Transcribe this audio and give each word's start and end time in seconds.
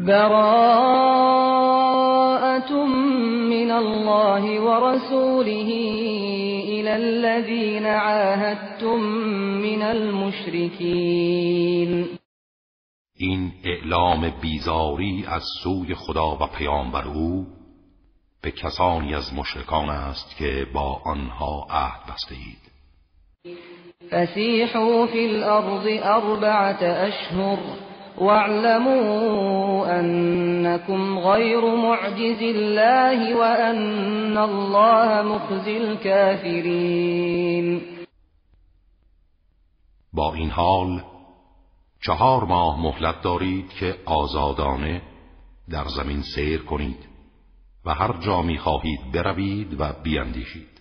براءة 0.00 1.64
من 3.50 3.70
الله 3.70 4.60
ورسوله 4.60 5.70
إلى 6.68 6.96
الذين 6.96 7.86
عاهدتم 7.86 9.00
من 9.62 9.82
المشركين. 9.82 10.88
این 13.16 13.52
اعلام 13.64 14.30
بیزاری 14.40 15.24
از 15.28 15.42
سوی 15.62 15.94
خدا 15.94 16.38
و 16.40 16.46
پیامبر 16.58 17.04
او 17.04 17.46
به 18.42 18.50
کسانی 18.50 19.14
از 19.14 19.34
مشرکان 19.34 19.88
است 19.90 20.36
که 20.38 20.66
با 20.74 21.00
آنها 21.04 21.66
عهد 21.70 22.00
بسته 22.14 22.34
اید. 22.34 22.68
فسیحوا 24.10 25.06
فی 25.06 25.26
الارض 25.26 25.86
اربعة 26.02 26.88
اشهر. 26.88 27.87
واعلموا 28.20 29.86
انكم 29.98 31.18
غیر 31.18 31.60
معجز 31.60 32.42
الله 32.42 33.36
وان 33.36 34.36
الله 34.36 35.22
مخزی 35.22 35.76
الكافرین 35.76 37.18
با 40.12 40.34
این 40.34 40.50
حال 40.50 41.02
چهار 42.06 42.44
ماه 42.44 42.82
مهلت 42.82 43.22
دارید 43.22 43.68
که 43.68 43.96
آزادانه 44.06 45.02
در 45.70 45.84
زمین 45.84 46.22
سیر 46.34 46.62
کنید 46.62 47.08
و 47.84 47.94
هر 47.94 48.12
جا 48.12 48.42
می 48.42 48.58
خواهید 48.58 49.12
بروید 49.12 49.80
و 49.80 49.92
بیاندیشید 50.02 50.80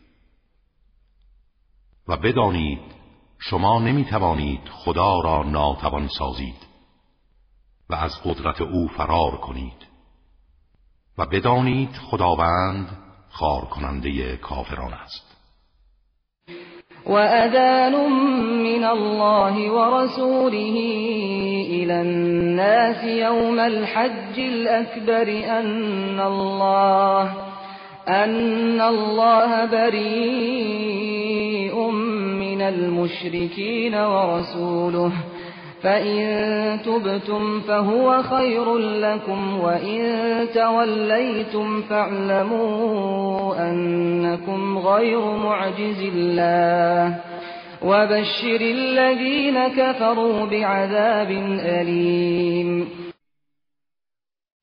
و 2.07 2.17
بدانید 2.17 2.79
شما 3.39 3.79
نمی 3.79 4.05
توانید 4.05 4.61
خدا 4.71 5.19
را 5.19 5.43
ناتوان 5.43 6.07
سازید. 6.07 6.66
و 7.89 7.95
از 7.95 8.11
قدرت 8.25 8.61
او 8.61 8.87
فرار 8.87 9.31
کنید. 9.31 9.87
و 11.17 11.25
بدانید 11.25 11.89
خداوند 12.11 12.87
خار 13.29 13.61
کننده 13.61 14.37
کافران 14.37 14.93
است. 14.93 15.27
وأذان 17.05 18.11
من 18.63 18.83
الله 18.83 19.71
ورسوله 19.71 20.77
إلى 21.69 22.01
الناس 22.01 23.03
يوم 23.03 23.59
الحج 23.59 24.39
الأكبر 24.39 25.27
أن 25.59 26.19
الله 26.19 27.31
أن 28.07 28.81
الله 28.81 29.65
بريء 29.65 30.97
من 32.39 32.61
المشركين 32.61 33.95
ورسوله 33.95 35.11
فإن 35.83 36.79
تبتم 36.85 37.61
فهو 37.61 38.23
خير 38.23 38.77
لكم 38.77 39.59
وإن 39.59 40.01
توليتم 40.53 41.81
فاعلموا 41.81 43.69
أنكم 43.69 44.77
غير 44.77 45.21
معجز 45.21 46.01
الله 46.01 47.19
وبشر 47.83 48.61
الذين 48.61 49.67
كفروا 49.67 50.45
بعذاب 50.45 51.31
أليم 51.59 52.87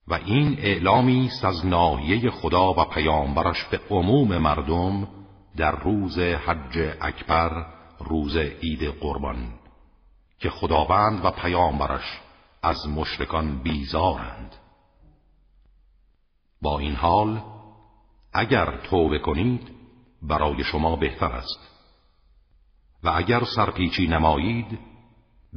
و 0.08 0.14
این 0.14 0.56
اعلامی 0.62 1.26
است 1.26 1.46
خدا 2.30 2.72
و 2.72 2.84
پیامبرش 2.84 3.64
به 3.70 3.80
عموم 3.90 4.38
مردم 4.38 5.08
در 5.56 5.70
روز 5.70 6.18
حج 6.18 6.78
اکبر 7.00 7.66
روز 7.98 8.36
عید 8.36 8.82
قربان. 9.00 9.63
که 10.44 10.50
خداوند 10.50 11.24
و 11.24 11.30
پیامبرش 11.30 12.20
از 12.62 12.88
مشرکان 12.88 13.62
بیزارند. 13.62 14.56
با 16.62 16.78
این 16.78 16.94
حال 16.94 17.42
اگر 18.32 18.76
توبه 18.76 19.18
کنید 19.18 19.70
برای 20.22 20.64
شما 20.64 20.96
بهتر 20.96 21.32
است. 21.32 21.58
و 23.02 23.08
اگر 23.08 23.44
سرپیچی 23.56 24.06
نمایید 24.06 24.78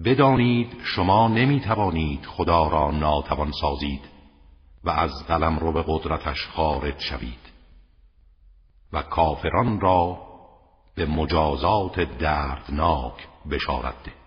بدانید 0.06 0.78
شما 0.84 1.28
نمی 1.28 1.59
توانید 1.59 2.25
خدا 2.25 2.67
را 2.67 2.91
ناتوان 2.91 3.51
سازید 3.61 4.01
و 4.84 4.90
از 4.90 5.11
قلم 5.28 5.59
رو 5.59 5.72
به 5.72 5.84
قدرتش 5.88 6.47
خارج 6.47 7.00
شوید. 7.00 7.51
و 8.94 9.01
کافران 9.01 9.79
را 9.79 10.17
به 10.95 11.06
مجازات 11.06 12.00
دردناک 12.00 13.28
بشارت 13.51 14.03
ده. 14.03 14.26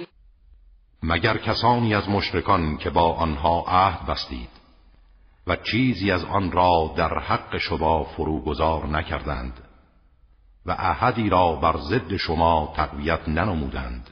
مگر 1.03 1.37
کسانی 1.37 1.95
از 1.95 2.09
مشرکان 2.09 2.77
که 2.77 2.89
با 2.89 3.13
آنها 3.13 3.63
عهد 3.67 4.05
بستید 4.05 4.49
و 5.47 5.55
چیزی 5.55 6.11
از 6.11 6.23
آن 6.23 6.51
را 6.51 6.93
در 6.97 7.19
حق 7.19 7.57
شما 7.57 8.03
فروگذار 8.03 8.87
نکردند 8.87 9.61
و 10.65 10.71
عهدی 10.71 11.29
را 11.29 11.55
بر 11.55 11.77
ضد 11.77 12.15
شما 12.15 12.73
تقویت 12.75 13.29
ننمودند. 13.29 14.09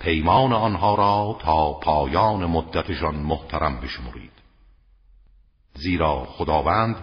پیمان 0.00 0.52
آنها 0.52 0.94
را 0.94 1.38
تا 1.40 1.72
پایان 1.72 2.46
مدتشان 2.46 3.14
محترم 3.14 3.80
بشمرید. 3.80 4.32
زیرا 5.74 6.24
خداوند 6.24 6.96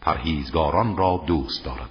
پرهیزگاران 0.00 0.96
را 0.96 1.24
دوست 1.26 1.64
دارد. 1.64 1.90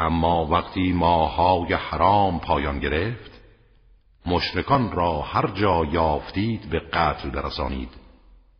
اما 0.00 0.46
وقتی 0.46 0.92
ماهای 0.92 1.74
حرام 1.74 2.40
پایان 2.40 2.78
گرفت 2.78 3.30
مشرکان 4.26 4.92
را 4.92 5.22
هر 5.22 5.46
جا 5.46 5.84
یافتید 5.84 6.70
به 6.70 6.78
قتل 6.78 7.30
برسانید 7.30 7.90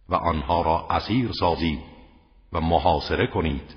و 0.09 0.15
آنها 0.15 0.63
را 0.63 0.87
اسیر 0.91 1.33
سازید 1.33 1.81
و 2.53 2.61
محاصره 2.61 3.27
کنید 3.27 3.77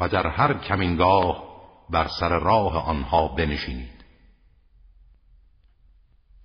و 0.00 0.08
در 0.08 0.26
هر 0.26 0.54
کمینگاه 0.54 1.44
بر 1.90 2.08
سر 2.20 2.38
راه 2.38 2.88
آنها 2.88 3.28
بنشینید. 3.28 4.04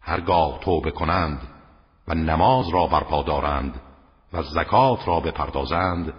هرگاه 0.01 0.59
توبه 0.59 0.91
کنند 0.91 1.47
و 2.07 2.13
نماز 2.13 2.69
را 2.69 2.87
برپا 2.87 3.23
دارند 3.23 3.81
و 4.33 4.43
زکات 4.43 5.07
را 5.07 5.19
بپردازند 5.19 6.13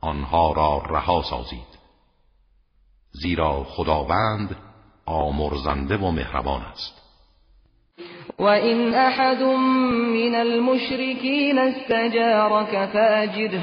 آنها 0.00 0.52
را 0.52 0.82
رها 0.86 1.22
سازید. 1.22 1.71
زیرا 3.12 3.64
خداوند 3.64 4.56
آمرزنده 5.06 5.96
و 5.96 6.10
مهربان 6.10 6.62
است. 6.72 7.02
و 8.38 8.44
این 8.44 8.94
احد 8.94 9.42
من 9.42 10.34
المشرکین 10.34 11.58
استجارك 11.58 12.88
فاجره 12.92 13.60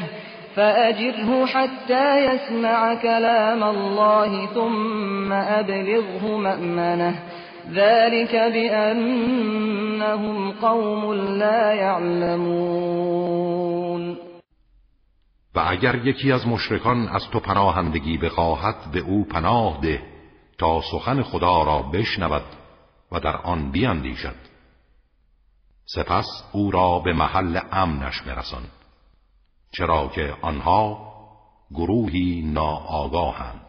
فأجره 0.56 1.46
حتى 1.46 2.26
يسمع 2.26 2.96
كلام 2.96 3.64
الله 3.64 4.48
ثم 4.54 5.32
أبلغه 5.32 6.38
مأمنه. 6.38 7.16
ذلك 7.74 8.36
بأنهم 8.36 10.52
قوم 10.52 11.14
لا 11.14 11.74
يعلمون 11.74 13.79
اگر 15.68 15.96
یکی 15.96 16.32
از 16.32 16.48
مشرکان 16.48 17.08
از 17.08 17.30
تو 17.30 17.40
پناهندگی 17.40 18.18
بخواهد 18.18 18.92
به 18.92 19.00
او 19.00 19.26
پناه 19.26 19.82
ده 19.82 20.04
تا 20.58 20.82
سخن 20.92 21.24
خدا 21.24 21.64
را 21.64 21.82
بشنود 21.82 22.46
و 23.12 23.20
در 23.20 23.38
آن 23.38 23.72
بیاندیشد 23.72 24.36
سپس 25.86 26.44
او 26.52 26.72
را 26.72 27.00
به 27.00 27.14
محل 27.14 27.60
امنش 27.72 28.22
برسان 28.22 28.64
چرا 29.72 30.08
که 30.08 30.34
آنها 30.42 31.10
گروهی 31.72 32.42
ناآگاهند. 32.42 33.69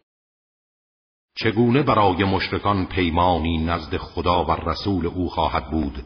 چگونه 1.43 1.83
برای 1.83 2.23
مشرکان 2.23 2.85
پیمانی 2.85 3.57
نزد 3.57 3.97
خدا 3.97 4.45
و 4.45 4.51
رسول 4.51 5.05
او 5.05 5.29
خواهد 5.29 5.71
بود 5.71 6.05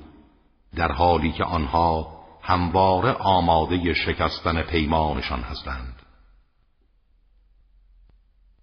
در 0.76 0.92
حالی 0.92 1.32
که 1.32 1.44
آنها 1.44 2.16
همواره 2.42 3.12
آماده 3.12 3.94
شکستن 3.94 4.62
پیمانشان 4.62 5.42
هستند؟ 5.42 6.02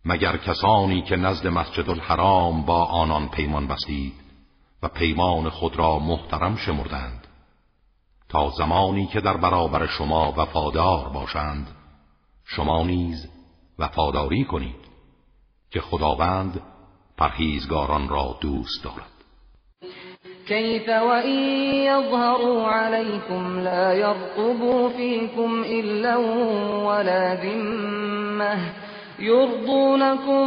مگر 0.04 0.36
کسانی 0.36 1.02
که 1.02 1.16
نزد 1.16 1.46
مسجد 1.46 1.90
الحرام 1.90 2.62
با 2.62 2.84
آنان 2.84 3.28
پیمان 3.28 3.66
بستید 3.66 4.14
و 4.82 4.88
پیمان 4.88 5.50
خود 5.50 5.76
را 5.76 5.98
محترم 5.98 6.56
شمردند 6.56 7.26
تا 8.28 8.50
زمانی 8.50 9.06
که 9.06 9.20
در 9.20 9.36
برابر 9.36 9.86
شما 9.86 10.32
وفادار 10.36 11.08
باشند 11.08 11.68
شما 12.44 12.82
نیز 12.82 13.28
وفاداری 13.78 14.44
کنید؟ 14.44 14.81
که 15.72 15.80
خداوند 15.80 16.62
پرهیزگاران 17.18 18.08
را 18.08 18.36
دوست 18.40 18.84
دارد. 18.84 19.12
كيف 20.48 20.88
وإن 20.88 21.38
يظهروا 21.84 22.66
عليكم 22.66 23.58
لا 23.58 23.94
يرقبوا 23.94 24.88
فيكم 24.88 25.62
إلا 25.64 26.16
ولا 26.86 27.34
ذمة 27.34 28.58
يرضونكم 29.18 30.44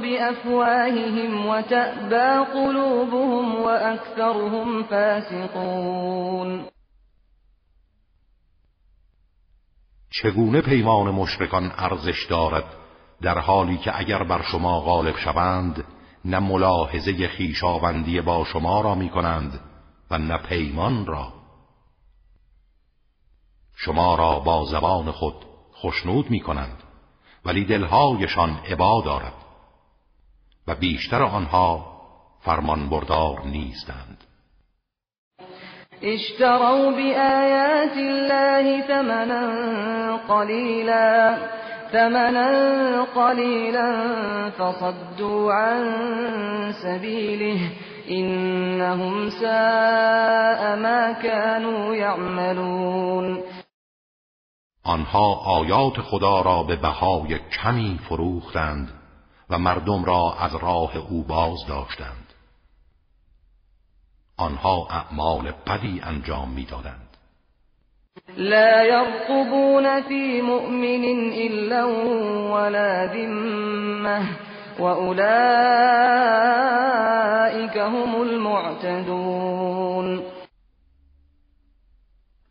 بأفواههم 0.00 1.46
وتأبى 1.46 2.52
قلوبهم 2.54 3.60
وأكثرهم 3.60 4.82
فاسقون. 4.82 6.66
چگونه 10.10 10.60
پیمان 10.60 11.10
مشرکان 11.10 11.72
ارزش 11.78 12.26
دارد 12.30 12.85
در 13.22 13.38
حالی 13.38 13.78
که 13.78 13.98
اگر 13.98 14.22
بر 14.22 14.42
شما 14.42 14.80
غالب 14.80 15.16
شوند 15.16 15.84
نه 16.24 16.38
ملاحظه 16.38 17.28
خیشاوندی 17.28 18.20
با 18.20 18.44
شما 18.44 18.80
را 18.80 18.94
می 18.94 19.08
کنند 19.08 19.60
و 20.10 20.18
نه 20.18 20.38
پیمان 20.38 21.06
را. 21.06 21.32
شما 23.76 24.14
را 24.14 24.38
با 24.38 24.64
زبان 24.64 25.10
خود 25.10 25.34
خشنود 25.74 26.30
می 26.30 26.40
کنند 26.40 26.82
ولی 27.44 27.64
دلهایشان 27.64 28.60
عبا 28.70 29.02
دارد 29.04 29.34
و 30.66 30.74
بیشتر 30.74 31.22
آنها 31.22 31.96
فرمان 32.40 32.88
بردار 32.88 33.42
نیستند. 33.44 34.24
اشتروا 36.02 36.90
بآیات 36.90 37.96
الله 37.96 38.86
ثمنا 38.86 40.16
قلیلا 40.16 41.38
ثمنا 41.92 43.04
قلیلا 43.14 43.90
فصدوا 44.50 45.52
عن 45.54 45.84
سبیله 46.82 47.72
انهم 48.08 49.30
ساء 49.30 50.76
ما 50.76 51.12
كانوا 51.22 51.96
يعملون. 51.96 53.42
آنها 54.84 55.34
آیات 55.34 56.00
خدا 56.00 56.40
را 56.40 56.62
به 56.62 56.76
بهای 56.76 57.38
کمی 57.38 58.00
فروختند 58.08 58.92
و 59.50 59.58
مردم 59.58 60.04
را 60.04 60.34
از 60.40 60.54
راه 60.54 60.96
او 60.96 61.24
باز 61.24 61.66
داشتند. 61.68 62.32
آنها 64.36 64.86
اعمال 64.90 65.52
بدی 65.66 66.00
انجام 66.00 66.50
می‌دادند. 66.50 67.05
لا 68.34 68.82
يرقبون 68.82 70.02
في 70.02 70.42
مؤمن 70.42 71.32
الا 71.32 71.84
ولا 72.54 73.06
ذمه 73.06 74.22
واولئك 74.80 75.26
هم 77.78 78.22
المعتدون. 78.22 80.22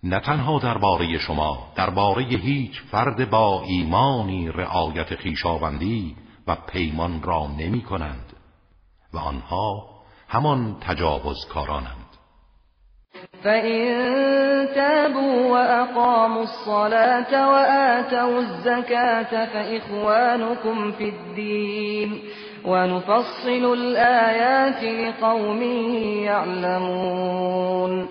نه 0.03 0.19
تنها 0.19 0.59
درباره 0.59 1.17
شما 1.17 1.57
درباره 1.75 2.23
هیچ 2.23 2.81
فرد 2.91 3.29
با 3.29 3.63
ایمانی 3.65 4.51
رعایت 4.51 5.15
خیشاوندی 5.15 6.15
و 6.47 6.55
پیمان 6.55 7.23
را 7.23 7.47
نمی 7.47 7.81
کنند 7.81 8.33
و 9.13 9.17
آنها 9.17 9.89
همان 10.27 10.77
تجاوزکارانند. 10.81 12.04
فَإِن 13.45 13.85
تَابُوا 14.75 15.51
وَأَقَامُوا 15.53 16.43
الصَّلَاةَ 16.43 17.49
وَآتَوُا 17.51 18.39
الزَّكَاةَ 18.39 19.45
فَإِخْوَانُكُمْ 19.45 20.91
فِي 20.91 21.09
الدِّينِ 21.09 22.21
وَنُفَصِّلُ 22.65 23.65
الْآيَاتِ 23.73 24.83
لِقَوْمٍ 24.83 25.61
يَعْلَمُونَ 26.25 28.09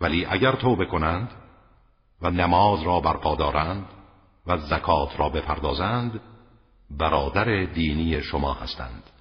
ولی 0.00 0.26
اگر 0.26 0.52
توبه 0.52 0.84
کنند 0.84 1.28
و 2.22 2.30
نماز 2.30 2.82
را 2.82 3.00
برپا 3.00 3.34
دارند 3.34 3.84
و 4.46 4.56
زکات 4.56 5.20
را 5.20 5.28
بپردازند 5.28 6.20
برادر 6.90 7.64
دینی 7.64 8.22
شما 8.22 8.52
هستند. 8.54 9.19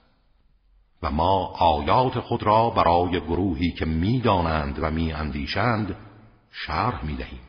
و 1.04 1.12
ما 1.12 1.54
آیات 1.60 2.20
خود 2.20 2.44
را 2.44 2.70
برای 2.70 3.20
گروهی 3.20 3.72
که 3.72 3.86
می‌دانند 3.86 4.80
و 4.82 4.92
میاندیشند 4.92 5.96
شرح 6.52 7.06
می‌دهیم. 7.06 7.40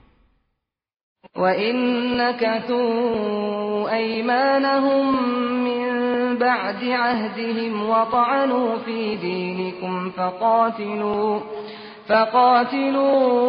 و 1.36 1.42
این 1.42 2.20
نکثوا 2.20 3.88
ایمانهم 3.88 5.14
من 5.64 6.36
بعد 6.38 6.84
عهدهم 6.84 7.90
وطعنوا 7.90 8.78
في 8.78 9.16
دينكم 9.16 10.10
فقاتلوا 10.10 11.40
فقاتلوا 12.08 13.40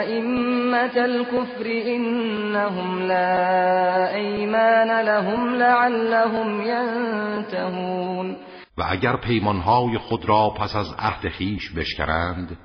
أئمة 0.00 0.96
الكفر 0.96 1.66
إنهم 1.86 3.02
لا 3.02 4.14
ایمان 4.14 5.00
لهم 5.00 5.54
لعلهم 5.54 6.62
ينتهون 6.62 8.36
و 8.78 8.84
اگر 8.88 9.16
پیمانهای 9.16 9.98
خود 9.98 10.24
را 10.24 10.50
پس 10.50 10.76
از 10.76 10.92
عهد 10.98 11.28
خیش 11.28 11.70
بشکرند 11.70 12.58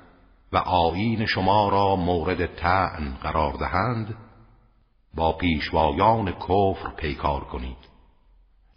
و 0.52 0.56
آیین 0.56 1.26
شما 1.26 1.68
را 1.68 1.96
مورد 1.96 2.46
تعن 2.46 3.14
قرار 3.22 3.52
دهند 3.52 4.16
با 5.14 5.32
پیشوایان 5.32 6.32
کفر 6.32 6.90
پیکار 6.96 7.44
کنید 7.44 7.90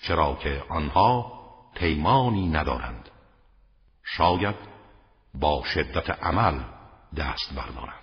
چرا 0.07 0.35
که 0.35 0.63
آنها 0.69 1.33
پیمانی 1.75 2.47
ندارند. 2.47 3.09
شاید 4.03 4.55
با 5.33 5.63
شدت 5.63 6.09
عمل 6.09 6.59
دست 7.17 7.53
بردارند. 7.55 8.02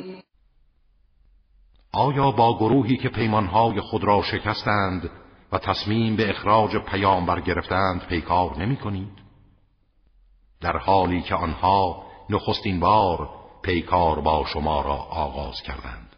آیا 1.93 2.31
با 2.31 2.57
گروهی 2.57 2.97
که 2.97 3.09
پیمانهای 3.09 3.81
خود 3.81 4.03
را 4.03 4.21
شکستند 4.21 5.09
و 5.51 5.57
تصمیم 5.57 6.15
به 6.15 6.29
اخراج 6.29 6.77
پیامبر 6.77 7.41
گرفتند 7.41 8.07
پیکار 8.07 8.57
نمی 8.57 8.77
کنید؟ 8.77 9.21
در 10.61 10.77
حالی 10.77 11.21
که 11.21 11.35
آنها 11.35 12.03
نخستین 12.29 12.79
بار 12.79 13.29
پیکار 13.61 14.21
با 14.21 14.45
شما 14.53 14.81
را 14.81 14.95
آغاز 14.95 15.61
کردند 15.61 16.15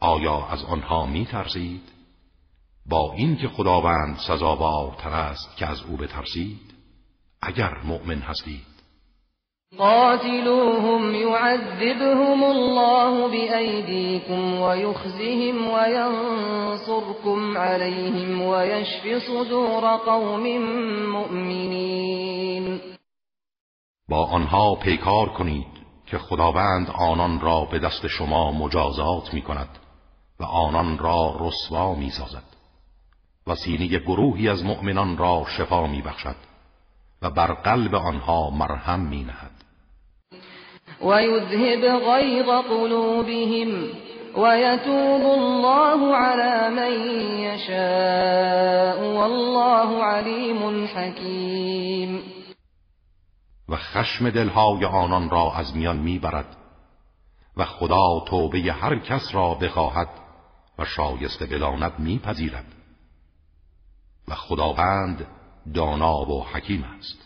آیا 0.00 0.46
از 0.46 0.64
آنها 0.64 1.06
می 1.06 1.26
ترسید؟ 1.26 1.92
با 2.86 3.12
اینکه 3.12 3.48
خداوند 3.48 4.18
سزاوارتر 4.18 5.10
است 5.10 5.56
که 5.56 5.66
از 5.66 5.82
او 5.82 5.96
بترسید 5.96 6.74
اگر 7.42 7.78
مؤمن 7.84 8.18
هستید 8.18 8.75
قاتلوهم 9.78 11.14
يعذبهم 11.14 12.44
الله 12.44 13.28
بأيديكم 13.28 14.60
ويخزهم 14.60 15.68
وينصركم 15.68 17.58
عليهم 17.58 18.42
ويشف 18.42 19.22
صدور 19.28 19.96
قوم 19.96 20.44
مؤمنين. 21.12 22.80
با 24.08 24.24
آنها 24.24 24.74
پیکار 24.74 25.28
کنید 25.28 25.66
که 26.06 26.18
خداوند 26.18 26.90
آنان 26.90 27.40
را 27.40 27.64
به 27.64 27.78
دست 27.78 28.06
شما 28.06 28.52
مجازات 28.52 29.34
می 29.34 29.42
کند 29.42 29.78
و 30.40 30.44
آنان 30.44 30.98
را 30.98 31.36
رسوا 31.40 31.94
می 31.94 32.10
سازد 32.10 32.56
و 33.46 33.54
سینه 33.54 33.98
گروهی 33.98 34.48
از 34.48 34.64
مؤمنان 34.64 35.16
را 35.18 35.44
شفا 35.48 35.86
می 35.86 36.02
بخشد 36.02 36.36
و 37.22 37.30
بر 37.30 37.52
قلب 37.54 37.94
آنها 37.94 38.50
مرهم 38.50 39.00
می 39.00 39.24
نهد 39.24 39.55
ويذهب 41.00 41.84
غيظ 41.84 42.48
قلوبهم 42.48 43.88
ويتوب 44.36 45.22
الله 45.22 46.16
على 46.16 46.70
من 46.70 46.92
يشاء 47.40 49.02
والله 49.02 50.04
علیم 50.04 50.84
حکیم 50.84 52.22
و 53.68 53.76
خشم 53.76 54.30
دلهای 54.30 54.84
آنان 54.84 55.30
را 55.30 55.52
از 55.52 55.76
میان 55.76 55.96
می‌برد 55.96 56.56
و 57.56 57.64
خدا 57.64 58.20
توبه 58.28 58.58
هر 58.58 58.98
کس 58.98 59.34
را 59.34 59.54
بخواهد 59.54 60.08
و 60.78 60.84
شایسته 60.84 61.46
بداند 61.46 61.92
میپذیرد 61.98 62.74
و 64.28 64.34
خداوند 64.34 65.26
دانا 65.74 66.30
و 66.30 66.44
حکیم 66.44 66.84
است. 66.98 67.25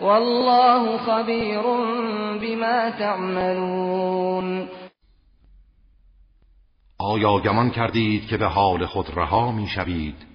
والله 0.00 0.98
خبیر 0.98 1.62
بما 2.40 2.90
تعملون. 2.90 4.68
آیا 6.98 7.38
گمان 7.38 7.70
کردید 7.70 8.26
که 8.26 8.36
به 8.36 8.46
حال 8.46 8.86
خود 8.86 9.10
رها 9.18 9.52
می 9.52 9.66
شوید؟ 9.66 10.26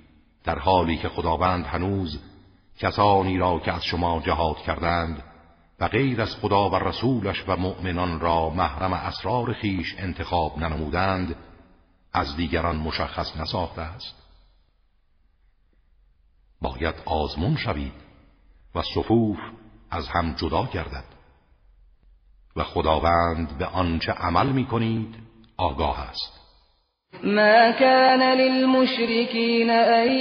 در 0.43 0.59
حالی 0.59 0.97
که 0.97 1.09
خداوند 1.09 1.65
هنوز 1.65 2.19
کسانی 2.79 3.37
را 3.37 3.59
که 3.59 3.71
از 3.71 3.83
شما 3.83 4.21
جهاد 4.25 4.57
کردند 4.57 5.23
و 5.79 5.87
غیر 5.87 6.21
از 6.21 6.35
خدا 6.35 6.69
و 6.69 6.75
رسولش 6.75 7.43
و 7.47 7.55
مؤمنان 7.55 8.19
را 8.19 8.49
محرم 8.49 8.93
اسرار 8.93 9.53
خیش 9.53 9.95
انتخاب 9.97 10.57
ننمودند 10.57 11.35
از 12.13 12.35
دیگران 12.35 12.75
مشخص 12.75 13.37
نساخته 13.37 13.81
است. 13.81 14.15
باید 16.61 16.95
آزمون 17.05 17.55
شوید. 17.55 18.04
و 18.75 18.81
صفوف 18.81 19.37
از 19.91 20.07
هم 20.07 20.35
جدا 20.37 20.69
گردد. 20.73 21.03
و 22.55 22.63
خداوند 22.63 23.57
به 23.59 23.65
آنچه 23.65 24.11
عمل 24.11 24.47
می 24.47 24.65
کنید 24.65 25.15
آگاه 25.57 26.09
است. 26.09 26.35
ما 27.23 27.71
كان 27.71 28.21
للمشركين 28.21 29.69
أن 29.69 30.11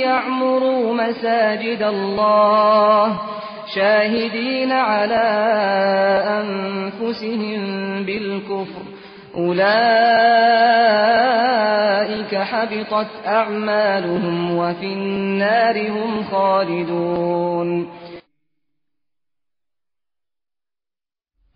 يعمروا 0.00 0.94
مساجد 0.94 1.82
الله 1.82 3.20
شاهدين 3.74 4.72
على 4.72 5.24
أنفسهم 6.40 7.62
بالكفر 8.04 8.93
أولئك 9.36 9.64
حبطت 12.34 13.10
أعمالهم 13.26 14.58
وفي 14.58 14.86
النار 14.86 15.88
هم 15.88 16.24
خالدون. 16.24 17.88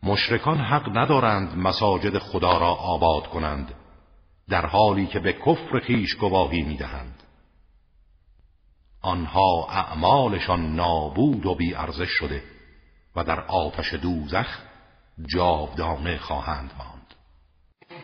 مشرکان 0.03 0.59
حق 0.59 0.89
ندارند 0.89 1.57
مساجد 1.57 2.19
خدا 2.19 2.59
را 2.59 2.75
آباد 2.75 3.27
کنند 3.27 3.75
در 4.49 4.67
حالی 4.67 5.07
که 5.07 5.19
به 5.19 5.33
کفر 5.33 5.81
خیش 5.87 6.15
گواهی 6.15 6.63
می‌دهند. 6.63 7.23
آنها 9.03 9.67
اعمالشان 9.71 10.75
نابود 10.75 11.47
و 11.47 11.55
بیارزش 11.55 12.11
شده 12.11 12.43
و 13.17 13.25
در 13.25 13.41
آتش 13.41 13.95
دوزخ 13.95 14.59
جاودانه 15.35 16.19
خواهند 16.19 16.71
ماند. 16.79 16.98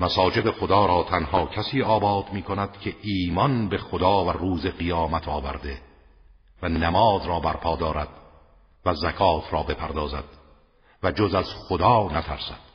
مساجد 0.00 0.50
خدا 0.50 0.86
را 0.86 1.02
تنها 1.02 1.46
کسی 1.46 1.82
آباد 1.82 2.32
می 2.32 2.42
کند 2.42 2.80
که 2.80 2.96
ایمان 3.02 3.68
به 3.68 3.78
خدا 3.78 4.24
و 4.24 4.30
روز 4.30 4.66
قیامت 4.66 5.28
آورده 5.28 5.80
و 6.62 6.68
نماز 6.68 7.26
را 7.26 7.40
برپا 7.40 7.76
دارد 7.76 8.08
و 8.86 8.94
زکات 8.94 9.52
را 9.52 9.62
بپردازد 9.62 10.24
و 11.02 11.10
جز 11.12 11.34
از 11.34 11.46
خدا 11.68 12.08
نترسد. 12.08 12.70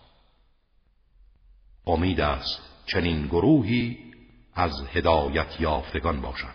امید 1.88 2.22
است 2.22 2.62
چنین 2.86 3.28
گروهی 3.28 3.98
از 4.54 4.72
هدایت 4.94 5.60
یافتگان 5.60 6.22
باشند 6.22 6.55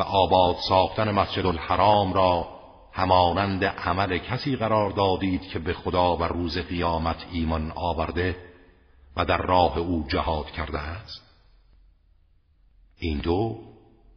و 0.00 0.02
آباد 0.02 0.56
ساختن 0.68 1.10
مسجد 1.10 1.46
الحرام 1.46 2.12
را 2.12 2.48
همانند 2.92 3.64
عمل 3.64 4.18
کسی 4.18 4.56
قرار 4.56 4.90
دادید 4.90 5.42
که 5.42 5.58
به 5.58 5.72
خدا 5.72 6.16
و 6.16 6.22
روز 6.22 6.58
قیامت 6.58 7.26
ایمان 7.32 7.72
آورده 7.74 8.36
و 9.16 9.24
در 9.24 9.36
راه 9.36 9.78
او 9.78 10.06
جهاد 10.08 10.50
کرده 10.50 10.78
است؟ 10.78 11.22
این 12.98 13.18
دو 13.18 13.58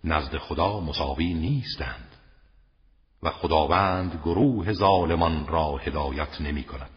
نزد 0.03 0.37
خدا 0.37 0.79
مساوی 0.79 1.33
نیستند 1.33 2.15
و 3.23 3.29
خداوند 3.29 4.19
گروه 4.23 4.73
ظالمان 4.73 5.47
را 5.47 5.77
هدایت 5.77 6.41
نمی 6.41 6.63
کند. 6.63 6.92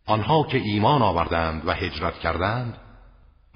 آنها 0.09 0.43
که 0.51 0.59
ایمان 0.59 1.03
آوردند 1.03 1.63
و 1.67 1.73
هجرت 1.73 2.19
کردند 2.19 2.86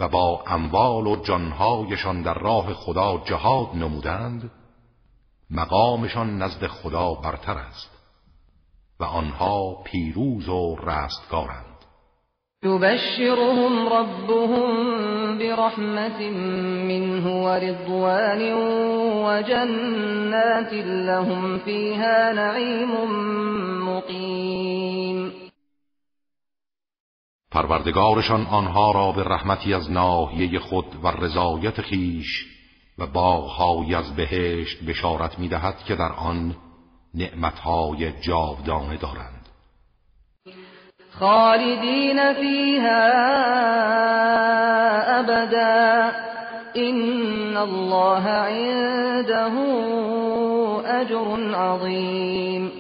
و 0.01 0.09
با 0.09 0.45
اموال 0.47 1.07
و 1.07 1.17
جانهایشان 1.17 2.23
در 2.23 2.35
راه 2.35 2.75
خدا 2.75 3.23
جهاد 3.25 3.69
نمودند 3.75 4.51
مقامشان 5.51 6.43
نزد 6.43 6.67
خدا 6.67 7.15
برتر 7.15 7.59
است 7.59 7.91
و 9.01 9.05
آنها 9.05 9.83
پیروز 9.85 10.49
و 10.49 10.77
رستگارند. 10.77 11.65
يبشرهم 12.65 13.89
ربهم 13.89 15.39
برحمة 15.39 16.31
منه 16.89 17.45
ورضوان 17.45 18.53
وجنات 19.25 20.73
لهم 20.85 21.59
فيها 21.59 22.33
نعيم 22.33 22.91
مقيم 23.89 25.40
پروردگارشان 27.53 28.47
آنها 28.47 28.93
را 28.93 29.13
به 29.13 29.25
رحمتی 29.25 29.75
از 29.75 29.91
ناحیه 29.91 30.59
خود 30.59 31.05
و 31.05 31.09
رضایت 31.09 31.81
خیش 31.81 32.47
و 32.99 33.07
باغهای 33.07 33.95
از 33.95 34.17
بهشت 34.17 34.85
بشارت 34.85 35.39
می‌دهد 35.39 35.85
که 35.85 35.95
در 35.95 36.13
آن 36.13 36.57
نعمتهای 37.15 38.13
جاودانه 38.21 38.97
دارند. 38.97 39.49
خالدین 41.11 42.35
فیها 42.35 43.09
ابدا. 45.19 46.11
این 46.75 47.57
الله 47.57 48.29
عنده 48.29 49.53
اجر 51.01 51.55
عظیم. 51.55 52.73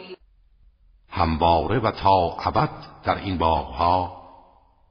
همواره 1.10 1.78
و 1.78 1.90
تا 1.90 2.36
ابد 2.44 2.70
در 3.04 3.16
این 3.16 3.38
باغها 3.38 4.19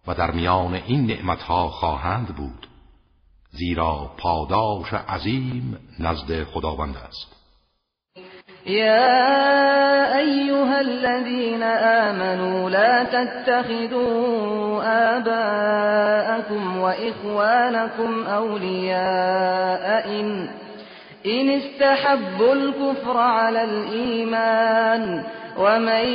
و 0.09 0.13
در 0.13 0.31
میان 0.31 0.73
این 0.73 1.05
نعمتها 1.05 1.67
خواهند 1.67 2.27
بود 2.27 2.67
زیرا 3.51 4.11
پاداش 4.17 4.93
عظیم 4.93 5.77
نزد 5.99 6.43
خداوند 6.43 6.95
است. 6.97 7.35
يا 8.65 10.17
أيها 10.17 10.79
الذين 10.79 11.63
آمنوا 11.63 12.69
لا 12.69 13.03
تتخذوا 13.03 14.83
آباءكم 15.17 16.77
وإخوانكم 16.77 18.23
أولياء 18.27 20.09
إن, 20.19 20.49
إن 21.25 21.49
استحبوا 21.49 22.53
الكفر 22.53 23.17
على 23.17 23.63
الإيمان 23.63 25.23
ومن 25.57 26.05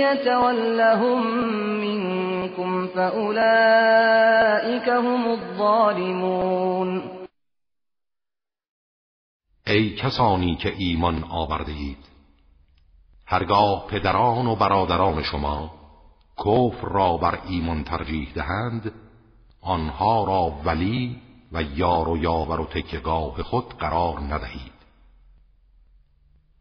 يتولهم 0.00 1.26
منكم 1.80 2.25
فأولئك 2.94 4.88
هم 4.88 5.30
الظالمون 5.30 7.02
ای 9.66 9.94
کسانی 9.94 10.56
که 10.56 10.74
ایمان 10.78 11.24
آورده 11.24 11.72
اید 11.72 11.98
هرگاه 13.26 13.86
پدران 13.86 14.46
و 14.46 14.56
برادران 14.56 15.22
شما 15.22 15.70
کفر 16.38 16.88
را 16.88 17.16
بر 17.16 17.38
ایمان 17.48 17.84
ترجیح 17.84 18.32
دهند 18.34 18.92
آنها 19.60 20.24
را 20.24 20.50
ولی 20.64 21.16
و 21.52 21.62
یار 21.62 22.08
و 22.08 22.16
یاور 22.16 22.60
و 22.60 22.64
تکگاه 22.64 23.42
خود 23.42 23.74
قرار 23.78 24.20
ندهید. 24.20 24.72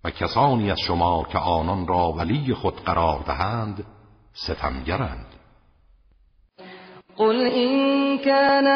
و 0.03 0.09
کسانی 0.09 0.71
از 0.71 0.79
شما 0.79 1.23
که 1.23 1.37
آنان 1.37 1.87
را 1.87 2.11
ولی 2.11 2.53
خود 2.53 2.83
قرار 2.83 3.19
دهند 3.19 3.85
ستمگرند. 4.33 5.34
قل 7.17 7.47
إن 7.47 8.17
كان 8.17 8.67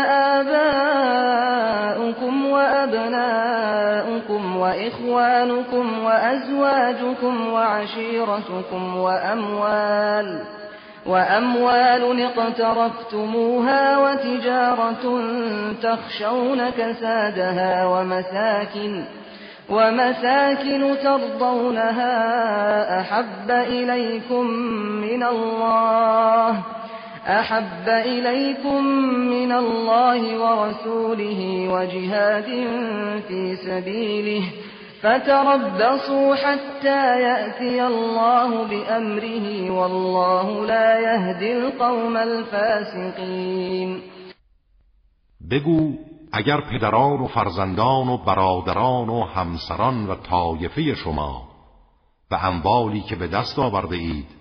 آباؤكم 0.41 2.45
وأبناؤكم 2.45 4.57
وإخوانكم 4.57 6.03
وأزواجكم 6.03 7.47
وعشيرتكم 7.53 8.97
وأموال 8.97 10.43
وأموال 11.05 12.21
اقترفتموها 12.21 13.97
وتجارة 13.97 15.21
تخشون 15.83 16.69
كسادها 16.69 17.85
ومساكن 17.85 19.03
ومساكن 19.69 20.95
ترضونها 21.03 22.11
أحب 23.01 23.51
إليكم 23.51 24.45
من 25.01 25.23
الله 25.23 26.63
أحب 27.27 27.89
إليكم 27.89 28.83
من 29.29 29.51
الله 29.51 30.21
ورسوله 30.39 31.69
وجهاد 31.73 32.45
في 33.27 33.55
سبيله 33.55 34.43
فتربصوا 35.01 36.35
حتى 36.35 37.21
يأتي 37.21 37.87
الله 37.87 38.67
بأمره 38.67 39.71
والله 39.71 40.65
لا 40.65 40.99
يهدي 40.99 41.57
القوم 41.57 42.17
الفاسقين. 42.17 44.01
بگو 45.51 45.93
اگر 46.33 46.61
پدران 46.61 47.19
و 47.19 47.27
فرزندان 47.27 48.07
و 48.07 48.17
برادران 48.17 49.09
و 49.09 49.23
همسران 49.23 50.07
و 50.07 50.15
طایفه 50.15 50.95
شما 50.95 51.49
و 52.31 52.35
اموالی 52.35 53.01
که 53.01 53.15
به 53.15 53.27
دست 53.27 53.59
آورده 53.59 53.95
اید 53.95 54.38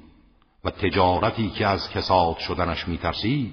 و 0.64 0.70
تجارتی 0.70 1.50
که 1.50 1.66
از 1.66 1.90
کساد 1.90 2.38
شدنش 2.38 2.88
میترسید 2.88 3.52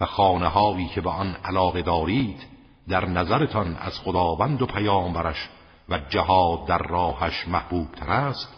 و 0.00 0.06
خانه 0.06 0.88
که 0.94 1.00
به 1.00 1.10
آن 1.10 1.36
علاقه 1.44 1.82
دارید 1.82 2.46
در 2.88 3.08
نظرتان 3.08 3.76
از 3.76 3.98
خداوند 3.98 4.62
و 4.62 4.66
پیامبرش 4.66 5.48
و 5.88 5.98
جهاد 5.98 6.66
در 6.66 6.78
راهش 6.78 7.48
محبوب 7.48 7.92
تر 7.92 8.10
است؟ 8.10 8.48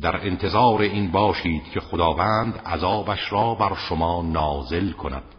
در 0.00 0.26
انتظار 0.26 0.80
این 0.80 1.10
باشید 1.10 1.64
که 1.64 1.80
خداوند 1.80 2.58
عذابش 2.58 3.32
را 3.32 3.54
بر 3.54 3.74
شما 3.74 4.22
نازل 4.22 4.92
کند 4.92 5.34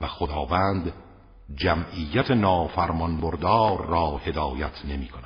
و 0.00 0.06
خداوند 0.06 0.92
جمعیت 1.54 2.30
نافرمان 2.30 3.20
بردار 3.20 3.86
را 3.86 4.16
هدایت 4.16 4.84
نمی 4.84 5.08
کند 5.08 5.25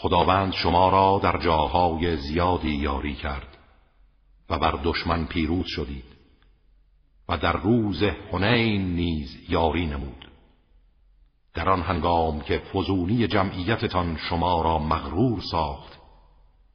خداوند 0.00 0.52
شما 0.52 0.88
را 0.88 1.20
در 1.22 1.38
جاهای 1.38 2.16
زیادی 2.16 2.70
یاری 2.70 3.14
کرد 3.14 3.56
و 4.50 4.58
بر 4.58 4.78
دشمن 4.84 5.26
پیروز 5.26 5.66
شدید 5.66 6.04
و 7.28 7.38
در 7.38 7.52
روز 7.52 8.02
حنین 8.02 8.94
نیز 8.94 9.36
یاری 9.48 9.86
نمود. 9.86 10.28
در 11.54 11.68
آن 11.68 11.82
هنگام 11.82 12.40
که 12.40 12.58
فزونی 12.58 13.26
جمعیتتان 13.26 14.16
شما 14.16 14.62
را 14.62 14.78
مغرور 14.78 15.40
ساخت 15.50 15.98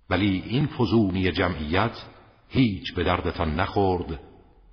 ولی 0.09 0.43
این 0.45 0.67
فزونی 0.67 1.31
جمعیت 1.31 2.03
هیچ 2.49 2.93
به 2.95 3.03
دردتان 3.03 3.55
نخورد 3.55 4.19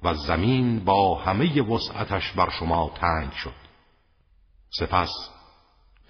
و 0.03 0.15
زمین 0.15 0.85
با 0.85 1.15
همه 1.15 1.63
وسعتش 1.63 2.33
بر 2.33 2.51
شما 2.51 2.91
تنگ 2.95 3.33
شد. 3.33 3.61
سپس 4.71 5.11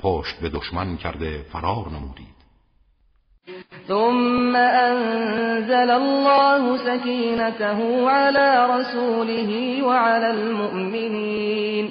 پشت 0.02 0.40
به 0.40 0.48
دشمن 0.48 0.96
کرده 0.96 1.42
فرار 1.52 1.88
نمودید. 1.88 2.40
ثم 3.88 4.56
أنزل 4.56 5.90
الله 5.90 6.76
سكينته 6.76 8.10
على 8.10 8.66
رسوله 8.70 9.82
وعلى 9.82 10.30
المؤمنين 10.30 11.90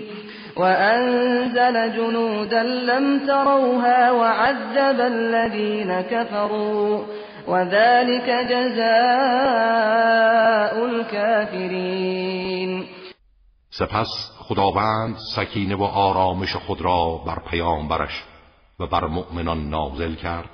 وأنزل 0.58 1.96
جنودا 1.96 2.64
لم 2.64 3.28
تروها 3.28 4.12
وعذب 4.12 5.02
الذين 5.02 6.02
كفروا 6.02 7.04
وذلك 7.48 8.30
جزاء 8.50 8.90
الكافرين 10.86 12.86
سپس 13.72 14.39
خداوند 14.50 15.16
سکینه 15.36 15.76
و 15.76 15.84
آرامش 15.84 16.56
خود 16.56 16.82
را 16.82 17.18
بر 17.28 17.40
پیامبرش 17.50 18.24
و 18.80 18.88
بر 18.88 19.08
مؤمنان 19.08 19.70
نازل 19.70 20.16
کرد 20.16 20.50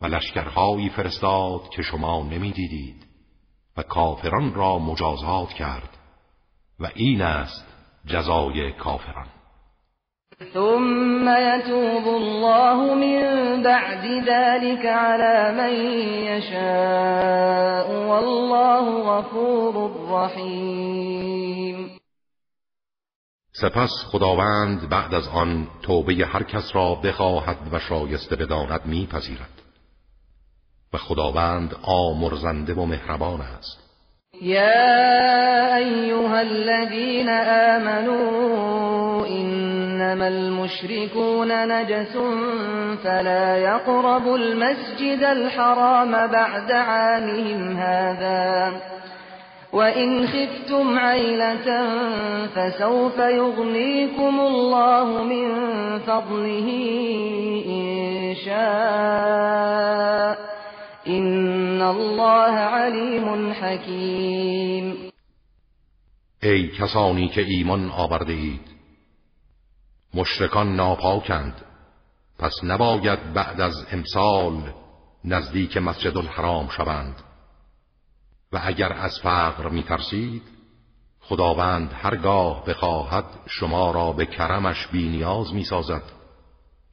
و 0.00 0.06
لشکرهایی 0.06 0.88
فرستاد 0.88 1.68
که 1.68 1.82
شما 1.82 2.22
نمی‌دیدید 2.22 3.06
و 3.76 3.82
کافران 3.82 4.54
را 4.54 4.78
مجازات 4.78 5.48
کرد 5.48 5.98
و 6.80 6.88
این 6.94 7.22
است 7.22 7.66
جزای 8.06 8.72
کافران. 8.72 9.26
ثم 10.52 11.28
يتوب 11.28 12.08
الله 12.08 12.94
من 12.94 13.62
بعد 13.62 14.04
ذلك 14.04 14.86
على 14.86 15.56
من 15.56 15.72
يشاء 16.24 17.86
والله 18.08 19.02
غفور 19.02 19.90
رحیم 20.10 21.81
سپس 23.62 23.90
خداوند 24.06 24.88
بعد 24.88 25.14
از 25.14 25.28
آن 25.28 25.66
توبه 25.82 26.14
هر 26.14 26.42
کس 26.42 26.70
را 26.74 26.94
بخواهد 26.94 27.56
و 27.72 27.78
شایسته 27.78 28.36
بداند 28.36 28.80
میپذیرد. 28.84 29.62
و 30.92 30.98
خداوند 30.98 31.76
آمرزنده 31.82 32.74
و 32.74 32.84
مهربان 32.84 33.40
است. 33.40 33.78
یا 34.42 35.74
ایها 35.76 36.36
الذین 36.36 37.28
آمنوا 37.78 39.24
انما 39.26 40.24
المشركون 40.24 41.52
نجس 41.52 42.16
فلا 43.04 43.58
يقربوا 43.58 44.36
المسجد 44.36 45.24
الحرام 45.24 46.26
بعد 46.26 46.72
عامهم 46.72 47.76
هذا 47.76 48.72
وإن 49.72 50.26
خفتم 50.26 50.98
عيلة 50.98 51.66
فسوف 52.46 53.18
يغنيكم 53.18 54.40
الله 54.40 55.22
من 55.22 55.48
فضله 55.98 56.68
إن 57.66 58.34
شاء 58.44 59.72
إن 61.06 61.82
الله 61.82 62.52
علیم 62.52 63.52
حکیم 63.52 65.12
ای 66.42 66.68
کسانی 66.68 67.28
که 67.28 67.40
ایمان 67.40 67.90
آورده 67.90 68.32
اید. 68.32 68.60
مشرکان 70.14 70.76
ناپاکند. 70.76 71.54
پس 72.38 72.52
نباید 72.64 73.32
بعد 73.32 73.60
از 73.60 73.86
امسال 73.92 74.54
نزدیک 75.24 75.76
مسجد 75.76 76.16
الحرام 76.16 76.68
شوند. 76.68 77.31
و 78.52 78.60
اگر 78.64 78.92
از 78.92 79.20
فقر 79.22 79.68
می 79.68 79.82
ترسید 79.82 80.42
خداوند 81.20 81.92
هرگاه 81.92 82.64
بخواهد 82.64 83.24
شما 83.46 83.90
را 83.90 84.12
به 84.12 84.26
کرمش 84.26 84.86
بینیاز 84.86 85.54
می 85.54 85.64
سازد 85.64 86.02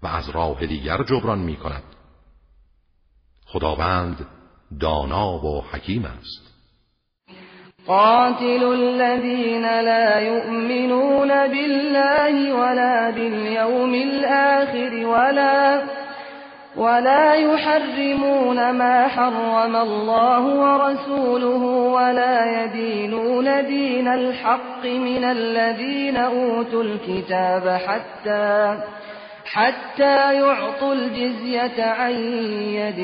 و 0.03 0.07
از 0.07 0.29
راه 0.29 0.65
دیگر 0.65 1.03
جبران 1.03 1.39
می 1.39 1.55
کند 1.55 1.83
خداوند 3.45 4.27
دانا 4.79 5.45
و 5.45 5.63
حکیم 5.71 6.05
است. 6.05 6.49
قاتل 7.87 8.63
الذين 8.63 9.65
لا 9.65 10.19
يؤمنون 10.19 11.27
بالله 11.27 12.53
ولا 12.53 13.11
باليوم 13.11 13.93
الآخر 13.93 15.05
ولا 15.05 15.81
ولا 16.79 17.33
يحرمون 17.33 18.71
ما 18.71 19.07
حرم 19.07 19.75
الله 19.75 20.43
ورسوله 20.45 21.63
ولا 21.95 22.63
يدينون 22.63 23.65
دين 23.65 24.07
الحق 24.07 24.85
من 24.85 25.23
الذين 25.23 26.17
أوتوا 26.17 26.83
الكتاب 26.83 27.69
حتى 27.69 28.77
حتى 29.45 30.33
يعطوا 30.33 30.93
الجزية 30.93 31.83
عن 31.83 32.13
يد 32.73 32.99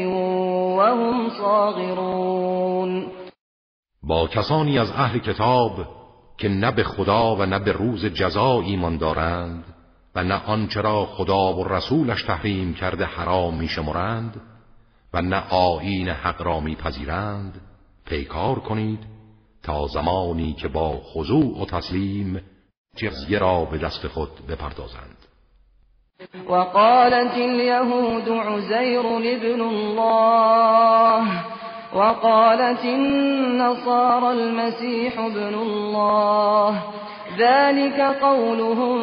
وهم 0.78 1.30
صاغرون. 1.30 3.08
با 4.04 4.28
کسانی 4.28 4.80
از 4.80 4.92
أهل 4.92 5.20
کتاب 5.20 5.72
که 6.38 6.50
نه 6.50 6.72
به 6.72 6.84
خدا 6.84 7.36
و 7.36 7.46
نه 7.46 7.60
به 7.60 7.72
روز 7.72 8.06
جزا 8.06 8.62
ایمان 8.62 8.98
دارند 8.98 9.75
و 10.16 10.24
نه 10.24 10.42
آنچه 10.46 10.82
را 10.82 11.06
خدا 11.06 11.54
و 11.54 11.68
رسولش 11.68 12.24
تحریم 12.24 12.74
کرده 12.74 13.06
حرام 13.06 13.58
میشمرند 13.58 14.42
و 15.14 15.22
نه 15.22 15.44
آیین 15.50 16.10
حق 16.10 16.42
را 16.42 16.60
میپذیرند 16.60 17.62
پیکار 18.06 18.60
کنید 18.60 19.00
تا 19.64 19.88
زمانی 19.88 20.54
که 20.54 20.68
با 20.68 21.00
خضوع 21.14 21.62
و 21.62 21.66
تسلیم 21.66 22.42
جزیه 22.96 23.40
را 23.40 23.66
به 23.66 23.78
دست 23.78 24.08
خود 24.08 24.30
بپردازند. 24.50 25.18
وقالت 26.50 27.34
اليهود 27.34 28.30
عزير 28.30 29.06
ابن 29.06 29.62
الله 29.62 31.44
وقالت 31.96 32.86
النصارى 32.86 34.26
المسيح 34.26 35.20
ابن 35.20 35.56
الله 35.56 36.84
ذلك 37.40 38.00
قولهم 38.22 39.00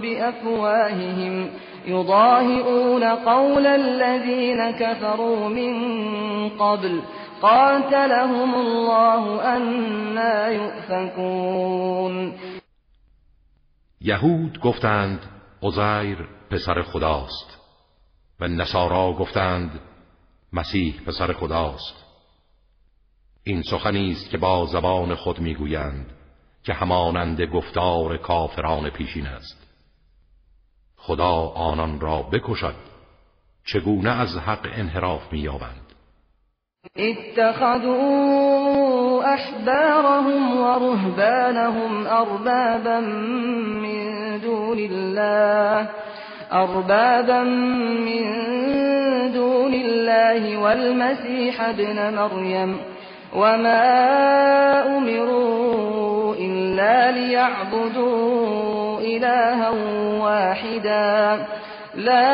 بأفواههم 0.00 1.50
يضاهئون 1.86 3.04
قول 3.04 3.66
الذين 3.66 4.70
كفروا 4.70 5.48
من 5.48 5.72
قبل 6.48 7.02
قاتلهم 7.42 8.54
الله 8.54 9.54
أنا 9.56 10.48
يؤفكون 10.48 12.32
یهود 14.00 14.58
گفتند 14.60 15.18
عزیر 15.62 16.28
پسر 16.50 16.82
خداست. 16.82 17.58
و 18.40 18.48
نصارا 18.48 19.12
گفتند 19.12 19.80
مسیح 20.52 21.00
پسر 21.06 21.32
خداست. 21.32 22.04
این 23.44 23.62
سخنی 23.62 24.12
است 24.12 24.30
که 24.30 24.38
با 24.38 24.66
زبان 24.66 25.14
خود 25.14 25.40
می‌گویند. 25.40 26.06
که 26.64 26.72
همانند 26.72 27.42
گفتار 27.42 28.16
کافران 28.16 28.90
پیشین 28.90 29.26
است. 29.26 29.62
خدا 30.96 31.34
آنان 31.48 32.00
را 32.00 32.22
بکشد 32.22 32.74
چگونه 33.64 34.20
از 34.20 34.38
حق 34.38 34.68
انحراف 34.76 35.32
مییابند؟ 35.32 35.92
اتخذوا 36.96 38.02
احبارهم 39.22 40.60
ورهبانهم 40.60 42.06
اربابا 42.06 43.00
من 43.80 44.38
دون 44.38 44.78
الله 44.78 45.88
اربابا 46.52 47.44
من 48.04 48.24
دون 49.32 49.74
الله 49.74 50.58
والمسيح 50.58 51.60
ابن 51.60 52.14
مريم 52.14 52.78
وما 53.34 53.82
امروا 54.96 56.11
الا 56.72 57.10
ليعبدوا 57.10 59.00
الها 59.00 59.70
واحدا. 60.24 61.46
لا 61.94 62.32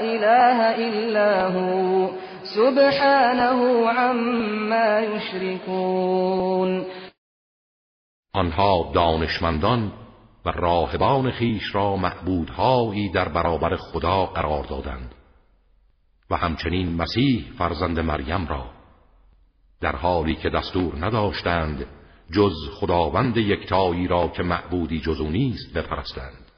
اله 0.00 0.58
الا 0.76 1.46
هو. 1.46 2.08
سبحانه 2.56 3.88
عما 3.88 5.00
يشركون. 5.00 6.84
آنها 8.34 8.92
دانشمندان 8.94 9.92
و 10.46 10.50
راهبان 10.50 11.30
خیش 11.30 11.74
را 11.74 11.96
معبودهایی 11.96 13.10
در 13.10 13.28
برابر 13.28 13.76
خدا 13.76 14.26
قرار 14.26 14.64
دادند 14.64 15.14
و 16.30 16.36
همچنین 16.36 16.96
مسیح 16.96 17.44
فرزند 17.58 18.00
مریم 18.00 18.46
را 18.46 18.64
در 19.80 19.96
حالی 19.96 20.34
که 20.34 20.50
دستور 20.50 21.06
نداشتند 21.06 21.86
جز 22.32 22.54
خداوند 22.74 23.36
یکتایی 23.36 24.08
را 24.08 24.28
که 24.28 24.42
معبودی 24.42 25.00
جز 25.00 25.20
او 25.20 25.28
نیست 25.28 25.72
بپرستند. 25.74 26.50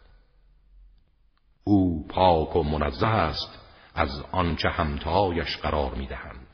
او 1.64 2.06
پاک 2.08 2.56
و 2.56 2.62
منزه 2.62 3.06
است 3.06 3.58
از 3.94 4.24
آنچه 4.32 4.68
همتایش 4.68 5.56
قرار 5.56 5.94
می‌دهند. 5.94 6.52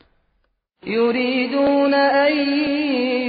يريدون 0.86 1.94
أن 1.94 2.32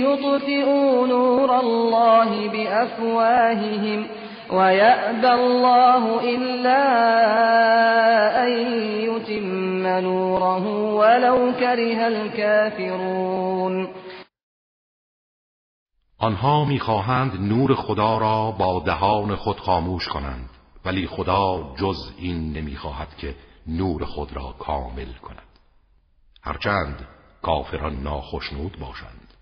يطفئوا 0.06 1.08
نور 1.08 1.52
الله 1.52 2.50
بأفواههم 2.50 4.06
ويأبى 4.52 5.28
الله 5.28 6.22
إلا 6.36 6.84
أن 8.46 8.52
يتم 9.02 9.88
نوره 9.88 10.94
ولو 10.94 11.54
كره 11.60 12.08
الكافرون 12.08 13.88
آنها 16.22 16.66
می‌خواهند 16.66 17.42
نور 17.42 17.76
خدا 17.76 18.18
را 18.18 18.52
با 18.52 18.84
دهان 18.86 19.36
خود 19.36 19.60
خاموش 19.60 20.08
کنند 20.08 20.50
ولی 20.86 21.08
خدا 21.08 21.74
جز 21.80 22.12
این 22.18 22.54
نمی‌خواهد 22.54 23.08
که 23.18 23.36
نور 23.68 24.06
خود 24.06 24.34
را 24.34 24.56
کامل 24.60 25.14
کند. 25.22 25.50
هرچند 26.44 27.08
کافران 27.42 28.04
ناخشنود 28.04 28.78
باشند. 28.80 29.34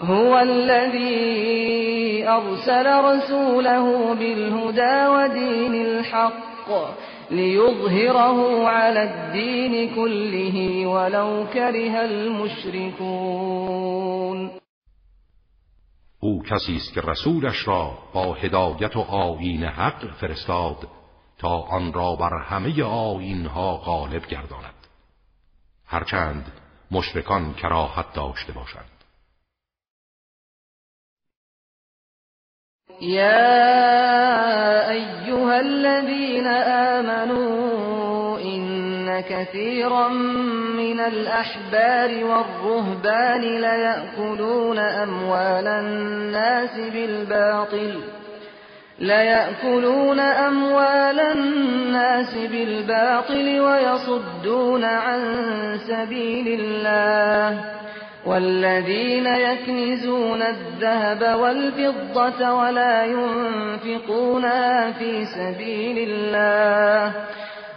هو 0.00 0.32
الذي 0.34 2.24
أرسل 2.26 2.86
رسوله 2.86 4.14
بالهدى 4.14 5.06
ودين 5.08 5.74
الحق 5.86 6.68
ليظهره 7.30 8.68
على 8.68 9.00
الدين 9.00 9.94
كله 9.94 10.86
ولو 10.86 11.46
كره 11.54 12.00
المشركون 12.00 13.38
او 16.28 16.42
کسی 16.42 16.76
است 16.76 16.92
که 16.92 17.00
رسولش 17.00 17.68
را 17.68 17.98
با 18.12 18.34
هدایت 18.34 18.96
و 18.96 19.00
آیین 19.00 19.64
حق 19.64 20.14
فرستاد 20.14 20.88
تا 21.38 21.48
آن 21.48 21.92
را 21.92 22.16
بر 22.16 22.42
همه 22.42 22.82
آیینها 22.84 23.76
غالب 23.76 24.26
گرداند. 24.26 24.74
هرچند 25.86 26.52
مشرکان 26.90 27.54
کراهت 27.54 28.12
داشته 28.12 28.52
باشند. 28.52 28.90
یا 33.00 34.90
ایها 34.90 35.52
الذين 35.52 36.46
آمنوا 36.96 38.07
إن 39.18 39.22
كثيرا 39.22 40.08
من 40.78 41.00
الأحبار 41.00 42.24
والرهبان 42.24 43.40
ليأكلون 43.40 44.78
أموال 44.78 45.66
الناس 45.66 46.80
بالباطل 46.92 48.00
ليأكلون 48.98 50.20
أموال 50.20 51.20
الناس 51.20 52.34
بالباطل 52.34 53.60
ويصدون 53.60 54.84
عن 54.84 55.20
سبيل 55.88 56.60
الله. 56.60 57.64
والذين 58.26 59.26
يكنزون 59.26 60.42
الذهب 60.42 61.38
والفضة 61.40 62.52
ولا 62.52 63.04
ينفقونها 63.04 64.92
في 64.92 65.24
سبيل 65.24 66.08
الله. 66.10 67.12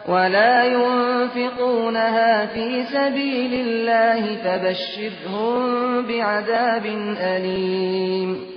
ولا 0.07 0.65
ينفقونها 0.65 2.45
في 2.45 2.85
سبيل 2.85 3.53
الله 3.53 4.35
فبشرهم 4.35 6.07
بعذاب 6.07 6.85
أليم. 7.17 8.51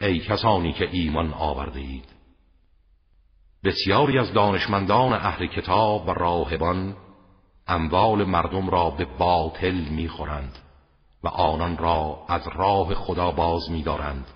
ای 0.00 0.18
کسانی 0.18 0.72
که 0.72 0.88
ایمان 0.92 1.32
آورده 1.32 1.80
اید 1.80 2.04
بسیاری 3.64 4.18
از 4.18 4.32
دانشمندان 4.32 5.12
اهل 5.12 5.46
کتاب 5.46 6.08
و 6.08 6.10
راهبان 6.10 6.96
اموال 7.68 8.24
مردم 8.24 8.70
را 8.70 8.90
به 8.90 9.04
باطل 9.18 9.74
می‌خورند 9.90 10.58
و 11.24 11.28
آنان 11.28 11.76
را 11.78 12.24
از 12.28 12.42
راه 12.54 12.94
خدا 12.94 13.30
باز 13.30 13.70
میدارند 13.70 14.26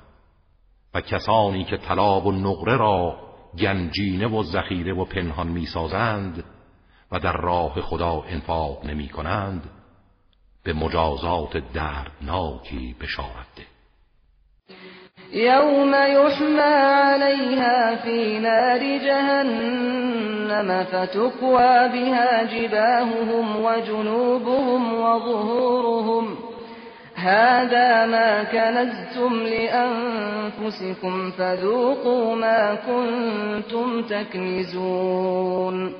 و 0.95 1.01
کسانی 1.01 1.64
که 1.64 1.77
طلاب 1.77 2.27
و 2.27 2.33
نقره 2.33 2.77
را 2.77 3.28
گنجینه 3.59 4.27
و 4.27 4.43
ذخیره 4.43 4.95
و 4.95 5.05
پنهان 5.05 5.49
می‌سازند 5.49 6.45
و 7.13 7.19
در 7.19 7.37
راه 7.37 7.81
خدا 7.81 8.23
انفاق 8.29 8.87
نمی 8.87 9.09
کنند 9.09 9.71
به 10.65 10.73
مجازات 10.73 11.57
دردناکی 11.75 12.97
بشارت 13.01 13.57
ده. 13.57 13.63
يوم 15.33 15.95
يحمى 15.95 16.61
عليها 16.61 17.97
في 17.97 18.39
نار 18.39 18.99
جهنم 18.99 20.85
فتكوى 20.85 21.89
بها 21.89 22.45
جباههم 22.45 23.65
وجنوبهم 23.65 24.95
وظهورهم 24.95 26.48
هذا 27.29 28.07
ما 28.07 28.45
كنزتم 28.45 29.33
لأنفسكم 29.43 31.31
فذوقوا 31.31 32.35
ما 32.35 32.75
كنتم 32.75 34.03
تكنزون. 34.03 35.95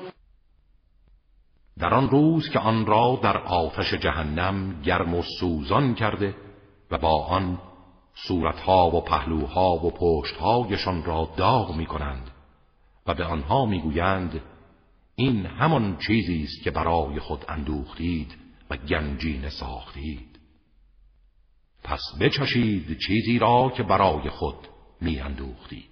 در 1.79 1.93
آن 1.93 2.09
روز 2.09 2.49
که 2.49 2.59
آن 2.59 2.85
را 2.85 3.19
در 3.23 3.37
آتش 3.37 3.93
جهنم 3.93 4.81
گرم 4.83 5.15
و 5.15 5.21
سوزان 5.39 5.95
کرده 5.95 6.35
و 6.91 6.97
با 6.97 7.25
آن 7.25 7.57
صورتها 8.27 8.89
و 8.89 9.01
پهلوها 9.01 9.85
و 9.85 9.91
پشتهایشان 9.91 11.03
را 11.03 11.29
داغ 11.37 11.75
می 11.75 11.85
کنند 11.85 12.31
و 13.07 13.13
به 13.13 13.25
آنها 13.25 13.65
می‌گویند 13.65 14.41
این 15.15 15.45
همان 15.45 15.97
چیزی 16.07 16.43
است 16.43 16.63
که 16.63 16.71
برای 16.71 17.19
خود 17.19 17.45
اندوختید 17.49 18.35
و 18.69 18.77
گنجین 18.77 19.49
ساختید. 19.49 20.28
پس 21.83 22.01
بچشید 22.21 22.97
چیزی 23.07 23.39
را 23.39 23.71
که 23.77 23.83
برای 23.83 24.29
خود 24.29 24.55
می 25.01 25.19
اندوختید 25.19 25.89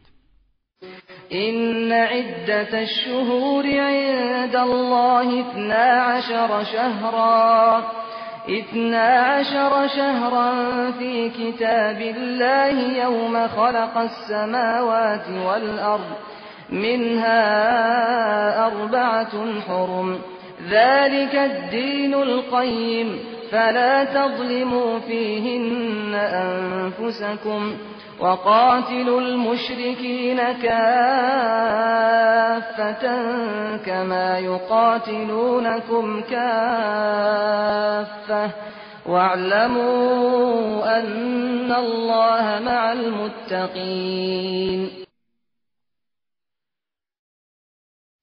این 1.29 1.91
عدت 1.91 2.73
الشهور 2.73 3.65
عند 3.65 4.55
الله 4.55 5.39
اثنا 5.39 5.75
عشر 5.75 6.63
شهرا. 6.63 7.83
اثنا 8.47 8.97
عشر 8.97 9.87
شهرا 9.87 10.51
في 10.91 11.29
كتاب 11.29 12.01
الله 12.01 12.97
يوم 12.97 13.47
خلق 13.47 13.97
السماوات 13.97 15.29
والأرض 15.29 16.15
منها 16.69 17.41
أربعة 18.67 19.61
حرم. 19.67 20.19
ذلك 20.69 21.35
الدين 21.35 22.13
القيم 22.13 23.19
فلا 23.51 24.03
تظلموا 24.03 24.99
فيهن 24.99 26.13
أنفسكم 26.15 27.77
وقاتلوا 28.19 29.21
المشركين 29.21 30.37
كافة 30.37 31.47
كما 33.85 34.39
يقاتلونكم 34.39 36.21
كافة 36.21 37.47
واعلموا 39.05 40.99
أن 40.99 41.71
الله 41.71 42.59
مع 42.59 42.91
المتقين. 42.91 44.89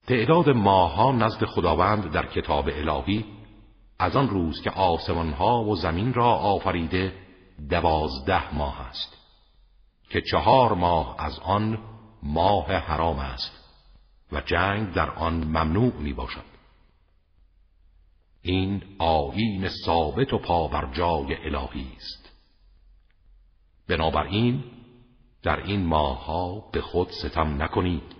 تعداد 0.07 0.49
ماهها 0.49 1.13
نزد 1.13 1.45
خداوند 1.45 2.13
در 2.13 2.27
کتاب 2.27 2.69
الهی 2.69 3.25
از 3.99 4.17
آن 4.17 4.29
روز 4.29 4.63
که 4.63 4.71
آسمانها 4.71 5.65
و 5.65 5.77
زمین 5.77 6.15
را 6.15 6.35
آفریده 6.35 7.13
دوازده 7.71 8.55
ماه 8.55 8.81
است 8.81 9.17
که 10.09 10.21
چهار 10.21 10.75
ماه 10.75 11.17
از 11.19 11.39
آن 11.39 11.79
ماه 12.23 12.73
حرام 12.73 13.19
است 13.19 13.53
و 14.33 14.41
جنگ 14.41 14.93
در 14.93 15.11
آن 15.11 15.35
ممنوع 15.35 15.93
می 15.93 16.13
باشد 16.13 16.55
این 18.43 18.83
آیین 18.99 19.69
ثابت 19.69 20.33
و 20.33 20.39
پابرجای 20.39 21.37
الهی 21.45 21.89
است. 21.97 22.33
بنابراین 23.89 24.65
در 25.43 25.67
این 25.67 25.87
ماهها 25.87 26.71
به 26.73 26.81
خود 26.81 27.11
ستم 27.11 27.63
نکنید 27.63 28.15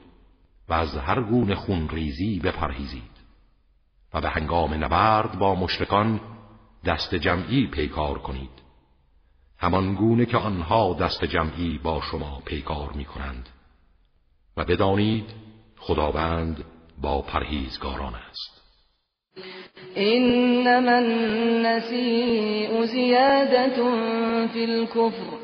و 0.69 0.73
از 0.73 0.97
هر 0.97 1.23
گونه 1.23 1.55
خونریزی 1.55 2.41
بپرهیزید. 2.41 3.14
و 4.15 4.21
به 4.21 4.29
هنگام 4.29 4.85
نبرد 4.85 5.39
با 5.39 5.55
مشرکان 5.55 6.21
دست 6.87 7.15
جمعی 7.15 7.67
پیکار 7.67 8.19
کنید. 8.19 8.51
همان 9.59 9.95
گونه 9.95 10.27
که 10.27 10.37
آنها 10.37 10.95
دست 10.95 11.25
جمعی 11.25 11.81
با 11.83 12.01
شما 12.01 12.43
پیکار 12.45 12.93
می 12.93 13.05
کنند 13.05 13.49
و 14.57 14.65
بدانید 14.65 15.35
خداوند 15.79 16.65
با 17.01 17.23
پرهیزگاران 17.23 18.15
است. 18.15 18.61
انما 19.97 20.97
النسیء 20.97 22.87
زیادت 22.87 23.77
فی 24.53 24.65
الكفر 24.65 25.44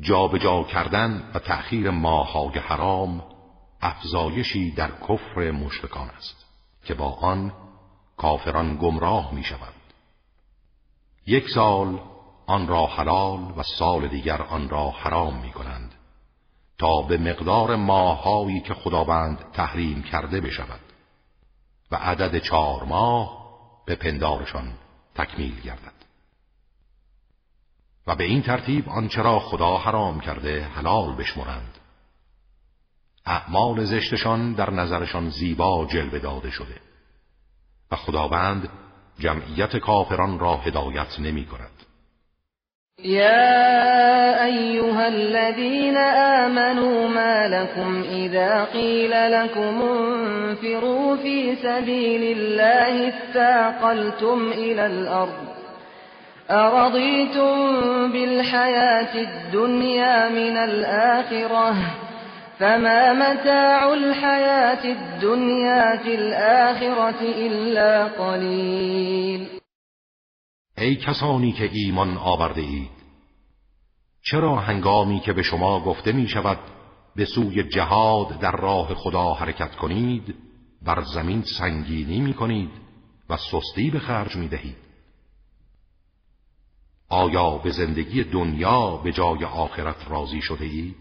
جابجا 0.00 0.62
کردن 0.62 1.30
و 1.34 1.38
تأخیر 1.38 1.90
ماهای 1.90 2.58
حرام 2.58 3.24
افزایشی 3.80 4.70
در 4.70 4.90
کفر 5.08 5.50
مشرکان 5.50 6.10
است 6.10 6.46
که 6.84 6.94
با 6.94 7.10
آن 7.10 7.52
کافران 8.16 8.76
گمراه 8.76 9.34
می 9.34 9.44
شود. 9.44 9.74
یک 11.26 11.48
سال 11.48 12.00
آن 12.46 12.68
را 12.68 12.86
حلال 12.86 13.40
و 13.56 13.62
سال 13.62 14.08
دیگر 14.08 14.42
آن 14.42 14.68
را 14.68 14.90
حرام 14.90 15.40
می 15.40 15.52
کنند 15.52 15.94
تا 16.78 17.02
به 17.02 17.18
مقدار 17.18 17.76
ماههایی 17.76 18.60
که 18.60 18.74
خداوند 18.74 19.38
تحریم 19.52 20.02
کرده 20.02 20.40
بشود 20.40 20.80
و 21.90 21.96
عدد 21.96 22.38
چهار 22.38 22.84
ماه 22.84 23.48
به 23.86 23.94
پندارشان 23.94 24.72
تکمیل 25.14 25.60
گردد 25.60 25.97
و 28.08 28.14
به 28.14 28.24
این 28.24 28.42
ترتیب 28.42 28.88
آنچه 28.88 29.22
را 29.22 29.38
خدا 29.38 29.76
حرام 29.76 30.20
کرده 30.20 30.64
حلال 30.64 31.16
بشمرند. 31.16 31.78
اعمال 33.26 33.84
زشتشان 33.84 34.52
در 34.52 34.70
نظرشان 34.70 35.28
زیبا 35.28 35.86
جلوه 35.86 36.18
داده 36.18 36.50
شده 36.50 36.80
و 37.92 37.96
خداوند 37.96 38.68
جمعیت 39.18 39.76
کافران 39.76 40.38
را 40.38 40.56
هدایت 40.56 41.20
نمی 41.20 41.46
کند. 41.46 41.70
يا 43.04 44.44
أيها 44.44 45.06
الذين 45.06 45.96
آمنوا 46.46 47.08
ما 47.08 47.48
لكم 47.48 48.02
إذا 48.02 48.64
قيل 48.64 49.10
لكم 49.32 49.82
انفروا 49.82 51.16
في 51.16 51.56
سبيل 51.56 52.38
الله 52.38 53.08
اثاقلتم 53.08 54.52
إلى 54.52 54.86
الأرض 54.86 55.57
أرضيتم 56.50 58.12
بالحياة 58.12 59.14
الدنيا 59.14 60.28
من 60.28 60.56
الآخرة 60.56 61.74
فما 62.58 63.12
متاع 63.12 63.92
الحياة 63.92 64.84
الدنيا 64.84 65.96
في 65.96 66.14
الآخرة 66.14 67.20
إلا 67.20 68.04
قليل. 68.04 69.48
ای 70.78 70.96
کسانی 70.96 71.52
که 71.52 71.70
ایمان 71.72 72.16
آورده 72.16 72.60
اید 72.60 72.90
چرا 74.22 74.56
هنگامی 74.56 75.20
که 75.20 75.32
به 75.32 75.42
شما 75.42 75.80
گفته 75.80 76.12
می 76.12 76.28
شود 76.28 76.58
به 77.16 77.24
سوی 77.24 77.62
جهاد 77.62 78.38
در 78.40 78.56
راه 78.56 78.94
خدا 78.94 79.34
حرکت 79.34 79.74
کنید 79.74 80.34
بر 80.82 81.02
زمین 81.14 81.42
سنگینی 81.58 82.20
می 82.20 82.34
کنید 82.34 82.70
و 83.30 83.36
سستی 83.36 83.90
به 83.90 83.98
خرج 83.98 84.36
می 84.36 84.48
دهید؟ 84.48 84.87
آیا 87.10 87.50
به 87.50 87.70
زندگی 87.70 88.24
دنیا 88.24 89.00
به 89.04 89.12
جای 89.12 89.44
آخرت 89.44 90.10
راضی 90.10 90.40
شده 90.42 90.64
اید؟ 90.64 90.96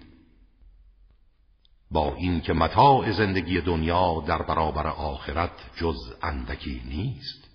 با 1.91 2.13
اینکه 2.17 2.53
متاع 2.53 3.11
زندگی 3.11 3.61
دنیا 3.61 4.23
در 4.27 4.41
برابر 4.41 4.87
آخرت 4.87 5.51
جز 5.75 6.13
اندکی 6.23 6.81
نیست. 6.89 7.47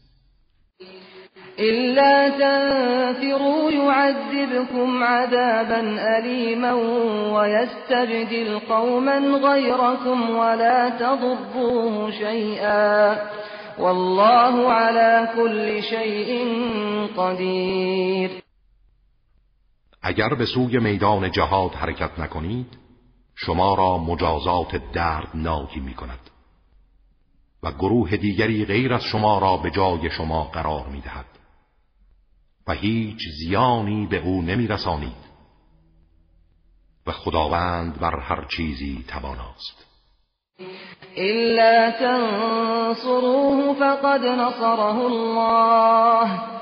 إلا 1.58 2.30
تنفروا 2.30 3.70
يعذبكم 3.70 5.04
عذابا 5.04 5.80
أليما 6.18 6.72
ويستبدل 7.32 8.58
قوما 8.58 9.18
غيركم 9.18 10.30
ولا 10.30 10.88
تضروه 10.88 12.10
شيئا. 12.10 13.16
والله 13.78 14.72
على 14.72 15.28
كل 15.36 15.82
شيء 15.82 16.46
قدير. 17.16 18.41
اگر 20.02 20.34
به 20.34 20.46
سوی 20.46 20.78
میدان 20.78 21.30
جهاد 21.30 21.74
حرکت 21.74 22.18
نکنید 22.18 22.78
شما 23.34 23.74
را 23.74 23.98
مجازات 23.98 24.92
دردناکی 24.92 25.80
می 25.80 25.94
کند 25.94 26.30
و 27.62 27.72
گروه 27.72 28.16
دیگری 28.16 28.64
غیر 28.64 28.94
از 28.94 29.04
شما 29.04 29.38
را 29.38 29.56
به 29.56 29.70
جای 29.70 30.10
شما 30.10 30.44
قرار 30.44 30.86
می 30.86 31.00
دهد 31.00 31.26
و 32.66 32.72
هیچ 32.72 33.18
زیانی 33.38 34.06
به 34.06 34.16
او 34.16 34.42
نمی 34.42 34.66
رسانید 34.66 35.32
و 37.06 37.12
خداوند 37.12 38.00
بر 38.00 38.20
هر 38.20 38.44
چیزی 38.44 39.04
تواناست. 39.08 39.86
إلا 41.16 41.90
تنصروه 41.90 43.74
فقد 43.74 44.24
نصره 44.24 44.96
الله. 44.96 46.61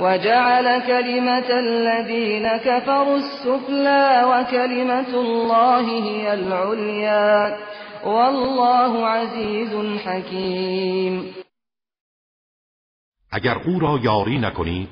وجعل 0.00 0.80
كلمة 0.86 1.50
الذين 1.50 2.56
كفروا 2.56 3.16
السفلى 3.16 4.24
وكلمة 4.24 5.14
الله 5.14 5.86
هي 6.04 6.34
العليا. 6.34 7.58
والله 8.04 9.06
عزيز 9.06 9.98
حكيم. 10.04 11.34
اگر 13.32 13.58
او 13.66 13.78
را 13.78 13.98
یاری 13.98 14.38
نکنید 14.38 14.88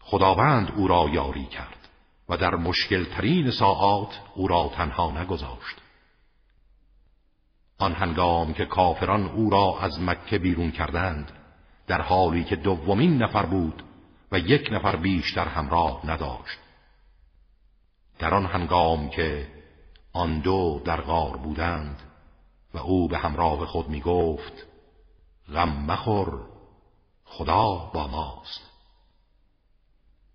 خداوند 0.00 0.72
او 0.76 0.88
را 0.88 1.08
یاری 1.12 1.44
کرد 1.44 1.88
و 2.28 2.36
در 2.36 2.54
مشکل 2.54 3.04
ترین 3.04 3.50
ساعات 3.50 4.20
او 4.34 4.48
را 4.48 4.70
تنها 4.76 5.10
نگذاشت. 5.10 5.76
آن 7.78 7.92
هنگام 7.92 8.54
که 8.54 8.64
کافران 8.64 9.26
او 9.26 9.50
را 9.50 9.78
از 9.80 10.00
مکه 10.00 10.38
بیرون 10.38 10.70
کردند 10.70 11.32
در 11.86 12.00
حالی 12.00 12.44
که 12.44 12.56
دومین 12.56 13.22
نفر 13.22 13.46
بود 13.46 13.82
و 14.32 14.38
یک 14.38 14.68
نفر 14.72 14.96
بیشتر 14.96 15.48
همراه 15.48 16.00
نداشت. 16.04 16.58
در 18.18 18.34
آن 18.34 18.46
هنگام 18.46 19.10
که 19.10 19.48
آن 20.12 20.40
دو 20.40 20.82
در 20.84 21.00
غار 21.00 21.36
بودند 21.36 22.02
و 22.74 22.78
او 22.78 23.08
به 23.08 23.18
همراه 23.18 23.66
خود 23.66 23.88
می 23.88 24.00
گفت 24.00 24.66
غم 25.52 25.68
مخور 25.68 26.46
خدا 27.24 27.90
با 27.94 28.06
ماست. 28.06 28.70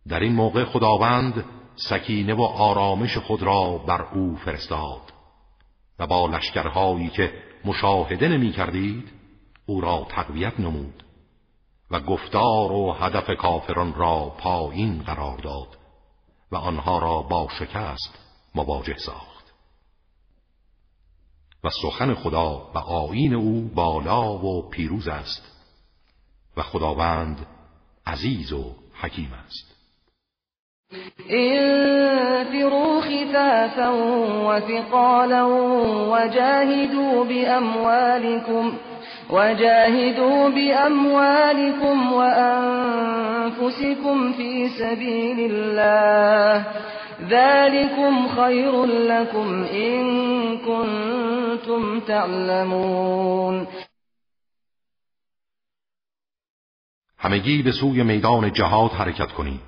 در 0.08 0.19
این 0.19 0.34
موقع 0.34 0.65
خداوند 0.65 1.45
سکینه 1.75 2.34
و 2.34 2.41
آرامش 2.41 3.17
خود 3.17 3.43
را 3.43 3.77
بر 3.77 4.01
او 4.01 4.36
فرستاد 4.36 5.13
و 5.99 6.08
با 6.08 6.27
لشکرهایی 6.27 7.10
که 7.10 7.34
مشاهده 7.65 8.27
نمی 8.27 8.51
کردید 8.51 9.12
او 9.65 9.82
را 9.82 10.08
تقویت 10.10 10.60
نمود. 10.60 11.03
و 11.93 11.99
گفتار 11.99 12.71
و 12.71 12.91
هدف 12.91 13.29
کافران 13.38 13.93
را 13.93 14.36
پایین 14.38 15.03
قرار 15.03 15.38
داد 15.38 15.67
و 16.51 16.56
آنها 16.56 16.99
را 16.99 17.21
با 17.21 17.47
شکست 17.60 18.19
مواجه 18.56 18.97
ساخت. 18.97 19.53
و 21.63 21.69
سخن 21.82 22.13
خدا 22.13 22.71
و 22.75 22.77
آیین 22.77 23.34
او 23.34 23.71
بالا 23.75 24.34
و 24.34 24.69
پیروز 24.69 25.08
است 25.08 25.51
و 26.58 26.62
خداوند 26.62 27.45
عزیز 28.08 28.53
و 28.53 28.75
حکیم 29.01 29.34
است. 29.45 29.73
انفروا 31.29 33.01
خفافا 33.01 33.93
وثقالا 34.47 35.47
وجاهدوا 36.12 37.23
بأموالكم 37.23 38.79
وجاهدوا 39.34 40.50
بأموالكم 40.50 42.13
وأنفسكم 42.13 43.54
في 44.34 44.69
سبيل 44.69 45.52
الله. 45.52 46.65
ذلكم 47.22 48.28
خير 48.28 48.86
لكم 48.86 49.63
إن 49.63 50.04
كنتم 50.58 52.00
تعلمون. 52.00 53.67
همگی 57.17 57.63
به 57.63 57.71
سوی 57.71 58.04
میدان 58.04 58.52
جهاد 58.52 58.92
حرکت 58.92 59.31
کنید. 59.31 59.62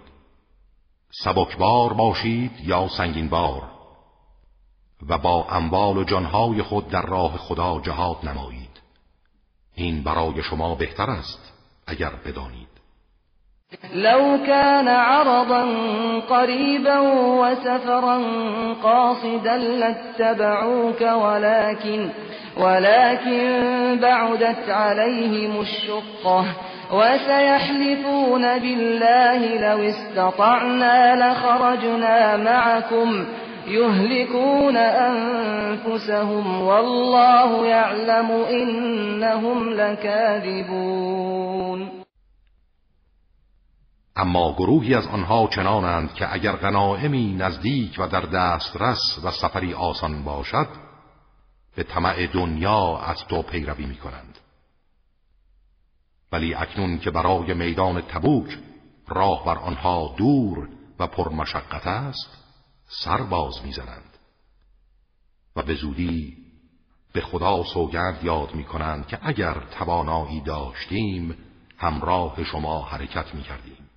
سبکبار 1.24 1.93
باشید 1.93 2.51
یا 2.63 2.88
سنگینبار 2.97 3.61
و 5.09 5.18
با 5.18 5.47
اموال 5.49 5.97
و 5.97 6.03
جانهای 6.03 6.61
خود 6.61 6.88
در 6.88 7.05
راه 7.05 7.38
خدا 7.38 7.82
جهاد 7.82 8.18
نمایید. 8.24 8.64
این 9.76 10.03
برای 10.03 10.43
شما 10.43 10.76
بهتر 10.76 11.09
است 11.09 11.53
اگر 11.88 12.11
بدانید. 12.26 12.76
لو 13.93 14.38
كان 14.47 14.88
عرضا 14.88 15.65
قريبا 16.30 16.99
وسفرا 17.41 18.21
قاصدا 18.84 19.57
لاتبعوك 19.57 21.01
ولكن 21.01 22.09
ولكن 22.57 23.99
بعدت 24.01 24.69
عليهم 24.69 25.61
الشقة 25.61 26.45
وسيحلفون 26.93 28.59
بالله 28.59 29.57
لو 29.57 29.89
استطعنا 29.89 31.15
لخرجنا 31.15 32.38
معكم 32.38 33.26
يهلكون 33.68 34.78
أنفسهم 34.78 36.61
والله 36.61 37.68
يعلم 37.68 38.32
إنهم 38.32 39.70
لكاذبون. 39.70 41.26
اما 44.18 44.51
گروهی 44.51 44.95
از 44.95 45.07
آنها 45.07 45.47
چنانند 45.47 46.13
که 46.13 46.34
اگر 46.34 46.55
غنائمی 46.55 47.34
نزدیک 47.34 47.95
و 47.99 48.07
در 48.07 48.22
دسترس 48.22 49.20
و 49.24 49.32
سفری 49.32 49.74
آسان 49.74 50.24
باشد 50.24 50.68
به 51.76 51.84
طمع 51.84 52.28
دنیا 52.28 52.97
از 52.97 53.26
تو 53.30 53.41
پیروی 53.41 53.86
می 53.86 53.95
کنند 53.95 54.38
ولی 56.32 56.53
اکنون 56.53 56.99
که 56.99 57.11
برای 57.11 57.53
میدان 57.53 58.01
تبوک 58.01 58.57
راه 59.07 59.45
بر 59.45 59.57
آنها 59.57 60.16
دور 60.18 60.70
و 60.99 61.07
پرمشقت 61.07 61.88
است 61.88 62.45
سر 62.88 63.21
باز 63.21 63.53
می‌زنند 63.63 64.17
و 65.55 65.63
به 65.63 65.75
زودی 65.75 66.38
به 67.13 67.21
خدا 67.21 67.63
سوگند 67.63 68.23
یاد 68.23 68.55
می 68.55 68.63
کنند 68.63 69.07
که 69.07 69.19
اگر 69.21 69.53
توانایی 69.71 70.41
داشتیم 70.41 71.38
همراه 71.77 72.43
شما 72.43 72.81
حرکت 72.81 73.36
می 73.36 73.43
کردیم. 73.43 73.89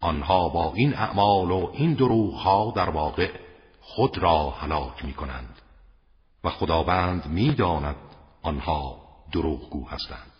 آنها 0.00 0.48
با 0.48 0.72
این 0.74 0.94
اعمال 0.94 1.50
و 1.50 1.70
این 1.72 1.94
دروغها 1.94 2.72
در 2.76 2.90
واقع 2.90 3.30
خود 3.80 4.18
را 4.18 4.50
هلاک 4.50 5.04
می 5.04 5.14
کنند 5.14 5.58
و 6.44 6.50
خداوند 6.50 7.26
می‌داند 7.26 7.96
آنها 8.42 9.02
دروغگو 9.32 9.88
هستند 9.88 10.31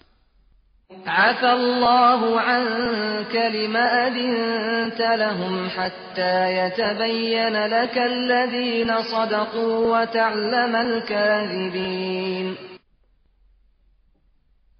عفى 1.06 1.52
الله 1.52 2.40
عنك 2.40 3.34
لما 3.34 4.06
أذنت 4.06 5.00
لهم 5.00 5.68
حتى 5.68 6.52
يتبين 6.52 7.66
لك 7.66 7.98
الذين 7.98 9.02
صدقوا 9.02 10.02
وتعلم 10.02 10.76
الكاذبين. 10.76 12.56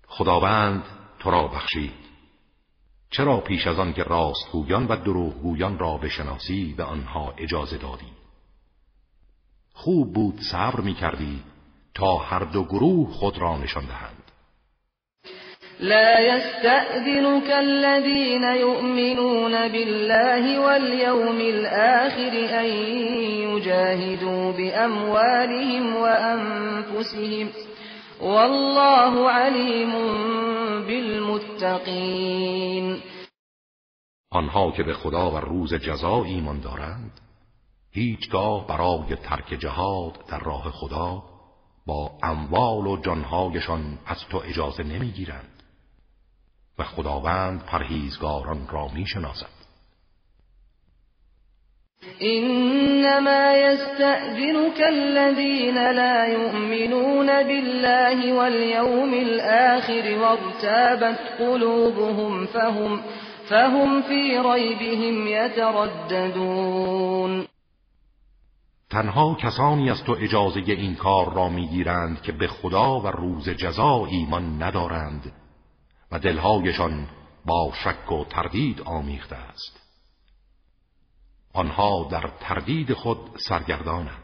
خداوند 0.07 0.83
تو 1.19 1.31
را 1.31 1.49
بخشید. 1.49 2.03
چرا 3.11 3.41
پیش 3.41 3.67
از 3.67 3.79
آن 3.79 3.93
که 3.93 4.03
راستگویان 4.03 4.87
و 4.87 4.97
دروغگویان 4.97 5.79
را 5.79 5.97
بشناسی 5.97 6.75
به 6.77 6.85
آنها 6.85 7.35
اجازه 7.39 7.79
دادی؟ 7.79 8.13
خوب 9.75 10.13
بود 10.13 10.41
صبر 10.53 10.81
می 10.81 10.95
کردی 10.95 11.43
تا 11.95 12.17
هر 12.17 12.45
دو 12.45 12.65
گروه 12.65 13.11
خود 13.13 13.39
را 13.39 13.59
نشان 13.59 13.87
دهند. 13.87 14.22
لا 15.83 16.21
يستأذنك 16.21 17.51
الذين 17.51 18.45
يؤمنون 18.45 19.69
بالله 19.69 20.61
واليوم 20.61 21.41
الآخر 21.41 22.33
أن 22.61 22.67
يجاهدوا 23.51 24.53
بأموالهم 24.53 25.97
وأنفسهم 25.97 27.49
والله 28.21 29.31
عليم 29.31 29.93
بالمتقين. 30.87 32.23
آنها 34.33 34.71
که 34.71 34.83
به 34.83 34.93
خدا 34.93 35.31
و 35.31 35.37
روز 35.37 35.75
جزا 35.75 36.25
ایمان 36.25 36.61
دارند 36.61 37.21
هیچگاه 37.91 38.67
برای 38.67 39.17
ترک 39.17 39.55
جهاد 39.61 40.13
در 40.29 40.39
راه 40.39 40.71
خدا 40.71 41.23
با 41.87 42.11
اموال 42.23 42.87
و 42.87 42.97
جانهایشان 43.03 43.99
از 44.07 44.19
تو 44.31 44.43
اجازه 44.49 44.83
نمی‌گیرند. 44.83 45.52
و 46.79 46.85
خداوند 46.85 47.63
پرهیزگاران 47.67 48.69
را 48.69 48.89
می‌شناسد. 48.95 49.63
انما 52.21 53.53
يستأذنك 53.57 54.81
الذين 54.81 55.79
لا 55.91 56.27
يؤمنون 56.27 57.27
بالله 57.27 58.33
واليوم 58.33 59.15
الآخر 59.15 60.19
وارتابت 60.19 61.19
قلوبهم 61.39 62.47
فهم 62.47 63.01
فهم 63.49 64.03
في 64.03 64.39
ريبهم 64.39 65.27
يترددون 65.27 66.53
تنها 68.91 69.35
کسانی 69.35 69.91
از 69.91 70.05
تو 70.05 70.17
اجازه 70.21 70.61
این 70.67 70.95
کار 70.95 71.35
را 71.35 71.49
می‌گیرند 71.49 72.23
که 72.23 72.33
به 72.33 72.47
خدا 72.47 73.01
و 73.01 73.07
روز 73.07 73.49
جزا 73.49 74.07
ایمان 74.07 74.63
ندارند. 74.63 75.33
و 76.13 76.19
دلهایشان 76.19 77.09
با 77.47 77.73
شک 77.85 78.13
و 78.13 78.25
تردید 78.25 78.81
آمیخته 78.81 79.37
است. 79.37 79.81
آنها 81.55 82.09
در 82.11 82.31
تردید 82.41 82.93
خود 82.93 83.19
سرگردانند. 83.49 84.23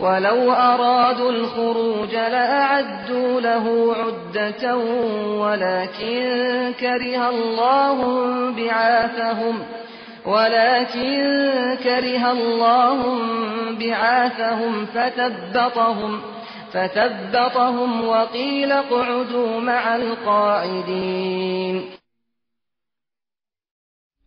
ولو 0.00 0.50
أرادوا 0.50 1.28
الخروج 1.28 2.14
لأعدوا 2.14 3.40
له 3.40 3.94
عدة 3.94 4.76
ولكن 5.40 6.74
كره 6.80 7.28
الله 7.28 7.98
بعاثهم 8.50 9.79
ولكن 10.26 11.76
كره 11.82 12.30
الله 12.30 13.18
بعاثهم 13.78 14.86
فثبطهم 14.86 16.20
فثبطهم 16.72 18.08
وقيل 18.08 18.72
اقعدوا 18.72 19.60
مع 19.60 19.94
القاعدين 19.94 21.90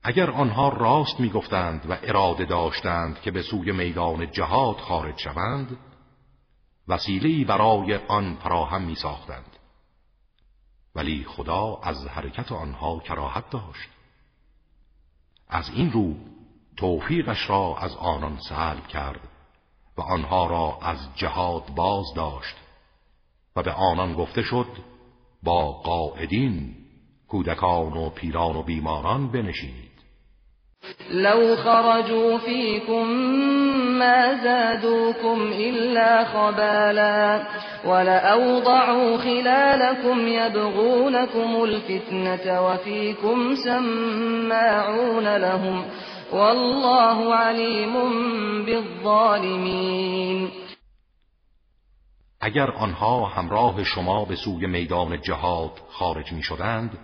اگر 0.06 0.32
آنها 0.32 0.70
راست 0.70 1.20
می‌گفتند 1.20 1.86
و 1.90 1.98
اراده 2.04 2.46
داشتند 2.46 3.22
که 3.22 3.32
به 3.32 3.42
سوی 3.42 3.72
میدان 3.72 4.32
جهاد 4.32 4.76
خارج 4.76 5.20
شوند 5.20 5.78
وسیله‌ای 6.88 7.44
برای 7.44 7.96
آن 7.96 8.36
فراهم 8.36 8.82
می 8.82 8.96
ساختند. 8.96 9.58
ولی 10.96 11.26
خدا 11.28 11.80
از 11.84 12.08
حرکت 12.08 12.52
آنها 12.52 13.00
کراهت 13.00 13.50
داشت 13.50 13.90
از 15.54 15.70
این 15.70 15.92
رو 15.92 16.14
توفیقش 16.78 17.50
را 17.50 17.78
از 17.78 17.96
آنان 17.96 18.38
سلب 18.50 18.88
کرد 18.88 19.20
و 19.98 20.02
آنها 20.02 20.48
را 20.48 20.78
از 20.82 20.98
جهاد 21.16 21.64
باز 21.76 22.06
داشت 22.16 22.56
و 23.56 23.64
به 23.64 23.72
آنان 23.72 24.14
گفته 24.14 24.42
شد 24.42 24.68
با 25.44 25.72
قاعدین 25.72 26.76
کودکان 27.28 27.94
و 27.94 28.10
پیران 28.10 28.56
و 28.56 28.64
بیماران 28.64 29.32
بنشینید. 29.32 29.93
لو 31.12 31.56
خرجوا 31.56 32.38
فيكم 32.38 33.08
ما 34.00 34.44
زادوكم 34.44 35.42
إلا 35.42 36.24
خبالا 36.24 37.44
ولأوضعوا 37.86 39.18
خلالكم 39.18 40.28
يبغونكم 40.28 41.64
الفتنة 41.64 42.62
وفيكم 42.68 43.56
سماعون 43.56 45.38
لهم 45.38 45.86
والله 46.34 47.36
عليم 47.36 47.94
بالظالمين. 48.66 50.50
اگر 52.42 52.72
آنها 52.72 53.26
همراه 53.26 53.84
شما 53.84 54.26
به 54.26 54.36
سوی 54.36 54.68
میدان 54.68 55.22
جهاد 55.22 55.72
خارج 55.90 56.34
می 56.34 56.44
شدند 56.44 56.98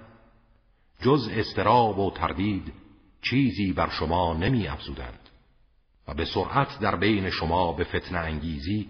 جز 1.01 1.30
استراب 1.38 1.99
و 1.99 2.11
تردید 2.11 2.73
چیزی 3.22 3.74
بر 3.74 3.89
شما 3.89 4.34
نمی 4.34 4.67
افزودند 4.67 5.30
و 6.07 6.13
به 6.13 6.26
سرعت 6.26 6.80
در 6.80 6.95
بین 6.95 7.30
شما 7.30 7.74
به 7.74 7.84
فتن 7.84 8.15
انگیزی 8.15 8.89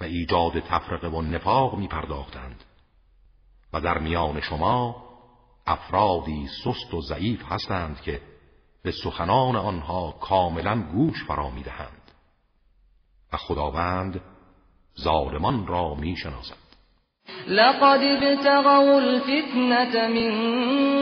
و 0.00 0.04
ایجاد 0.04 0.60
تفرقه 0.60 1.08
و 1.08 1.22
نفاق 1.22 1.78
می 1.78 1.88
پرداختند 1.88 2.64
و 3.72 3.80
در 3.80 3.98
میان 3.98 4.40
شما 4.40 5.04
افرادی 5.66 6.48
سست 6.64 6.94
و 6.94 7.00
ضعیف 7.00 7.42
هستند 7.48 8.00
که 8.00 8.20
به 8.82 8.92
سخنان 8.92 9.56
آنها 9.56 10.10
کاملا 10.20 10.82
گوش 10.82 11.24
فرا 11.24 11.50
می 11.50 11.62
دهند 11.62 12.10
و 13.32 13.36
خداوند 13.36 14.20
ظالمان 15.00 15.66
را 15.66 15.94
می 15.94 16.16
شناسد. 16.16 16.64
لقد 17.46 18.00
ابتغوا 18.02 18.96
الفتنة 18.96 20.08
من 20.08 20.93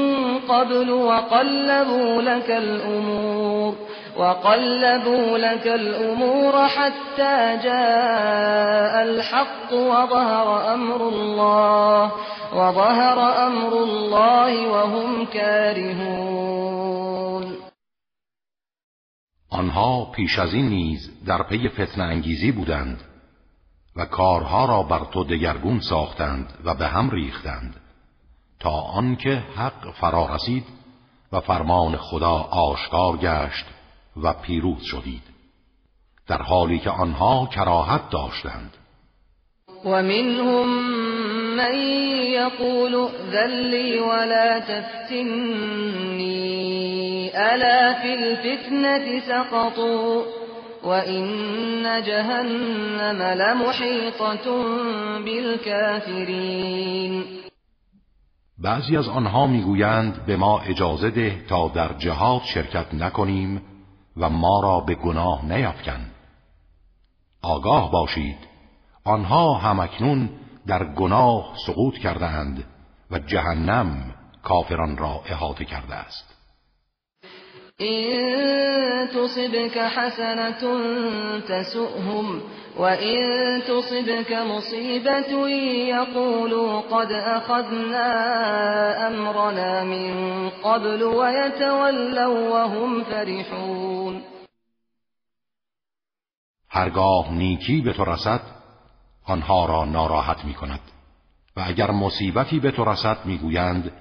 قبل 0.48 0.90
وقلبوا 0.90 2.22
لك 2.22 2.50
الأمور 2.50 3.74
وقلبوا 4.16 5.38
لك 5.38 5.66
الأمور 5.66 6.68
حتى 6.68 7.58
جاء 7.64 9.02
الحق 9.02 9.72
وظهر 9.72 10.74
أمر 10.74 11.08
الله 11.08 12.12
وظهر 12.54 13.46
أمر 13.46 13.72
الله 13.72 14.68
وهم 14.68 15.26
كارهون. 15.26 16.82
آنها 19.50 20.04
پیش 20.04 20.38
از 20.38 20.54
این 20.54 20.68
نیز 20.68 21.24
در 21.26 21.42
پی 21.42 21.68
فتنه 21.68 22.04
انگیزی 22.04 22.52
بودند 22.52 23.00
و 23.96 24.04
کارها 24.04 24.64
را 24.64 24.82
بر 24.82 25.04
تو 25.12 25.24
دگرگون 25.24 25.80
ساختند 25.80 26.52
و 26.64 26.74
به 26.74 26.86
هم 26.86 27.10
ریختند. 27.10 27.81
تا 28.62 28.70
آنکه 28.70 29.42
حق 29.56 29.90
فرا 30.00 30.34
رسید 30.34 30.64
و 31.32 31.40
فرمان 31.40 31.96
خدا 31.96 32.48
آشکار 32.50 33.16
گشت 33.16 33.64
و 34.22 34.32
پیروز 34.32 34.82
شدید 34.82 35.22
در 36.28 36.42
حالی 36.42 36.78
که 36.78 36.90
آنها 36.90 37.46
کراهت 37.46 38.10
داشتند. 38.10 38.76
ومنهم 39.84 40.68
من 41.56 41.74
يقول 42.32 43.08
ذلی 43.32 43.98
ولا 43.98 44.60
تفتنی 44.60 46.42
الا 47.34 47.94
في 48.02 48.14
الفتنة 48.14 49.20
سقطوا 49.20 50.22
وإن 50.84 52.02
جهنم 52.02 53.22
لمحيطة 53.22 54.62
بالكافرين 55.24 57.42
بعضی 58.62 58.96
از 58.96 59.08
آنها 59.08 59.46
می‌گویند 59.46 60.26
به 60.26 60.36
ما 60.36 60.60
اجازه 60.60 61.10
ده 61.10 61.44
تا 61.48 61.68
در 61.68 61.92
جهاد 61.92 62.42
شرکت 62.42 62.94
نکنیم 62.94 63.62
و 64.16 64.30
ما 64.30 64.60
را 64.62 64.80
به 64.80 64.94
گناه 64.94 65.44
نیفکن 65.44 66.10
آگاه 67.42 67.90
باشید. 67.90 68.38
آنها 69.04 69.54
همکنون 69.54 70.30
در 70.66 70.84
گناه 70.84 71.54
سقوط 71.66 71.98
کردند 71.98 72.64
و 73.10 73.18
جهنم 73.18 74.14
کافران 74.42 74.96
را 74.96 75.22
احاطه 75.26 75.64
کرده 75.64 75.94
است. 75.94 76.32
إن 77.80 79.08
تصبك 79.08 79.76
حسنة 79.76 80.60
تسؤهم 81.40 82.42
وإن 82.78 83.62
تصبك 83.62 84.32
مصيبة 84.32 85.48
يقولوا 85.88 86.80
قد 86.80 87.12
أخذنا 87.12 88.08
أمرنا 89.08 89.84
من 89.84 90.48
قبل 90.50 91.02
ويتولوا 91.02 92.48
وهم 92.50 93.04
فرحون 93.04 94.22
هرگاه 96.70 97.32
نیکی 97.32 97.80
به 97.80 97.92
تو 97.92 98.04
رسد 98.04 98.40
آنها 99.24 99.66
را 99.66 99.84
ناراحت 99.84 100.44
می 100.44 100.54
کند 100.54 100.80
و 101.56 101.62
اگر 101.66 101.90
مصیبتی 101.90 102.60
به 102.60 102.70
تو 102.70 102.84
رسد 102.84 103.18
می‌گویند 103.24 103.92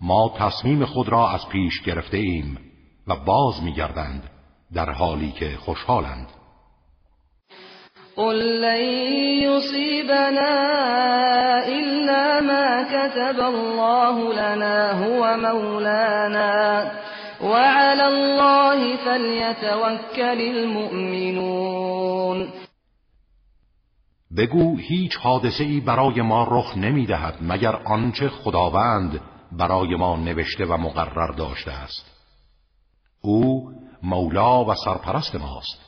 ما 0.00 0.34
تصمیم 0.38 0.84
خود 0.84 1.08
را 1.08 1.30
از 1.30 1.48
پیش 1.48 1.82
گرفته 1.82 2.16
ایم 2.16 2.58
و 3.06 3.16
باز 3.16 3.62
میگردند 3.62 4.30
در 4.74 4.90
حالی 4.90 5.32
که 5.32 5.56
خوشحالند. 5.56 6.43
قل 8.16 8.60
لن 8.60 8.82
يصيبنا 9.42 10.52
إلا 11.66 12.40
ما 12.40 12.82
كتب 12.82 13.40
الله 13.40 14.32
لنا 14.32 15.04
هو 15.04 15.36
مولانا 15.36 16.92
وعلى 17.42 18.06
الله 18.06 18.96
فليتوكل 18.96 20.40
المؤمنون. 20.40 21.84
بگو 24.36 24.76
هیچ 24.76 25.16
حادثه 25.16 25.64
ای 25.64 25.80
برای 25.80 26.22
ما 26.22 26.44
رخ 26.50 26.76
نمی 26.76 27.06
دهد 27.06 27.34
مگر 27.40 27.76
آنچه 27.76 28.28
خداوند 28.28 29.20
برای 29.52 29.96
ما 29.96 30.16
نوشته 30.16 30.64
و 30.64 30.76
مقرر 30.76 31.32
داشته 31.36 31.72
است. 31.72 32.06
او 33.20 33.70
مولا 34.02 34.64
و 34.64 34.74
سرپرست 34.74 35.34
ماست 35.34 35.84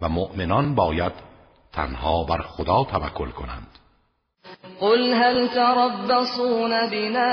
و 0.00 0.08
مؤمنان 0.08 0.74
باید 0.74 1.33
تنها 1.76 2.24
بر 2.24 2.42
خدا 2.42 2.84
توکل 2.84 3.30
کنند. 3.30 3.74
قل 4.80 5.14
هل 5.14 5.48
تربصون 5.48 6.90
بنا 6.90 7.32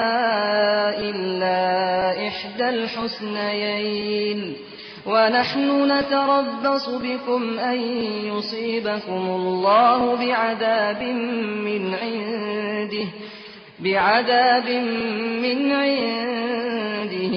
إلا 1.00 2.28
إحدى 2.28 2.70
الحسنيين 2.70 4.56
ونحن 5.06 5.92
نتربص 5.92 6.90
بكم 6.90 7.60
أن 7.60 7.80
يصيبكم 8.26 9.30
الله 9.30 10.16
بعذاب 10.16 11.04
من 11.66 11.96
عنده 11.96 13.08
بعذاب 13.80 14.70
من 15.42 15.72
عنده 15.72 17.36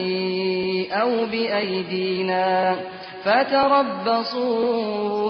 أو 0.92 1.26
بأيدينا. 1.26 2.76
فتربصوا 3.24 4.54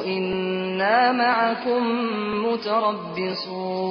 إنا 0.05 1.13
معكم 1.13 1.83
متربصون. 2.47 3.85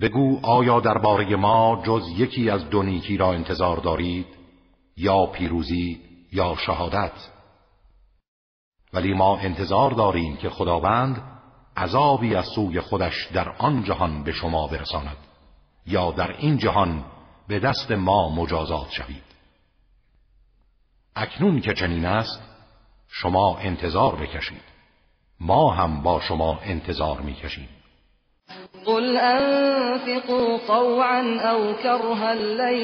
بگو 0.00 0.40
آیا 0.42 0.80
درباره 0.80 1.36
ما 1.36 1.82
جز 1.86 2.08
یکی 2.16 2.50
از 2.50 2.70
دو 2.70 2.82
نیکی 2.82 3.16
را 3.16 3.32
انتظار 3.32 3.76
دارید؟ 3.76 4.26
یا 4.96 5.26
پیروزی 5.26 6.00
یا 6.32 6.56
شهادت؟ 6.66 7.12
ولی 8.92 9.14
ما 9.14 9.38
انتظار 9.38 9.90
داریم 9.90 10.36
که 10.36 10.50
خداوند 10.50 11.22
عذابی 11.76 12.34
از 12.34 12.46
سوی 12.54 12.80
خودش 12.80 13.28
در 13.34 13.48
آن 13.58 13.84
جهان 13.84 14.24
به 14.24 14.32
شما 14.32 14.66
برساند 14.66 15.16
یا 15.86 16.10
در 16.10 16.36
این 16.38 16.58
جهان 16.58 17.04
به 17.48 17.58
دست 17.58 17.90
ما 17.90 18.28
مجازات 18.28 18.90
شوید. 18.90 19.25
اکنون 21.16 21.60
که 21.60 21.74
چنین 21.74 22.04
است 22.04 22.42
شما 23.08 23.58
انتظار 23.58 24.16
بکشید. 24.16 24.62
ما 25.40 25.70
هم 25.70 26.02
با 26.02 26.20
شما 26.20 26.58
انتظار 26.62 27.20
می‌کشیم. 27.20 27.68
قل 28.84 29.16
انفقوا 29.16 30.58
طوعا 30.66 31.50
او 31.50 31.72
کرها 31.72 32.32
لن 32.32 32.78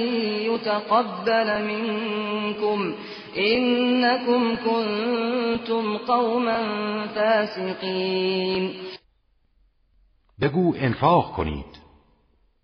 يتقبل 0.53 1.63
منكم. 1.63 2.95
انكم 3.35 4.57
كنتم 4.57 5.99
قوما 5.99 6.59
فاسقین 7.15 8.75
بگو 10.41 10.75
انفاق 10.77 11.33
کنید. 11.33 11.83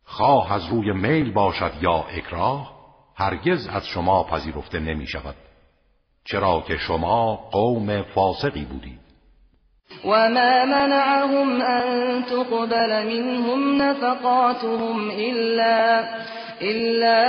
خواه 0.05 0.53
از 0.53 0.67
روی 0.67 0.93
میل 0.93 1.33
باشد 1.33 1.73
یا 1.83 2.05
اکراه 2.11 2.79
هرگز 3.17 3.69
از 3.69 3.87
شما 3.87 4.25
پذیرفته 4.25 4.79
نمی 4.79 5.07
شود 5.07 5.35
چرا 6.31 6.65
که 6.69 6.77
شما 6.77 7.37
قوم 7.53 8.03
فاسقی 8.03 8.65
بودید. 8.65 8.99
وما 10.05 10.65
منعهم 10.65 11.63
أن 11.63 12.25
تقبل 12.25 13.07
منهم 13.07 13.83
نفقاتهم 13.83 15.11
إلا 15.11 16.05
إلا 16.63 17.21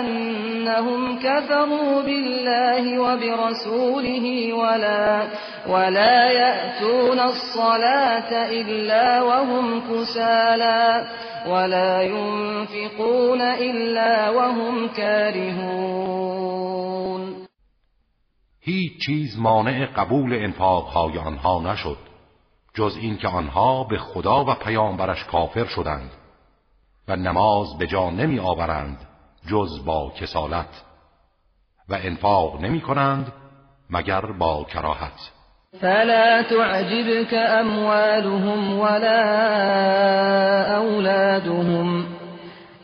أنهم 0.00 1.18
كفروا 1.18 2.02
بالله 2.02 2.98
وبرسوله 2.98 4.52
ولا 4.52 5.22
ولا 5.68 6.30
يأتون 6.30 7.20
الصلاة 7.20 8.46
إلا 8.50 9.22
وهم 9.22 9.82
كسالى 9.90 11.04
ولا 11.48 12.02
ينفقون 12.02 13.40
إلا 13.40 14.30
وهم 14.30 14.88
كارهون. 14.88 16.56
هیچ 18.66 19.06
چیز 19.06 19.38
مانع 19.38 19.86
قبول 19.86 20.32
انفاقهای 20.32 21.18
آنها 21.18 21.72
نشد 21.72 21.98
جز 22.74 22.96
اینکه 23.00 23.28
آنها 23.28 23.84
به 23.84 23.98
خدا 23.98 24.44
و 24.44 24.54
پیامبرش 24.54 25.24
کافر 25.24 25.64
شدند 25.64 26.10
و 27.08 27.16
نماز 27.16 27.78
به 27.78 27.86
جا 27.86 28.10
نمی 28.10 28.38
آورند 28.38 28.98
جز 29.48 29.84
با 29.84 30.12
کسالت 30.20 30.84
و 31.88 31.94
انفاق 31.94 32.60
نمی 32.60 32.80
کنند 32.80 33.32
مگر 33.90 34.20
با 34.20 34.64
کراهت. 34.64 35.32
فلا 35.80 36.42
تعجبك 36.42 37.34
اموالهم 37.34 38.80
ولا 38.80 39.22
اولادهم 40.78 42.15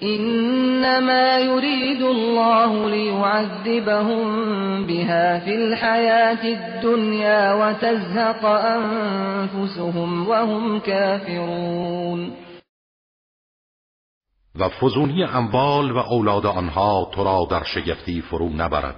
انما 0.03 1.39
يريد 1.39 2.03
الله 2.03 2.91
ليعذبهم 2.91 4.27
بها 4.87 5.39
في 5.39 5.55
الحياة 5.55 6.45
الدنيا 6.45 7.53
وتزهق 7.55 8.45
انفسهم 8.45 10.29
وهم 10.29 10.81
كافرون. 10.81 12.33
و 14.59 14.69
فزونی 14.69 15.25
اموال 15.25 15.93
و 15.93 15.99
اولاد 15.99 16.47
آنها 16.47 17.11
تو 17.15 17.25
را 17.25 17.47
در 17.51 17.65
شگفتی 17.65 18.21
فرو 18.21 18.49
نبرد. 18.49 18.97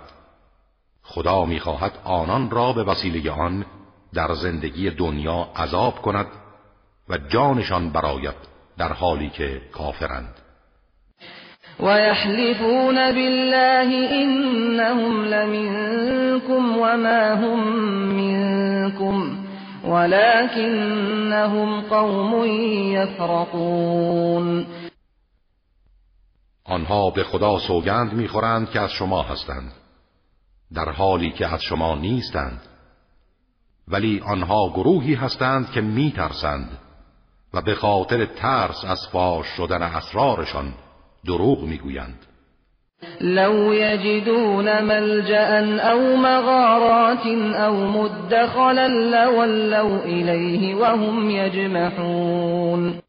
خدا 1.02 1.44
می‌خواهد 1.44 1.92
آنان 2.04 2.50
را 2.50 2.72
به 2.72 2.82
وسیله 2.82 3.30
آن 3.30 3.66
در 4.14 4.34
زندگی 4.34 4.90
دنیا 4.90 5.48
عذاب 5.56 5.94
کند 6.02 6.26
و 7.08 7.18
جانشان 7.18 7.90
برایت 7.90 8.34
در 8.78 8.92
حالی 8.92 9.30
که 9.30 9.62
کافرند. 9.72 10.43
ويحلفون 11.80 13.12
بالله 13.12 14.10
إنهم 14.22 15.24
لمنكم 15.24 16.76
وما 16.76 17.34
هم 17.34 17.76
منكم 18.16 19.38
ولكنهم 19.84 21.80
قوم 21.80 22.44
یفرقون 22.94 24.66
آنها 26.64 27.10
به 27.10 27.24
خدا 27.24 27.58
سوگند 27.58 28.12
می‌خورند 28.12 28.70
که 28.70 28.80
از 28.80 28.90
شما 28.90 29.22
هستند 29.22 29.72
در 30.74 30.88
حالی 30.88 31.30
که 31.30 31.54
از 31.54 31.62
شما 31.62 31.94
نیستند. 31.94 32.60
ولی 33.88 34.20
آنها 34.20 34.68
گروهی 34.68 35.14
هستند 35.14 35.70
که 35.70 35.80
میترسند 35.80 36.78
و 37.54 37.62
به 37.62 37.74
خاطر 37.74 38.26
ترس 38.26 38.84
از 38.84 39.08
فاش 39.12 39.46
شدن 39.46 39.82
اسرارشان 39.82 40.74
دروغ 41.26 41.64
می‌گویند. 41.64 42.26
لو 43.20 43.74
یجدون 43.74 44.80
ملجأ 44.82 45.60
او 45.92 46.16
مغارات 46.16 47.26
او 47.56 47.86
مدخلا 47.86 48.86
لولوا 48.86 50.02
الیه 50.02 50.76
وهم 50.76 51.30
یجمحون. 51.30 53.00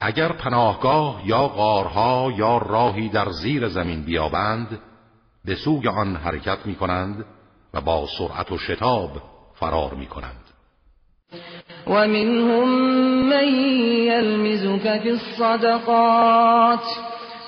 اگر 0.00 0.32
پناهگاه 0.32 1.22
یا 1.26 1.48
غارها 1.48 2.32
یا 2.36 2.58
راهی 2.58 3.08
در 3.08 3.30
زیر 3.30 3.68
زمین 3.68 4.02
بیابند 4.02 4.80
به 5.44 5.54
سوی 5.54 5.88
آن 5.88 6.16
حرکت 6.16 6.66
می 6.66 6.74
کنند 6.74 7.24
و 7.74 7.80
با 7.80 8.06
سرعت 8.18 8.52
و 8.52 8.58
شتاب 8.58 9.10
فرار 9.54 9.94
می 9.94 10.06
کنند 10.06 10.53
ومنهم 11.86 12.68
من 13.28 13.48
يلمزك 14.08 15.02
في 15.02 15.10
الصدقات 15.10 16.84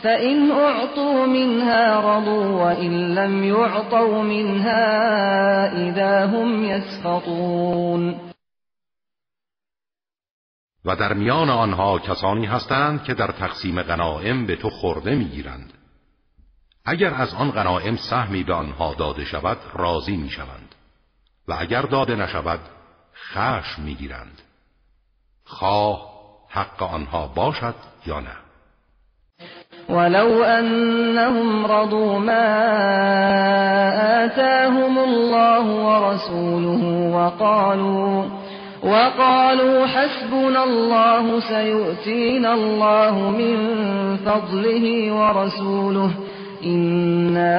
فإن 0.03 0.51
أعطوا 0.51 1.27
منها 1.27 2.01
رضوا 2.01 2.65
وإن 2.65 3.15
لم 3.15 3.45
يعطوا 3.45 4.23
منها 4.23 4.87
إذا 5.89 6.27
هم 6.27 6.65
يسخطون. 6.65 8.21
و 10.85 10.97
در 10.97 11.13
میان 11.13 11.51
آنها 11.51 11.99
کسانی 11.99 12.47
هستند 12.47 13.05
که 13.05 13.15
در 13.15 13.31
تقسیم 13.31 13.83
غنائم 13.83 14.47
به 14.47 14.57
تو 14.57 14.71
خورده 14.71 15.15
می‌گیرند. 15.15 15.73
اگر 16.85 17.15
از 17.15 17.35
آن 17.35 17.51
غنائم 17.51 17.97
سهمی 17.97 18.45
به 18.45 18.55
آنها 18.55 18.95
داده 18.95 19.25
شود 19.25 19.59
راضی 19.75 20.17
می‌شوند. 20.17 20.75
و 21.49 21.57
اگر 21.59 21.83
داده 21.83 22.17
نشود 22.17 22.61
خشم 23.17 23.83
میگیرند. 23.83 24.43
خواه 25.45 26.17
حق 26.49 26.83
آنها 26.83 27.27
باشد 27.27 27.75
یا 28.07 28.21
نه؟ 28.21 28.37
ولو 29.89 30.43
انهم 30.43 31.67
رضوا 31.67 32.19
ما 32.19 32.47
آتاهم 34.25 34.99
الله 34.99 35.65
ورسوله 35.87 37.11
وقالوا 37.17 38.25
وقالوا 38.83 39.87
حسبنا 39.87 40.65
الله 40.65 41.41
سيؤتينا 41.41 42.55
الله 42.55 43.31
من 43.31 43.57
فضله 44.17 45.13
ورسوله 45.13 46.11
إنا 46.65 47.59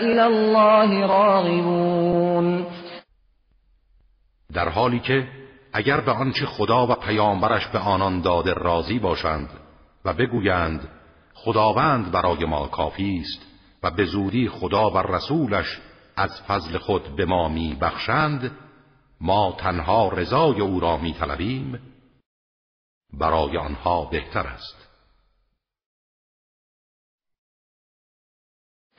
إلى 0.00 0.26
الله 0.26 1.06
راغبون. 1.06 2.64
در 4.52 4.68
حالی 4.68 5.00
که 5.00 5.28
اگر 5.72 6.00
به 6.00 6.12
آنچه 6.12 6.46
خدا 6.46 6.86
و 6.86 6.94
پیامبرش 6.94 7.66
به 7.66 7.78
آنان 7.78 8.20
داده 8.20 8.52
راضی 8.52 8.98
باشند 8.98 9.50
و 10.04 10.12
بگویند 10.12 10.88
خداوند 11.34 12.10
برای 12.10 12.44
ما 12.44 12.66
کافی 12.66 13.22
است 13.24 13.46
و 13.82 13.90
به 13.90 14.04
زودی 14.04 14.48
خدا 14.48 14.90
و 14.90 14.98
رسولش 14.98 15.80
از 16.16 16.42
فضل 16.42 16.78
خود 16.78 17.16
به 17.16 17.24
ما 17.24 17.48
می 17.48 17.76
بخشند 17.80 18.50
ما 19.20 19.56
تنها 19.58 20.08
رضای 20.08 20.60
او 20.60 20.80
را 20.80 20.96
می 20.96 21.12
طلبیم 21.12 21.80
برای 23.12 23.56
آنها 23.56 24.04
بهتر 24.04 24.46
است. 24.46 24.79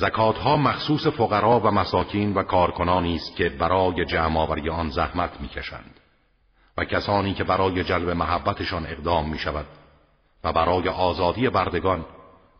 زکات 0.00 0.38
ها 0.38 0.56
مخصوص 0.56 1.06
فقرا 1.06 1.60
و 1.60 1.70
مساکین 1.70 2.34
و 2.34 2.42
کارکنانی 2.42 3.16
است 3.16 3.36
که 3.36 3.48
برای 3.48 4.04
جمع 4.04 4.40
آوری 4.40 4.70
آن 4.70 4.90
زحمت 4.90 5.40
می‌کشند 5.40 6.00
و 6.76 6.84
کسانی 6.84 7.34
که 7.34 7.44
برای 7.44 7.84
جلب 7.84 8.08
محبتشان 8.08 8.86
اقدام 8.86 9.28
می 9.30 9.38
شود 9.38 9.66
و 10.44 10.52
برای 10.52 10.88
آزادی 10.88 11.48
بردگان 11.48 12.04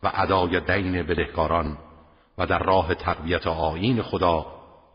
و 0.03 0.11
ادای 0.13 0.59
دین 0.59 1.03
بدهکاران 1.03 1.77
و 2.37 2.45
در 2.45 2.59
راه 2.59 2.95
تقویت 2.95 3.47
آیین 3.47 4.01
خدا 4.01 4.45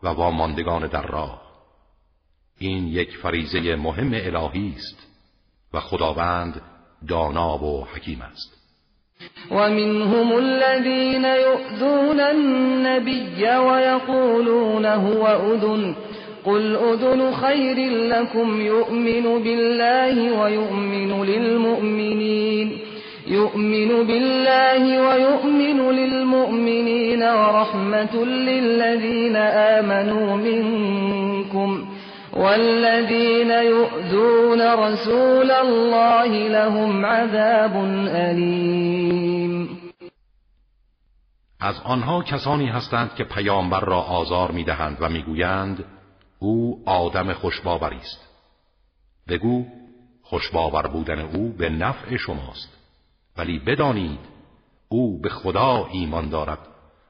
و 0.03 0.07
واماندگان 0.07 0.87
در 0.87 1.07
راه. 1.07 1.41
این 2.57 2.87
یک 2.87 3.17
فریزه 3.17 3.75
مهم 3.75 4.11
الهی 4.13 4.75
است 4.77 5.07
و 5.73 5.79
خداوند 5.79 6.61
دانا 7.07 7.57
و 7.57 7.85
حکیم 7.85 8.21
است. 8.21 8.54
ومنهم 9.51 10.37
الذين 10.37 11.25
يؤذون 11.25 12.19
النبي 12.19 13.57
ويقولون 13.57 14.85
هو 14.85 15.27
أذن 15.27 15.95
قل 16.45 16.75
أذن 16.75 17.31
خير 17.31 17.89
لكم 17.89 18.61
يؤمن 18.61 19.43
بالله 19.43 20.41
ويؤمن 20.41 21.23
للمؤمنين 21.25 22.77
يؤمن 23.27 24.03
بالله 24.07 25.09
ويؤمن 25.09 25.91
للمؤمنين 25.91 27.23
ورحمة 27.23 28.25
للذين 28.25 29.35
آمنوا 29.75 30.35
منكم 30.37 31.85
والذين 32.35 33.51
يؤذون 33.51 34.61
رسول 34.61 35.51
الله 35.51 36.47
لهم 36.47 37.05
عذاب 37.05 37.75
أليم. 38.07 39.69
از 41.59 41.75
آنها 41.83 42.23
کسانی 42.23 42.67
هستند 42.67 43.15
که 43.15 43.23
پیامبر 43.23 43.79
را 43.79 44.01
آزار 44.01 44.51
می‌دهند 44.51 44.97
و 44.99 45.09
می‌گویند 45.09 45.85
او 46.39 46.83
آدم 46.85 47.33
خوشباوری 47.33 47.97
است. 47.97 48.25
بگو 49.27 49.65
خوشباور 50.23 50.87
بودن 50.87 51.19
او 51.19 51.49
به 51.57 51.69
نفع 51.69 52.17
شماست 52.17 52.77
ولی 53.37 53.59
بدانید 53.59 54.19
او 54.89 55.21
به 55.21 55.29
خدا 55.29 55.87
ایمان 55.91 56.29
دارد 56.29 56.59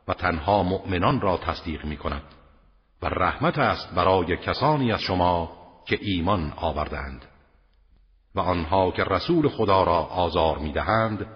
و 0.08 0.14
تنها 0.14 0.64
مؤمنان 0.64 1.22
را 1.22 1.38
تصدیق 1.38 1.86
می 1.86 1.98
کند 1.98 2.24
و 3.02 3.06
رحمت 3.06 3.58
است 3.58 3.96
برای 3.96 4.38
کسانی 4.38 4.92
از 4.92 5.02
شما 5.02 5.52
که 5.88 6.00
ایمان 6.02 6.54
آوردند. 6.58 7.26
و 8.36 8.40
آنها 8.40 8.92
که 8.92 9.04
رسول 9.04 9.50
خدا 9.50 9.84
را 9.84 10.04
آزار 10.04 10.58
می 10.58 10.72
دهند 10.72 11.28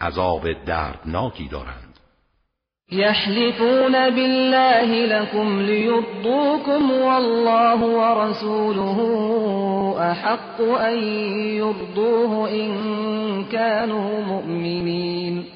عذاب 0.00 0.64
دردناکی 0.64 1.48
دارند. 1.48 1.86
يحلفون 2.92 4.10
بالله 4.10 5.06
لكم 5.06 5.60
ليرضوكم 5.60 6.90
والله 6.90 7.84
ورسوله 7.84 8.98
احق 10.12 10.60
ان 10.60 10.98
يرضوه 11.58 12.50
ان 12.50 13.44
كانوا 13.44 14.20
مؤمنين 14.20 15.55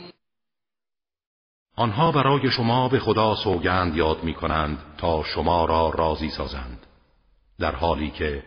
آنها 1.80 2.12
برای 2.12 2.50
شما 2.50 2.88
به 2.88 2.98
خدا 2.98 3.34
سوگند 3.34 3.96
یاد 3.96 4.24
می 4.24 4.34
کنند 4.34 4.78
تا 4.98 5.22
شما 5.22 5.64
را 5.64 5.90
راضی 5.94 6.30
سازند 6.30 6.86
در 7.60 7.74
حالی 7.74 8.10
که 8.10 8.42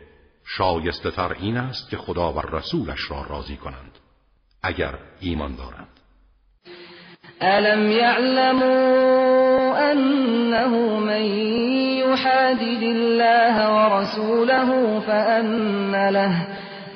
شایسته 0.46 1.12
تر 1.12 1.36
این 1.40 1.58
است 1.58 1.90
که 1.90 1.98
خدا 1.98 2.34
و 2.34 2.40
رسولش 2.40 3.12
را 3.12 3.26
راضی 3.30 3.58
کنند 3.58 3.92
اگر 4.64 4.94
ایمان 5.20 5.56
دارند. 5.56 5.88
ألم 7.42 7.92
يعلموا 7.92 8.72
أنه 9.92 11.00
من 11.00 11.22
يحادد 12.06 12.84
الله 12.84 13.56
ورسوله 13.70 15.00
فأن 15.00 16.10
له 16.10 16.48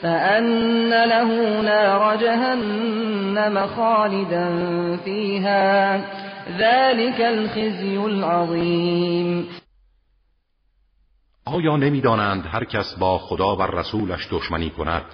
فأن 0.02 0.90
له 0.90 1.62
نار 1.62 2.16
جهنم 2.18 3.68
خالدا 3.68 4.50
فيها. 5.06 6.27
ذلك 6.60 7.22
الخزي 7.22 7.98
العظیم 7.98 9.48
آیا 11.46 11.78
نمی‌دانند 11.78 12.46
هر 12.46 12.64
کس 12.64 12.96
با 13.00 13.18
خدا 13.18 13.56
و 13.56 13.62
رسولش 13.62 14.28
دشمنی 14.32 14.70
کند؟ 14.70 15.06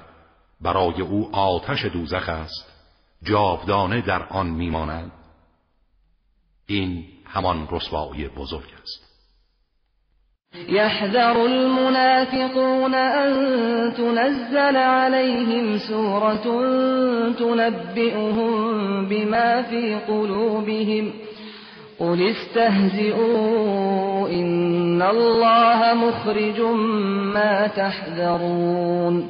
برای 0.62 1.02
او 1.02 1.36
آتش 1.36 1.86
دوزخ 1.86 2.30
است 2.30 2.74
جاودانه 3.24 4.02
در 4.02 4.24
آن 4.24 4.48
میماند. 4.48 5.12
این 6.66 7.06
همان 7.26 7.68
رسوایی 7.72 8.28
بزرگ 8.28 8.74
است. 8.84 9.04
يحذر 10.70 11.38
المنافقون 11.38 12.94
أن 12.94 13.34
تنزل 13.94 14.76
عليهم 14.76 15.78
سورة 15.78 16.44
تنبئهم 17.34 18.52
بما 19.10 19.64
في 19.64 19.96
قلوبهم. 20.08 21.14
قل 22.00 22.22
استهزئوا 22.36 23.84
إن 24.30 25.02
الله 25.02 25.94
مخرج 25.94 26.60
ما 27.34 27.68
تحذرون 27.68 29.30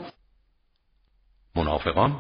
منافقان 1.56 2.20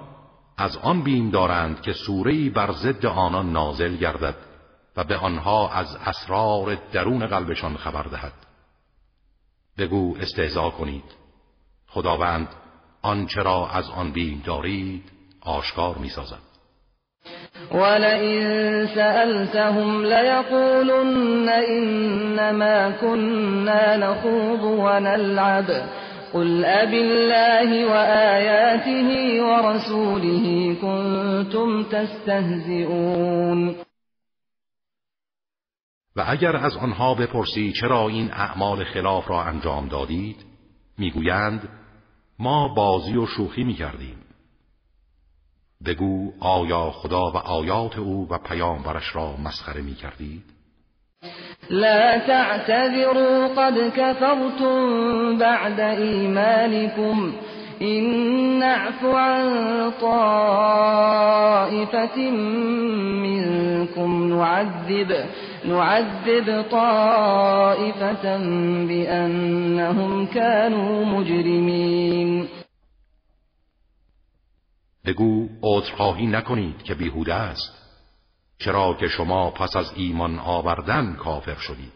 از 0.58 0.78
آن 0.78 1.04
بیم 1.04 1.30
دارند 1.30 1.82
که 1.82 1.94
سوره‌ای 1.94 2.50
بر 2.50 2.72
ضد 2.72 3.06
آنان 3.06 3.52
نازل 3.52 3.96
گردد 3.96 4.36
و 4.98 5.04
به 5.04 5.18
آنها 5.18 5.70
از 5.70 5.96
اسرار 5.96 6.78
درون 6.92 7.28
قلبشان 7.28 7.78
خبر 7.78 8.04
دهد. 8.04 8.34
بگو 9.78 10.18
استهزا 10.20 10.70
کنید. 10.70 11.04
خداوند 11.88 12.48
آنچه 13.02 13.42
را 13.42 13.70
از 13.70 13.90
آن 13.90 14.12
بیم 14.12 14.42
دارید 14.46 15.12
آشکار 15.42 15.98
می 15.98 16.10
سازد 16.10 16.53
ولئن 17.72 18.88
سألتهم 18.88 20.06
ليقولن 20.06 21.50
إنما 21.50 22.90
كنا 22.90 23.98
نخوض 23.98 24.64
ونلعب. 24.64 25.66
قل 26.34 26.66
أب 26.66 26.94
الله 26.94 27.86
وآياته 27.86 29.42
ورسوله 29.44 30.76
كنتم 30.82 31.84
تستهزئون. 31.84 33.76
و 36.16 36.24
اگر 36.28 36.56
از 36.56 36.78
آنها 36.78 37.16
بپرسی 37.16 37.74
چرا 37.82 38.08
این 38.08 38.32
اعمال 38.32 38.84
خلاف 38.84 39.30
را 39.30 39.44
انجام 39.44 39.88
دادید 39.88 40.36
می‌گویند 40.98 41.70
ما 42.40 42.74
بازی 42.74 43.18
و 43.18 43.26
شوخی 43.26 43.64
می‌کردیم. 43.64 44.23
بگو 45.86 46.32
آیا 46.40 46.92
خدا 46.92 47.32
و 47.32 47.38
آیات 47.38 48.00
او 48.00 48.28
و 48.30 48.38
پیامبرش 48.38 49.16
را 49.16 49.36
مسخره 49.46 49.82
می 49.82 49.96
کردید؟ 49.96 50.44
لا 51.70 52.20
تعتذروا 52.28 53.48
قد 53.48 53.90
كفرتم 53.90 55.38
بعد 55.38 55.80
ایمانكم 55.80 57.34
این 57.80 58.60
نعفو 58.60 59.12
عن 59.12 59.92
طائفة 60.02 60.72
منكم 63.24 64.34
نعذب 64.34 65.26
نعذب 65.66 66.62
طائفة 66.72 68.38
بأنهم 68.88 70.26
كانوا 70.26 71.06
مجرمين 71.06 72.48
بگو 75.06 75.50
عذرخواهی 75.62 76.28
نکنید 76.28 76.84
که 76.84 76.94
بیهوده 76.94 77.34
است. 77.34 77.84
چرا 78.60 78.94
که 78.94 79.08
شما 79.08 79.52
پس 79.52 79.76
از 79.76 79.94
ایمان 79.96 80.40
آوردن 80.40 81.14
کافر 81.14 81.56
شدید. 81.56 81.94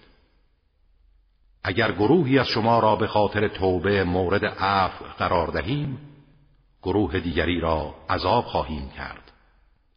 اگر 1.64 1.92
گروهی 1.92 2.40
از 2.40 2.48
شما 2.48 2.80
را 2.80 2.96
به 2.96 3.08
خاطر 3.08 3.48
توبه 3.48 4.04
مورد 4.04 4.46
عفو 4.46 5.06
قرار 5.18 5.48
دهیم 5.48 6.00
گروه 6.84 7.20
دیگری 7.20 7.60
را 7.60 7.96
عذاب 8.10 8.46
خواهیم 8.46 8.90
کرد 8.98 9.32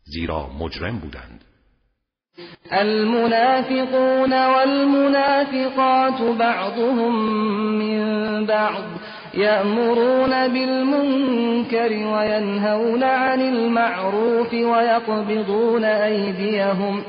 زیرا 0.05 0.51
مجرم 0.59 0.99
بودند. 0.99 1.45
المنافقون 2.71 4.33
والمنافقات 4.33 6.21
بعضهم 6.39 7.13
من 7.79 8.47
بعض. 8.47 9.00
يأمرون 9.35 10.49
بالمنكر 10.49 11.93
وينهون 11.93 13.03
عن 13.03 13.41
المعروف 13.41 14.53
ويقبضون 14.53 15.85
أيديهم. 15.85 17.03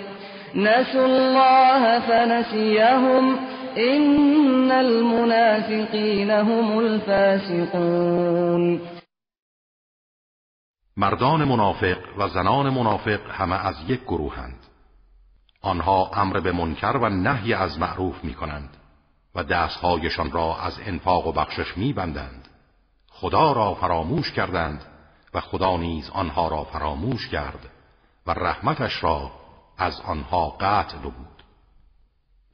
نسوا 0.56 1.06
الله 1.06 2.00
فنسيهم. 2.00 3.38
إن 3.78 4.72
المنافقين 4.72 6.32
هم 6.32 6.80
الفاسقون. 6.80 8.82
مردان 10.98 11.44
منافق 11.44 11.98
و 12.18 12.28
زنان 12.28 12.70
منافق 12.70 13.20
همه 13.32 13.66
از 13.66 13.76
یک 13.88 14.02
گروهند. 14.02 14.58
آنها 15.62 16.12
امر 16.14 16.40
به 16.40 16.52
منکر 16.52 16.98
و 17.02 17.10
نهی 17.10 17.54
از 17.54 17.80
معروف 17.80 18.24
می 18.24 18.34
کنند 18.34 18.81
و 19.36 19.44
دستهایشان 19.44 20.32
را 20.32 20.58
از 20.58 20.80
انفاق 20.86 21.28
و 21.28 21.32
بخشش 21.32 21.78
میبندند. 21.78 22.48
خدا 23.12 23.52
را 23.52 23.74
فراموش 23.74 24.32
کردند 24.32 24.86
و 25.34 25.40
خدا 25.40 25.78
نیز 25.78 26.10
آنها 26.10 26.48
را 26.48 26.64
فراموش 26.64 27.28
کرد 27.28 27.70
و 28.28 28.32
رحمتش 28.32 29.04
را 29.04 29.32
از 29.78 30.02
آنها 30.02 30.50
قطع 30.50 30.98
بود 30.98 31.44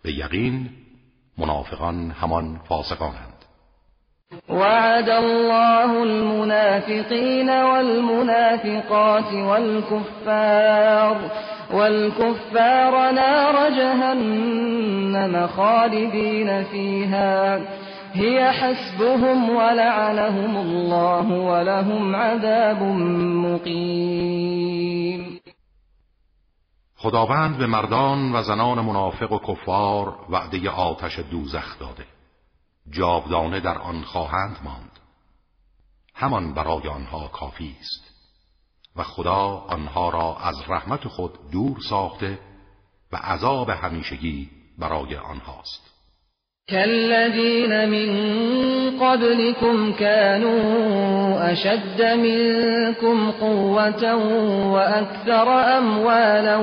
به 0.04 0.12
یقین 0.12 0.70
منافقان 1.38 2.12
همان 2.12 2.62
فاسقانند. 2.70 3.34
وعد 4.50 5.10
الله 5.10 5.90
المنافقين 5.90 7.50
والمنافقات 7.50 9.34
والكفار 9.34 11.32
والكفار 11.74 13.12
نار 13.12 13.70
جهنم 13.70 15.48
خالدين 15.48 16.64
فيها. 16.64 17.60
هي 18.14 18.52
حسبهم 18.52 19.50
ولعنهم 19.50 20.58
الله 20.58 21.32
ولهم 21.32 22.16
عذاب 22.16 22.84
مقیم 23.46 24.88
خداوند 26.96 27.58
به 27.58 27.68
مردان 27.68 28.36
و 28.36 28.44
زنان 28.44 28.80
منافق 28.80 29.32
و 29.32 29.40
کفار 29.40 30.16
وعده 30.30 30.70
آتش 30.70 31.20
دوزخ 31.20 31.80
داده. 31.80 32.06
جاودانه 32.90 33.60
در 33.60 33.78
آن 33.78 34.02
خواهند 34.02 34.58
ماند. 34.64 35.00
همان 36.16 36.54
برای 36.54 36.88
آنها 36.88 37.28
کافی 37.28 37.76
است. 37.80 38.07
و 38.98 39.04
خدا 39.04 39.66
آنها 39.70 40.10
را 40.10 40.38
از 40.44 40.56
رحمت 40.68 41.08
خود 41.08 41.32
دور 41.52 41.78
ساخته 41.90 42.40
و 43.14 43.18
عذاب 43.18 43.70
همیشگی 43.70 44.50
برای 44.80 45.16
آنهاست. 45.16 45.88
كالذين 46.70 47.90
من 47.90 48.10
قبلكم 49.00 49.94
كانوا 49.94 51.52
أشد 51.52 52.02
منكم 52.02 53.32
قوة 53.32 54.16
وأكثر 54.74 55.78
أموالا 55.78 56.58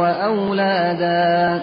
وأولادا 0.00 1.62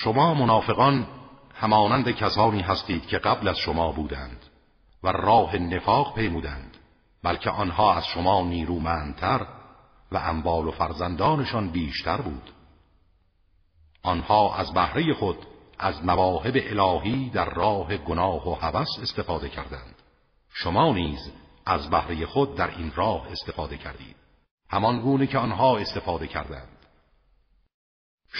شما 0.00 0.34
منافقان 0.34 1.06
همانند 1.54 2.10
کسانی 2.10 2.60
هستید 2.60 3.06
که 3.06 3.18
قبل 3.18 3.48
از 3.48 3.58
شما 3.58 3.92
بودند 3.92 4.46
و 5.02 5.08
راه 5.08 5.56
نفاق 5.56 6.14
پیمودند 6.14 6.76
بلکه 7.22 7.50
آنها 7.50 7.94
از 7.94 8.06
شما 8.06 8.42
نیرومندتر 8.42 9.46
و 10.12 10.16
اموال 10.16 10.66
و 10.66 10.70
فرزندانشان 10.70 11.70
بیشتر 11.70 12.16
بود. 12.16 12.50
آنها 14.02 14.54
از 14.54 14.74
بهره 14.74 15.14
خود 15.14 15.46
از 15.78 16.04
مواهب 16.04 16.54
الهی 16.56 17.30
در 17.30 17.50
راه 17.50 17.96
گناه 17.96 18.48
و 18.48 18.54
هوس 18.54 18.98
استفاده 19.02 19.48
کردند. 19.48 19.94
شما 20.52 20.92
نیز 20.92 21.32
از 21.66 21.90
بهره 21.90 22.26
خود 22.26 22.56
در 22.56 22.70
این 22.76 22.92
راه 22.94 23.26
استفاده 23.32 23.76
کردید. 23.76 24.16
همان 24.70 25.00
گونه 25.00 25.26
که 25.26 25.38
آنها 25.38 25.78
استفاده 25.78 26.26
کردند. 26.26 26.77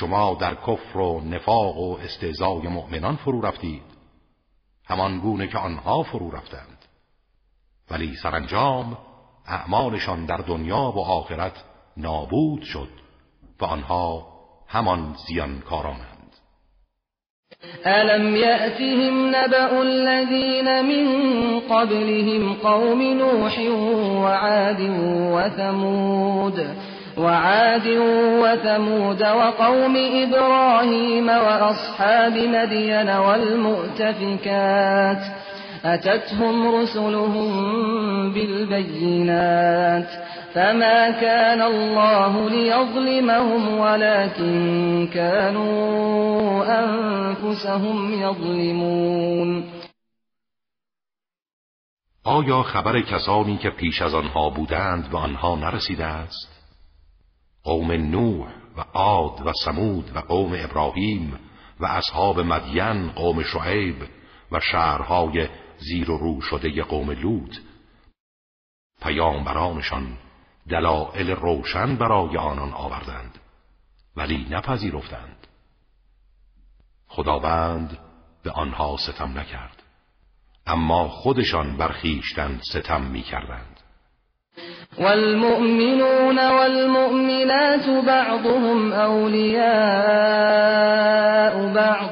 شما 0.00 0.34
در 0.40 0.54
کفر 0.54 0.98
و 0.98 1.20
نفاق 1.20 1.78
و 1.78 1.96
استهزای 2.04 2.68
مؤمنان 2.68 3.16
فرو 3.16 3.40
رفتید. 3.40 3.82
همان 4.84 5.18
گونه 5.18 5.46
که 5.46 5.58
آنها 5.58 6.02
فرو 6.02 6.30
رفتند. 6.30 6.84
ولی 7.90 8.14
سرانجام 8.22 8.98
اعمالشان 9.46 10.26
در 10.26 10.36
دنیا 10.36 10.92
و 10.96 10.98
آخرت 10.98 11.64
نابود 11.96 12.62
شد 12.62 12.88
و 13.60 13.64
آنها 13.64 14.26
همان 14.68 15.16
زیانکارانند. 15.26 16.18
ألم 17.86 18.36
يأتهم 18.36 19.28
نبأ 19.34 19.80
الذين 19.80 20.82
من 20.82 21.60
قبلهم 21.60 22.54
قوم 22.54 23.02
نوح 23.02 23.60
وعاد 24.24 24.80
وثمود 25.32 26.68
وعاد 27.18 27.86
وثمود 28.42 29.22
وقوم 29.22 29.96
إبراهيم 29.96 31.28
وأصحاب 31.28 32.32
مدين 32.32 33.10
والمؤتفكات 33.10 34.68
أتتهم 35.84 36.74
رسلهم 36.74 37.52
بالبينات 38.32 40.08
فما 40.54 41.10
كان 41.10 41.62
الله 41.62 42.50
ليظلمهم 42.50 43.78
ولكن 43.78 45.08
كانوا 45.14 46.64
أنفسهم 46.84 48.22
يظلمون 48.22 49.64
آیا 52.24 52.62
خبر 52.62 53.00
کسانی 53.00 53.56
که 53.56 53.70
پیش 53.70 54.02
از 54.02 54.14
آنها 54.14 54.50
بودند 54.50 55.14
و 55.14 55.16
آنها 55.16 55.56
نرسیده 55.56 56.04
است؟ 56.04 56.57
قوم 57.68 57.92
نوح 57.92 58.48
و 58.76 58.80
عاد 58.80 59.46
و 59.46 59.52
سمود 59.64 60.16
و 60.16 60.18
قوم 60.18 60.52
ابراهیم 60.52 61.38
و 61.80 61.86
اصحاب 61.86 62.40
مدین 62.40 63.08
قوم 63.08 63.42
شعیب 63.42 63.96
و 64.52 64.60
شهرهای 64.60 65.48
زیر 65.78 66.10
و 66.10 66.18
رو 66.18 66.40
شده 66.40 66.82
قوم 66.82 67.10
لوط. 67.10 67.56
پیامبرانشان 69.02 70.18
دلائل 70.68 71.30
روشن 71.30 71.96
برای 71.96 72.36
آنان 72.36 72.72
آوردند 72.72 73.38
ولی 74.16 74.46
نپذیرفتند. 74.50 75.46
خداوند 77.08 77.98
به 78.42 78.50
آنها 78.50 78.96
ستم 78.96 79.38
نکرد 79.38 79.82
اما 80.66 81.08
خودشان 81.08 81.76
بر 81.76 81.92
خویشتن 81.92 82.60
ستم 82.72 83.02
می‌کردند. 83.02 83.77
والمؤمنون 85.00 86.48
والمؤمنات 86.50 87.88
بعضهم 88.06 88.92
أولياء 88.92 89.68
بعض 91.74 92.08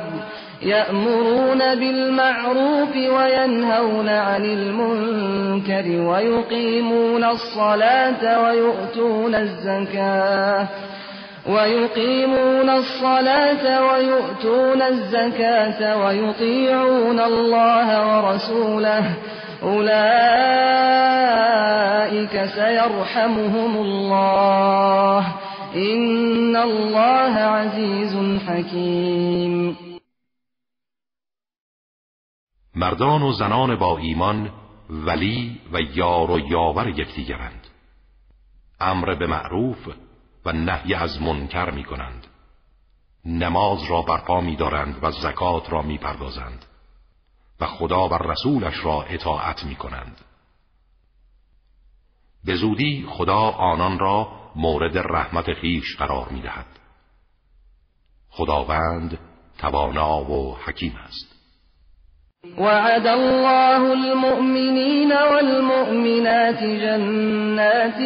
يأمرون 0.63 1.59
بالمعروف 1.59 2.97
وينهون 2.97 4.09
عن 4.09 4.45
المنكر 4.45 6.01
ويقيمون 6.01 7.25
الصلاة 7.25 8.43
ويؤتون 8.43 9.35
الزكاة 9.35 10.67
ويقيمون 11.49 12.71
الصلاة 12.71 13.93
ويؤتون 13.93 14.83
الزكاة 14.83 16.07
ويطيعون 16.07 17.21
الله 17.21 17.89
ورسوله 18.17 19.05
أولئك 19.63 19.95
سيرحمهم 22.45 23.77
الله. 23.77 25.27
إن 25.75 26.57
الله 26.57 27.35
عزيز 27.39 28.17
حكيم. 28.49 29.77
مردان 32.77 33.23
و 33.23 33.33
زنان 33.33 33.77
با 33.77 33.99
ایمان 33.99 34.51
ولی 34.91 35.61
و 35.73 35.81
یار 35.81 36.31
و 36.31 36.39
یاور 36.39 36.89
یکدیگرند 36.89 37.67
امر 38.81 39.15
به 39.15 39.27
معروف 39.27 39.89
و 40.45 40.53
نهی 40.53 40.95
از 40.95 41.23
منکر 41.23 41.71
می 41.71 41.85
کنند 41.85 42.27
نماز 43.25 43.79
را 43.91 44.03
برپا 44.03 44.41
می 44.41 44.57
دارند 44.57 44.99
و 45.03 45.11
زکات 45.11 45.73
را 45.73 45.83
می 45.83 45.99
پردازند 45.99 46.65
و 47.61 47.67
خدا 47.67 48.09
و 48.09 48.15
رسولش 48.15 48.85
را 48.85 49.03
اطاعت 49.03 49.65
می 49.65 49.75
کنند 49.75 50.21
به 52.45 52.55
زودی 52.55 53.07
خدا 53.09 53.51
آنان 53.51 53.99
را 53.99 54.29
مورد 54.57 54.99
رحمت 54.99 55.53
خیش 55.53 55.97
قرار 55.97 56.29
می 56.29 56.43
دهد 56.43 56.67
خداوند 58.31 59.19
توانا 59.59 60.25
و 60.25 60.57
حکیم 60.65 60.97
است. 61.05 61.37
وعد 62.59 63.07
الله 63.07 63.91
المؤمنين 63.91 65.13
والمؤمنات 65.13 66.63
جنات 66.63 67.99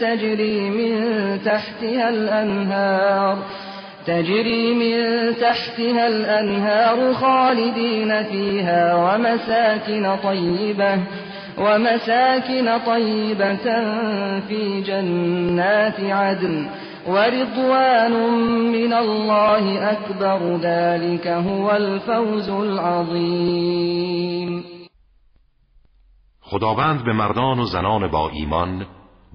تجري 0.00 0.70
من 0.70 1.38
تحتها 1.38 2.08
الأنهار 2.08 3.36
تجري 4.06 4.74
من 4.74 4.96
تحتها 5.36 6.06
الأنهار 6.08 7.14
خالدين 7.14 8.22
فيها 8.22 8.94
ومساكن 8.94 10.16
طيبة 10.16 10.98
ومساكن 11.58 12.78
طيبة 12.86 13.66
في 14.48 14.80
جنات 14.80 16.00
عدن 16.00 16.66
ورضوان 17.08 18.12
من 18.72 18.92
الله 18.92 19.90
اکبر 19.90 20.56
ذلك 20.56 21.26
هو 21.26 21.70
الفوز 21.70 22.48
العظیم 22.48 23.96
خداوند 26.40 27.04
به 27.04 27.12
مردان 27.12 27.58
و 27.58 27.64
زنان 27.64 28.10
با 28.10 28.30
ایمان 28.30 28.86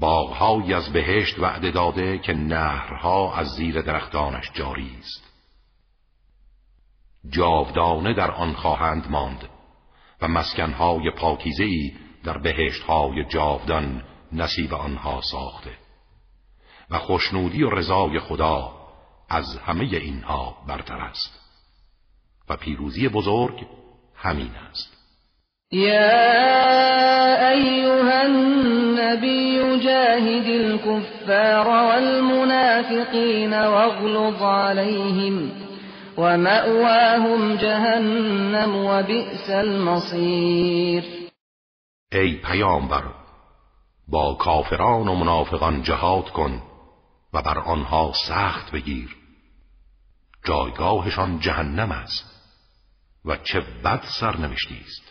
باغهایی 0.01 0.73
از 0.73 0.93
بهشت 0.93 1.39
وعده 1.39 1.71
داده 1.71 2.19
که 2.19 2.33
نهرها 2.33 3.35
از 3.35 3.47
زیر 3.47 3.81
درختانش 3.81 4.51
جاری 4.53 4.97
است. 4.99 5.31
جاودانه 7.29 8.13
در 8.13 8.31
آن 8.31 8.53
خواهند 8.53 9.11
ماند 9.11 9.49
و 10.21 10.27
مسکنهای 10.27 11.11
پاکیزهای 11.11 11.93
در 12.23 12.37
بهشتهای 12.37 13.25
جاودان 13.25 14.03
نصیب 14.31 14.73
آنها 14.73 15.21
ساخته 15.31 15.77
و 16.89 16.99
خوشنودی 16.99 17.63
و 17.63 17.69
رضای 17.69 18.19
خدا 18.19 18.73
از 19.29 19.57
همه 19.57 19.83
اینها 19.83 20.57
برتر 20.67 20.97
است 20.97 21.39
و 22.49 22.57
پیروزی 22.57 23.07
بزرگ 23.07 23.65
همین 24.15 24.55
است. 24.55 25.00
یا 25.71 27.49
ایها 27.49 28.21
النبی 28.21 29.79
جاهد 29.79 30.47
الكفار 30.47 31.67
والمنافقین 31.67 33.53
واغلظ 33.53 34.41
عليهم 34.41 35.51
ومأواهم 36.17 37.55
جهنم 37.55 38.75
وبئس 38.75 39.49
المصیر 39.49 41.03
ای 42.11 42.35
پیامبر 42.35 43.03
با 44.07 44.33
کافران 44.33 45.07
و 45.07 45.15
منافقان 45.15 45.83
جهاد 45.83 46.29
کن 46.29 46.61
و 47.33 47.41
بر 47.41 47.59
آنها 47.59 48.11
سخت 48.27 48.71
بگیر. 48.71 49.15
جایگاهشان 50.45 51.39
جهنم 51.39 51.91
است 51.91 52.25
و 53.25 53.37
چه 53.37 53.59
بد 53.83 54.03
سرنوشتی 54.19 54.81
است. 54.85 55.10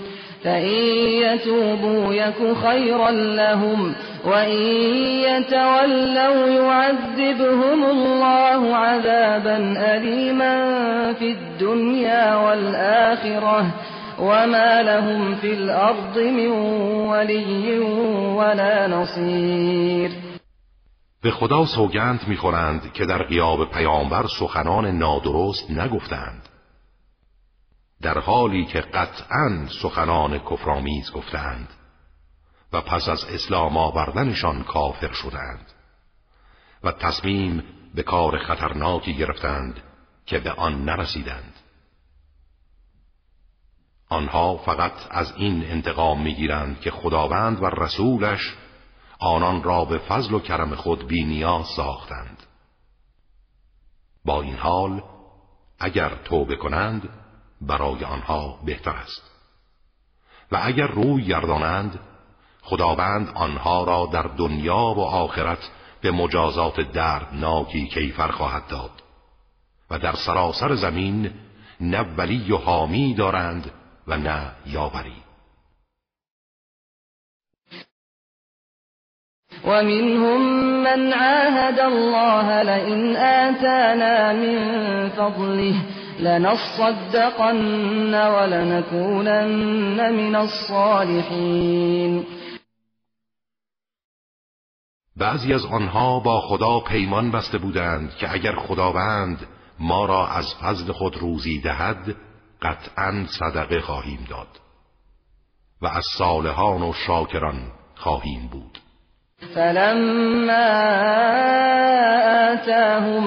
فإن 0.43 0.75
يتوبوا 1.23 2.13
يك 2.13 2.57
خيرا 2.63 3.11
لهم 3.11 3.95
وإن 4.25 4.61
يتولوا 5.27 6.47
يعذبهم 6.47 7.83
الله 7.83 8.75
عذابا 8.75 9.57
أليما 9.95 11.13
في 11.13 11.31
الدنيا 11.31 12.35
والآخرة 12.35 13.65
وما 14.19 14.83
لهم 14.83 15.35
به 21.21 21.31
خدا 21.31 21.65
سوگند 21.65 22.19
می‌خورند 22.27 22.93
که 22.93 23.05
در 23.05 23.23
قیاب 23.23 23.71
پیامبر 23.71 24.25
سخنان 24.39 24.85
نادرست 24.97 25.71
نگفتند. 25.71 26.40
در 28.01 28.19
حالی 28.19 28.65
که 28.65 28.81
قطعا 28.81 29.67
سخنان 29.81 30.39
کفرآمیز 30.39 31.11
گفتند 31.11 31.69
و 32.73 32.81
پس 32.81 33.09
از 33.09 33.23
اسلام 33.23 33.77
آوردنشان 33.77 34.63
کافر 34.63 35.11
شدند 35.13 35.71
و 36.83 36.91
تصمیم 36.91 37.63
به 37.95 38.03
کار 38.03 38.37
خطرناکی 38.37 39.13
گرفتند 39.13 39.83
که 40.25 40.39
به 40.39 40.51
آن 40.51 40.85
نرسیدند. 40.85 41.53
آنها 44.09 44.57
فقط 44.57 44.93
از 45.09 45.33
این 45.35 45.65
انتقام 45.65 46.21
می‌گیرند 46.21 46.79
که 46.79 46.91
خداوند 46.91 47.63
و 47.63 47.65
رسولش 47.65 48.55
آنان 49.19 49.63
را 49.63 49.85
به 49.85 49.97
فضل 49.97 50.33
و 50.33 50.39
کرم 50.39 50.75
خود 50.75 51.07
بی 51.07 51.23
نیاز 51.23 51.65
ساختند. 51.75 52.43
با 54.25 54.41
این 54.41 54.55
حال 54.55 55.03
اگر 55.79 56.15
توبه 56.15 56.55
کنند 56.55 57.20
برای 57.61 58.03
آنها 58.03 58.59
بهتر 58.65 58.91
است. 58.95 59.21
و 60.51 60.59
اگر 60.63 60.87
روی 60.87 61.25
گردانند 61.25 61.99
خداوند 62.61 63.29
آنها 63.35 63.83
را 63.83 64.09
در 64.13 64.21
دنیا 64.37 64.93
و 64.97 64.99
آخرت 64.99 65.69
به 66.01 66.11
مجازات 66.11 66.79
دردناکی 66.79 67.87
کیفر 67.87 68.27
خواهد 68.27 68.67
داد. 68.67 68.91
و 69.91 69.99
در 69.99 70.15
سراسر 70.15 70.75
زمین 70.75 71.31
نه 71.81 72.01
ولی 72.17 72.51
و 72.51 72.57
حامی 72.57 73.13
دارند 73.13 73.71
و 74.07 74.17
نه 74.17 74.51
یاوری. 74.65 75.21
ومنهم 79.65 80.41
من 80.83 81.13
عاهد 81.13 81.79
الله 81.79 82.63
لئن 82.63 83.15
آتانا 83.15 84.33
من 84.33 85.09
فضله. 85.09 86.00
لنصدقن 86.21 88.13
ولنكونن 88.13 90.11
من 90.15 90.35
الصالحين 90.35 92.25
بعضی 95.17 95.53
از 95.53 95.65
آنها 95.65 96.19
با 96.19 96.41
خدا 96.41 96.79
پیمان 96.79 97.31
بسته 97.31 97.57
بودند 97.57 98.15
که 98.15 98.33
اگر 98.33 98.55
خداوند 98.55 99.47
ما 99.79 100.05
را 100.05 100.27
از 100.27 100.55
فضل 100.61 100.91
خود 100.91 101.17
روزی 101.17 101.61
دهد 101.61 102.15
قطعا 102.61 103.25
صدقه 103.39 103.81
خواهیم 103.81 104.27
داد 104.29 104.47
و 105.81 105.87
از 105.87 106.03
صالحان 106.17 106.81
و 106.81 106.93
شاکران 106.93 107.71
خواهیم 107.95 108.47
بود. 108.47 108.79
فلما 109.55 110.67
آتاهم 112.53 113.23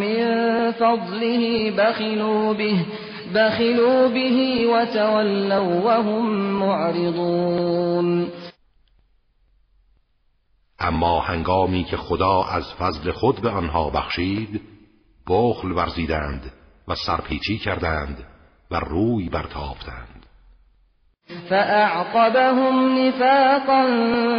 من 0.00 0.72
فضله 0.72 1.70
بخلوا 1.70 2.54
به 2.54 2.84
بخلوا 3.34 4.08
به 4.08 4.66
وتولوا 4.66 5.80
وهم 5.84 6.26
معرضون. 6.58 8.28
اما 10.78 11.20
هنگامی 11.20 11.84
که 11.84 11.96
خدا 11.96 12.42
از 12.42 12.64
فضل 12.78 13.10
خود 13.10 13.40
به 13.40 13.48
آنها 13.48 13.90
بخشید 13.90 14.60
بخل 15.28 15.72
ورزیدند 15.72 16.52
و 16.88 16.94
سرپیچی 16.94 17.58
کردند 17.58 18.24
و 18.70 18.80
روی 18.80 19.28
برتافتند. 19.28 20.15
فأعقبهم 21.50 22.98
نفاقا 22.98 23.82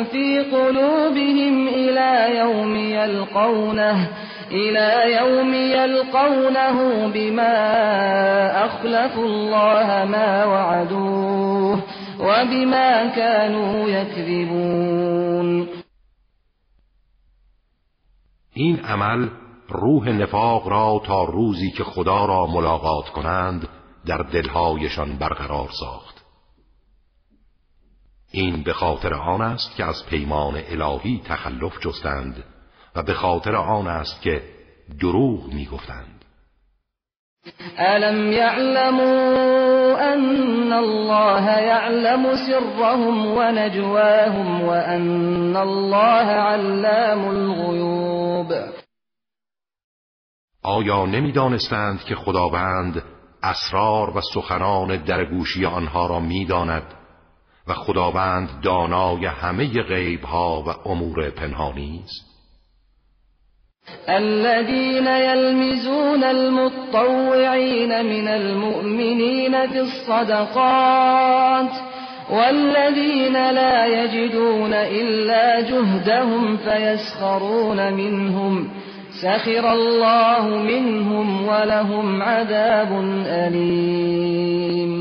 في 0.04 0.40
قلوبهم 0.40 1.68
إلى 1.68 2.38
يوم 2.38 2.76
يلقونه 2.76 4.10
إلى 4.52 5.14
يوم 5.18 5.54
يلقونه 5.54 7.08
بما 7.08 7.56
أخلفوا 8.66 9.26
الله 9.26 10.06
ما 10.06 10.46
وعدوه 10.46 11.84
وبما 12.20 13.08
كانوا 13.16 13.90
يكذبون. 13.90 15.68
این 18.54 18.80
عمل 18.80 19.30
روح 19.70 20.08
نفاق 20.08 20.68
را 20.68 21.02
تا 21.06 21.24
روزی 21.24 21.72
که 21.72 21.84
خدا 21.84 22.26
را 22.26 22.46
ملاقات 22.46 23.10
کنند 23.10 23.68
در 24.06 24.18
دلهایشان 24.18 25.18
برقرار 25.18 25.70
ساخت. 25.80 26.17
این 28.32 28.64
به 28.64 28.74
خاطر 28.74 29.14
آن 29.14 29.42
است 29.42 29.76
که 29.76 29.86
از 29.86 30.06
پیمان 30.10 30.62
الهی 30.68 31.22
تخلف 31.26 31.80
جستند 31.80 32.44
و 32.96 33.04
به 33.04 33.14
خاطر 33.14 33.56
آن 33.56 33.88
است 33.88 34.22
که 34.22 34.42
دروغ 35.00 35.54
می‌گفتند. 35.54 36.26
الم 37.78 38.32
یعلموا 38.32 39.98
ان 39.98 40.74
الله 40.74 41.64
یعلم 41.64 42.36
سرهم 42.36 43.28
و 43.28 43.42
نجواهم 43.42 44.62
و 44.62 44.70
ان 44.70 45.56
الله 45.56 46.32
علام 46.32 47.28
الغیوب 47.28 48.54
آیا 50.64 51.06
نمی‌دانستند 51.06 52.04
که 52.04 52.16
خداوند 52.16 53.04
اسرار 53.44 54.18
و 54.18 54.22
سخنان 54.34 54.98
درگوشی 54.98 55.66
آنها 55.66 56.08
را 56.08 56.20
می‌داند؟ 56.20 56.94
و 57.68 57.74
خداوند 57.74 58.50
دانای 58.64 59.26
همه 59.26 59.84
غیبها 59.84 60.64
و 60.68 60.90
امور 60.90 61.30
پنهانی 61.30 62.02
است. 62.04 62.28
الذين 64.08 65.08
يلمزون 65.08 66.24
المطوعين 66.24 68.02
من 68.02 68.28
المؤمنين 68.28 69.68
في 69.68 69.80
الصدقات 69.80 71.72
والذين 72.30 73.34
لا 73.52 73.86
يجدون 73.86 74.74
إلا 74.74 75.62
جهدهم 75.62 76.58
فيسخرون 76.58 77.94
منهم. 77.94 78.70
سخر 79.22 79.72
الله 79.72 80.48
منهم 80.48 81.48
ولهم 81.48 82.22
عذاب 82.22 82.92
علیم 83.28 84.97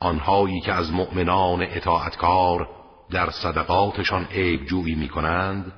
آنهایی 0.00 0.60
که 0.60 0.72
از 0.72 0.92
مؤمنان 0.92 1.62
اطاعتکار 1.62 2.68
در 3.10 3.30
صدقاتشان 3.30 4.24
عیب 4.24 4.64
جویی 4.64 4.94
می 4.94 5.08
کنند 5.08 5.72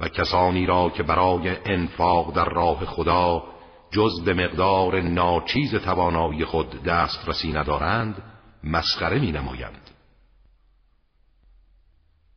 و 0.00 0.08
کسانی 0.08 0.66
را 0.66 0.90
که 0.90 1.02
برای 1.02 1.56
انفاق 1.64 2.34
در 2.34 2.44
راه 2.44 2.84
خدا 2.84 3.44
جز 3.90 4.24
به 4.24 4.34
مقدار 4.34 5.00
ناچیز 5.00 5.74
توانایی 5.74 6.44
خود 6.44 6.82
دسترسی 6.82 7.52
ندارند 7.52 8.22
مسخره 8.64 9.18
می 9.18 9.32
نمایند 9.32 9.90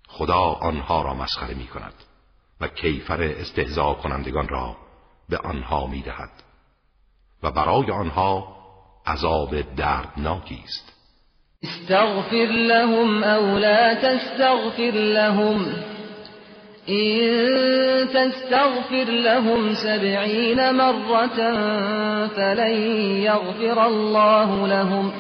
خدا 0.07 0.41
آنها 0.41 1.01
را 1.01 1.13
مسخره 1.13 1.53
می 1.53 1.67
کند 1.67 1.93
و 2.61 2.67
کیفر 2.67 3.21
استهزا 3.21 3.93
کنندگان 3.93 4.47
را 4.47 4.78
به 5.30 5.38
آنها 5.38 5.88
می 5.88 6.01
دهد 6.01 6.43
و 7.43 7.51
برای 7.51 7.91
آنها 7.91 8.57
عذاب 9.05 9.61
دردناکی 9.61 10.63
است. 10.63 10.97
استغفر 11.64 12.45
لهم 12.45 13.24
أو 13.24 13.58
لا 13.58 13.93
تستغفر 13.93 14.91
لهم 14.91 15.66
إن 16.89 18.08
تستغفر 18.08 19.12
لهم 19.12 19.74
سبعين 19.74 20.76
مرة 20.76 21.38
فلن 22.28 22.74
يغفر 23.22 23.86
الله 23.86 24.68
لهم 24.68 25.12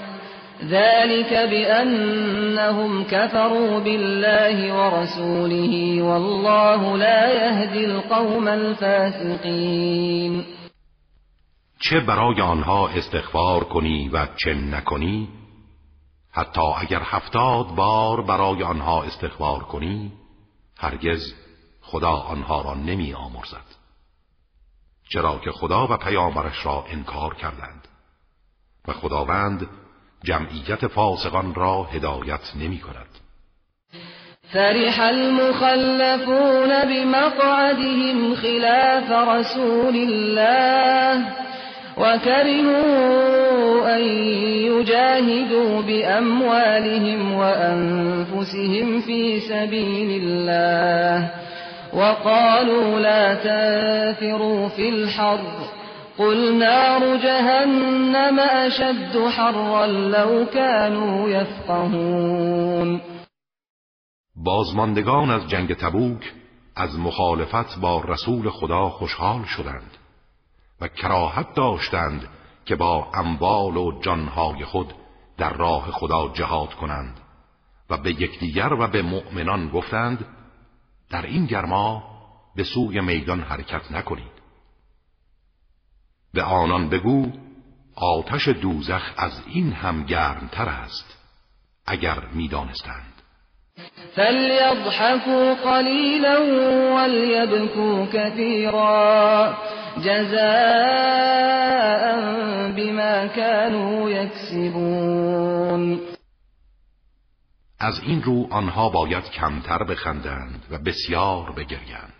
ذلك 0.63 1.33
بأنهم 1.33 3.03
كفروا 3.03 3.79
بالله 3.79 4.73
ورسوله 4.73 6.01
والله 6.01 6.97
لا 6.97 7.31
يهدي 7.33 7.85
القوم 7.85 8.47
الفاسقين 8.47 10.45
چه 11.79 11.99
برای 11.99 12.41
آنها 12.41 12.89
استغفار 12.97 13.63
کنی 13.63 14.09
و 14.13 14.27
چه 14.35 14.53
نکنی؟ 14.53 15.27
حتی 16.37 16.61
اگر 16.61 17.01
هفتاد 17.03 17.67
بار 17.67 18.21
برای 18.21 18.63
آنها 18.63 19.03
استغفار 19.03 19.63
کنی 19.63 20.11
هرگز 20.77 21.33
خدا 21.81 22.11
آنها 22.11 22.61
را 22.61 22.73
نمی 22.73 23.13
آمرزد. 23.13 23.65
چرا 25.09 25.39
که 25.39 25.51
خدا 25.51 25.87
و 25.87 25.97
پیامبرش 25.97 26.65
را 26.65 26.85
انکار 26.89 27.35
کردند. 27.35 27.87
و 28.87 28.93
خداوند 28.93 29.67
جمعیت 30.23 30.87
فاسقان 30.87 31.55
را 31.55 31.83
هدایت 31.83 32.55
نمی 32.55 32.79
کند. 32.79 33.09
فرح 34.53 34.99
المخلفون 34.99 36.69
بمقعدهم 36.69 38.35
خلاف 38.35 39.27
رسول 39.27 39.95
الله. 39.95 41.46
وكرهوا 41.97 43.95
أن 43.95 44.03
يجاهدوا 44.71 45.81
بأموالهم 45.81 47.33
وأنفسهم 47.33 49.01
في 49.01 49.39
سبيل 49.39 50.23
الله 50.23 51.31
وقالوا 51.93 52.99
لا 52.99 53.33
تنفروا 53.33 54.67
في 54.67 54.89
الحر 54.89 55.39
قل 56.17 56.57
نار 56.57 57.15
جهنم 57.15 58.39
اشد 58.39 59.27
حرا 59.27 59.85
لو 59.87 60.45
كانوا 60.53 61.29
يفقهون 61.29 63.01
بازماندگان 64.45 65.29
از 65.29 65.47
جنگ 65.47 65.73
تبوک 65.73 66.33
از 66.75 66.99
مخالفت 66.99 67.79
با 67.81 68.01
رسول 68.01 68.49
خدا 68.49 68.89
خوشحال 68.89 69.43
شدند. 69.45 69.96
و 70.81 70.87
کراهت 70.87 71.53
داشتند 71.53 72.29
که 72.65 72.75
با 72.75 73.11
اموال 73.13 73.77
و 73.77 74.01
جانهای 74.01 74.65
خود 74.65 74.93
در 75.37 75.53
راه 75.53 75.91
خدا 75.91 76.29
جهاد 76.29 76.73
کنند 76.73 77.19
و 77.89 77.97
به 77.97 78.11
یکدیگر 78.11 78.73
و 78.73 78.87
به 78.87 79.01
مؤمنان 79.01 79.69
گفتند 79.69 80.25
در 81.09 81.25
این 81.25 81.45
گرما 81.45 82.03
به 82.55 82.63
سوی 82.63 83.01
میدان 83.01 83.41
حرکت 83.41 83.91
نکنید. 83.91 84.37
به 86.33 86.43
آنان 86.43 86.89
بگو 86.89 87.31
آتش 87.95 88.47
دوزخ 88.47 89.13
از 89.17 89.43
این 89.47 89.73
هم 89.73 90.03
گرمتر 90.03 90.69
است 90.69 91.17
اگر 91.85 92.25
می‌دانستند. 92.25 93.16
فلیضحکوا 94.15 95.53
قلیلا 95.53 96.41
ولیبکوا 96.95 98.05
کثیرا 98.05 99.53
جزاء 100.03 101.47
بما 102.71 103.27
كانوا 103.27 104.09
یکسبون 104.09 105.99
از 107.79 107.99
این 107.99 108.23
رو 108.23 108.47
آنها 108.51 108.89
باید 108.89 109.23
کمتر 109.23 109.83
بخندند 109.83 110.65
و 110.71 110.77
بسیار 110.77 111.51
بگریند 111.51 112.13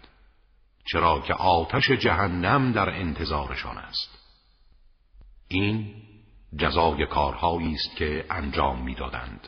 چرا 0.91 1.19
که 1.27 1.33
آتش 1.33 1.91
جهنم 1.91 2.71
در 2.71 2.89
انتظارشان 2.89 3.77
است. 3.77 4.09
این 5.47 5.93
جزای 6.57 7.05
کارهایی 7.05 7.73
است 7.73 7.95
که 7.95 8.25
انجام 8.29 8.83
می‌دادند. 8.83 9.47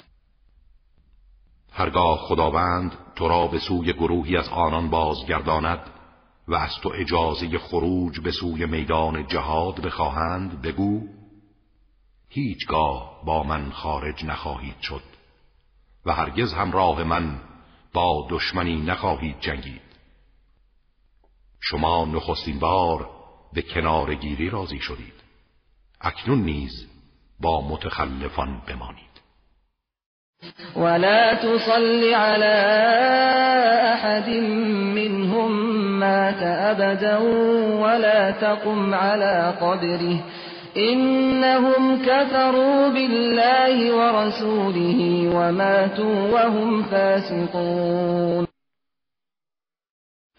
هرگاه 1.81 2.17
خداوند 2.17 2.97
تو 3.15 3.27
را 3.27 3.47
به 3.47 3.59
سوی 3.59 3.93
گروهی 3.93 4.37
از 4.37 4.49
آنان 4.49 4.89
بازگرداند 4.89 5.79
و 6.47 6.55
از 6.55 6.71
تو 6.81 6.91
اجازه 6.95 7.57
خروج 7.57 8.19
به 8.19 8.31
سوی 8.31 8.65
میدان 8.65 9.27
جهاد 9.27 9.81
بخواهند 9.81 10.61
بگو 10.61 11.01
هیچگاه 12.29 13.21
با 13.25 13.43
من 13.43 13.71
خارج 13.71 14.25
نخواهید 14.25 14.79
شد 14.81 15.01
و 16.05 16.13
هرگز 16.13 16.53
همراه 16.53 17.03
من 17.03 17.41
با 17.93 18.27
دشمنی 18.29 18.81
نخواهید 18.81 19.39
جنگید. 19.39 19.81
شما 21.59 22.05
نخستین 22.05 22.59
بار 22.59 23.09
به 23.53 23.61
کنار 23.61 24.15
گیری 24.15 24.49
راضی 24.49 24.79
شدید. 24.79 25.13
اکنون 26.01 26.43
نیز 26.43 26.87
با 27.39 27.61
متخلفان 27.69 28.61
بمانید. 28.67 29.10
ولا 30.75 31.33
تصل 31.33 32.13
على 32.13 32.55
احد 33.93 34.29
منهم 34.95 35.51
مات 35.99 36.43
ابدا 36.43 37.17
ولا 37.81 38.31
تقم 38.31 38.93
على 38.93 39.53
قبره 39.61 40.23
انهم 40.77 42.05
كفروا 42.05 42.89
بالله 42.89 43.95
ورسوله 43.95 45.29
وماتوا 45.35 46.31
وهم 46.31 46.83
فاسقون 46.83 48.47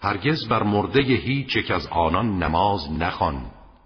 هرگز 0.00 0.48
بر 0.48 0.62
مرده 0.62 1.00
هیچ 1.00 1.56
یک 1.56 1.70
از 1.70 1.86
آنان 1.90 2.42
نماز 2.42 2.92
نخوان 2.98 3.42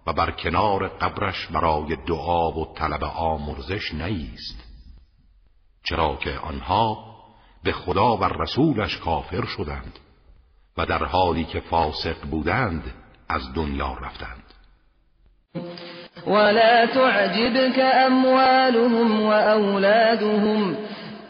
و 0.06 0.12
بر 0.12 0.30
کنار 0.30 0.88
قبرش 0.88 1.46
برای 1.46 1.96
دعا 2.06 2.50
و 2.50 2.74
طلب 2.74 3.04
آمرزش 3.04 3.94
نیست. 3.94 4.65
چرا 5.88 6.16
که 6.20 6.30
آنها 6.48 6.98
به 7.64 7.72
خدا 7.72 8.16
و 8.16 8.24
رسولش 8.24 8.96
کافر 8.96 9.44
شدند 9.44 9.98
و 10.78 10.86
در 10.86 11.04
حالی 11.04 11.44
که 11.44 11.60
فاسق 11.60 12.16
بودند 12.30 12.82
از 13.28 13.52
دنیا 13.54 13.96
رفتند. 14.02 14.42
ولا 16.26 16.86
تعجبك 16.86 17.78
اموالهم 17.94 19.22
واولادهم 19.22 20.76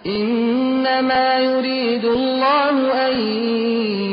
انما 0.07 1.41
يريد 1.41 2.05
الله 2.05 2.95
ان 3.09 3.21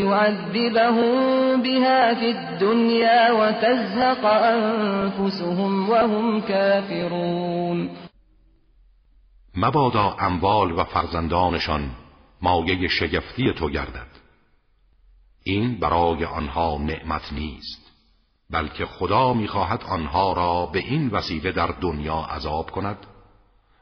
يعذبهم 0.06 1.62
بها 1.62 2.14
في 2.14 2.32
الدنيا 2.32 3.32
وتزهق 3.32 4.26
انفسهم 4.26 5.90
وهم 5.90 6.42
كافرون. 6.42 8.03
مبادا 9.56 10.16
اموال 10.20 10.72
و 10.72 10.84
فرزندانشان 10.84 11.92
مایه 12.42 12.88
شگفتی 12.88 13.54
تو 13.54 13.70
گردد. 13.70 14.08
این 15.44 15.80
برای 15.80 16.26
آنها 16.26 16.78
نعمت 16.78 17.34
نیست 17.34 17.92
بلکه 18.50 18.86
خدا 18.86 19.34
می‌خواهد 19.34 19.84
آنها 19.84 20.34
را 20.34 20.66
به 20.66 20.80
این 20.80 21.10
وسیله 21.10 21.52
در 21.52 21.68
دنیا 21.68 22.16
عذاب 22.16 22.72
کند 22.72 22.98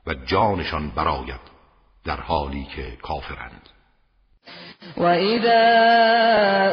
و 0.08 0.14
جانشان 0.14 0.90
براید 0.90 1.52
در 2.06 2.22
حالی 2.22 2.68
که 2.76 2.98
کافرند. 3.02 3.70
و 4.98 5.04
اذا 5.04 5.52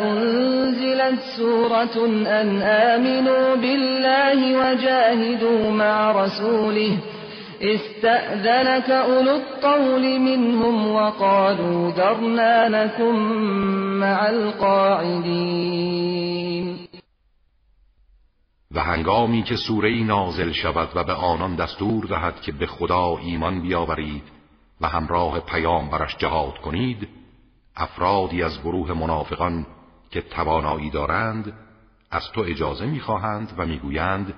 انزلت 0.09 1.21
سورة 1.37 1.99
ان 2.27 2.63
آمنوا 2.63 3.57
بالله 3.57 4.57
وجاهدوا 4.57 5.71
مع 5.71 6.25
رسوله 6.25 6.99
استأذنك 7.61 8.91
أولو 8.91 9.37
الطول 9.37 10.21
منهم 10.21 10.95
وقالوا 10.95 11.91
درنا 11.91 12.69
لكم 12.69 13.15
مع 14.01 14.29
القاعدين. 14.29 15.99
و 18.75 18.81
هنگامی 18.81 19.43
که 19.43 19.57
سوره 19.57 20.05
نازل 20.05 20.53
شود 20.53 20.89
و 20.95 21.05
به 21.05 21.13
آنان 21.13 21.57
دستور 21.57 22.05
دهد 22.05 22.41
که 22.41 22.53
به 22.53 22.67
خدا 22.67 23.19
ایمان 23.19 23.63
بیاورید 23.63 24.23
و 24.81 24.89
همراه 24.89 25.41
پیامبرش 25.41 26.17
جهاد 26.17 26.59
کنید 26.59 27.09
افرادی 27.77 28.43
از 28.43 28.61
گروه 28.61 28.93
منافقان 28.93 29.67
که 30.11 30.21
توانایی 30.21 30.91
دارند 30.91 31.53
از 32.11 32.23
تو 32.35 32.41
اجازه 32.41 32.87
می‌خواهند 32.87 33.53
و 33.59 33.67
می‌گویند 33.67 34.35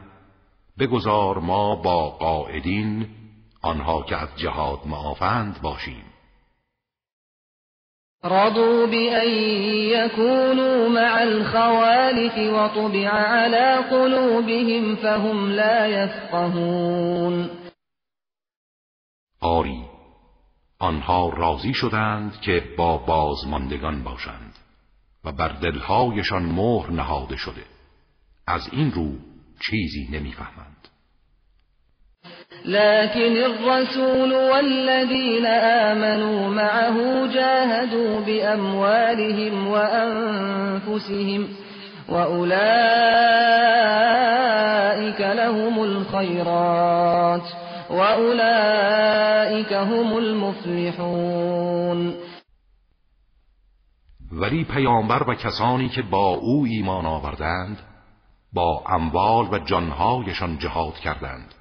بگذار 0.80 1.38
ما 1.38 1.76
با 1.76 2.10
قاعدین 2.10 3.06
آنها 3.62 4.02
که 4.02 4.16
از 4.16 4.28
جهاد 4.36 4.78
معافند 4.86 5.62
باشیم. 5.62 6.04
رضوا 8.24 8.86
بأن 8.86 9.28
يكونوا 9.96 10.88
مع 10.88 11.22
الخوالف 11.22 12.38
وطبع 12.38 13.08
على 13.08 13.82
قلوبهم 13.90 14.96
فهم 14.96 15.50
لا 15.50 15.86
يفقهون. 15.86 17.50
آری 19.40 19.84
آنها 20.78 21.28
راضی 21.28 21.74
شدند 21.74 22.40
که 22.40 22.64
با 22.78 22.98
بازماندگان 22.98 24.04
باشند 24.04 24.54
و 25.24 25.32
بر 25.32 25.48
دلهایشان 25.48 26.42
مهر 26.42 26.90
نهاده 26.90 27.36
شده. 27.36 27.64
از 28.46 28.68
این 28.72 28.92
رو 28.92 29.29
چیزی 29.60 30.08
نمی‌فهمند. 30.12 30.88
لكن 32.64 33.36
الرسول 33.36 34.32
والذين 34.32 35.46
آمنوا 35.46 36.48
معه 36.48 37.26
جاهدوا 37.34 38.20
بأموالهم 38.20 39.66
وأنفسهم 39.68 41.48
وأولئك 42.08 42.50
لهم 45.20 45.78
الخيرات 45.82 47.42
وأولئك 47.90 49.72
هم 49.72 50.16
المفلحون. 50.16 52.14
ولی 54.32 54.64
پیامبر 54.64 55.30
و 55.30 55.34
کسانی 55.34 55.88
که 55.88 56.02
با 56.02 56.34
او 56.34 56.64
ایمان 56.64 57.06
آوردند 57.06 57.89
با 58.52 58.82
اموال 58.86 59.54
و 59.54 59.58
جانهایشان 59.58 60.58
جهاد 60.58 60.94
کردند 60.94 61.54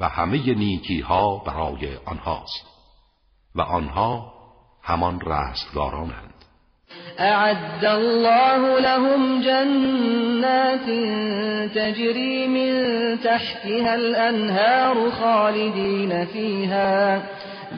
و 0.00 0.08
همه 0.08 0.54
نیکی 0.54 1.00
ها 1.00 1.36
برای 1.36 1.96
آنهاست 2.06 2.66
و 3.54 3.60
آنها 3.60 4.32
همان 4.82 5.20
رستگارانند. 5.20 6.34
اعد 7.18 7.84
الله 7.84 8.80
لهم 8.80 9.42
جنات 9.42 10.86
تجري 11.74 12.46
من 12.46 13.18
تحتها 13.18 13.92
الانهار 13.92 15.10
خالدين 15.10 16.24
فيها 16.24 17.22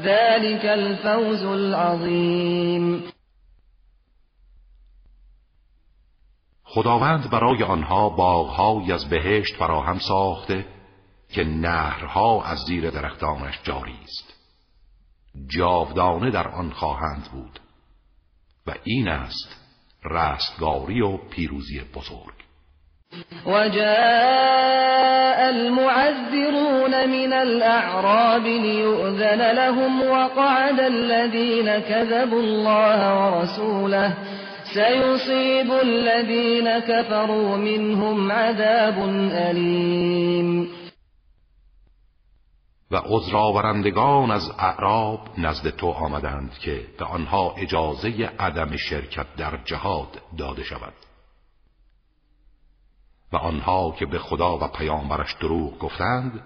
ذلك 0.05 0.65
الفوز 0.65 1.45
العظیم. 1.45 3.03
خداوند 6.75 7.31
برای 7.31 7.63
آنها 7.63 8.09
باغهایی 8.09 8.93
از 8.93 9.09
بهشت 9.09 9.57
فراهم 9.57 9.99
ساخته 9.99 10.65
که 11.33 11.45
نهرها 11.45 12.45
از 12.45 12.59
زیر 12.59 12.91
درختانش 12.91 13.61
جاری 13.63 13.99
است. 14.05 14.35
جاودانه 15.57 16.31
در 16.31 16.49
آن 16.49 16.71
خواهند 16.71 17.29
بود 17.33 17.61
و 18.67 18.75
این 18.85 19.09
است 19.09 19.57
رستگاری 20.05 21.01
و 21.01 21.17
پیروزی 21.17 21.81
بزرگ. 21.95 22.35
وجاء 23.47 25.49
المعذرون 25.49 27.07
من 27.07 27.33
الأعراب 27.33 28.47
ليؤذن 28.47 29.53
لهم 29.53 30.03
وقعد 30.03 30.81
الذين 30.81 31.81
كذبوا 31.81 32.41
الله 32.41 33.15
ورسوله 33.15 34.17
سيصيب 34.75 35.73
الذين 35.73 36.79
كفروا 36.79 37.57
منهم 37.57 38.33
عذاب 38.33 38.99
أليم. 39.33 40.69
و 42.91 42.97
عذرآورندگان 42.97 44.31
از 44.31 44.51
اعراب 44.59 45.21
نزد 45.39 45.71
تو 45.71 45.91
آمدند 45.91 46.53
که 46.59 46.87
به 46.99 47.05
آنها 47.05 47.55
اجازه 47.55 48.09
عدم 48.39 48.77
شرکت 48.77 49.27
در 49.37 49.59
جهاد 49.65 50.23
داده 50.39 50.65
شود. 50.65 50.95
و 53.33 53.37
آنها 53.37 53.95
که 53.99 54.07
به 54.07 54.19
خدا 54.19 54.59
و 54.59 54.69
پیامبرش 54.69 55.35
دروغ 55.41 55.79
گفتند 55.79 56.43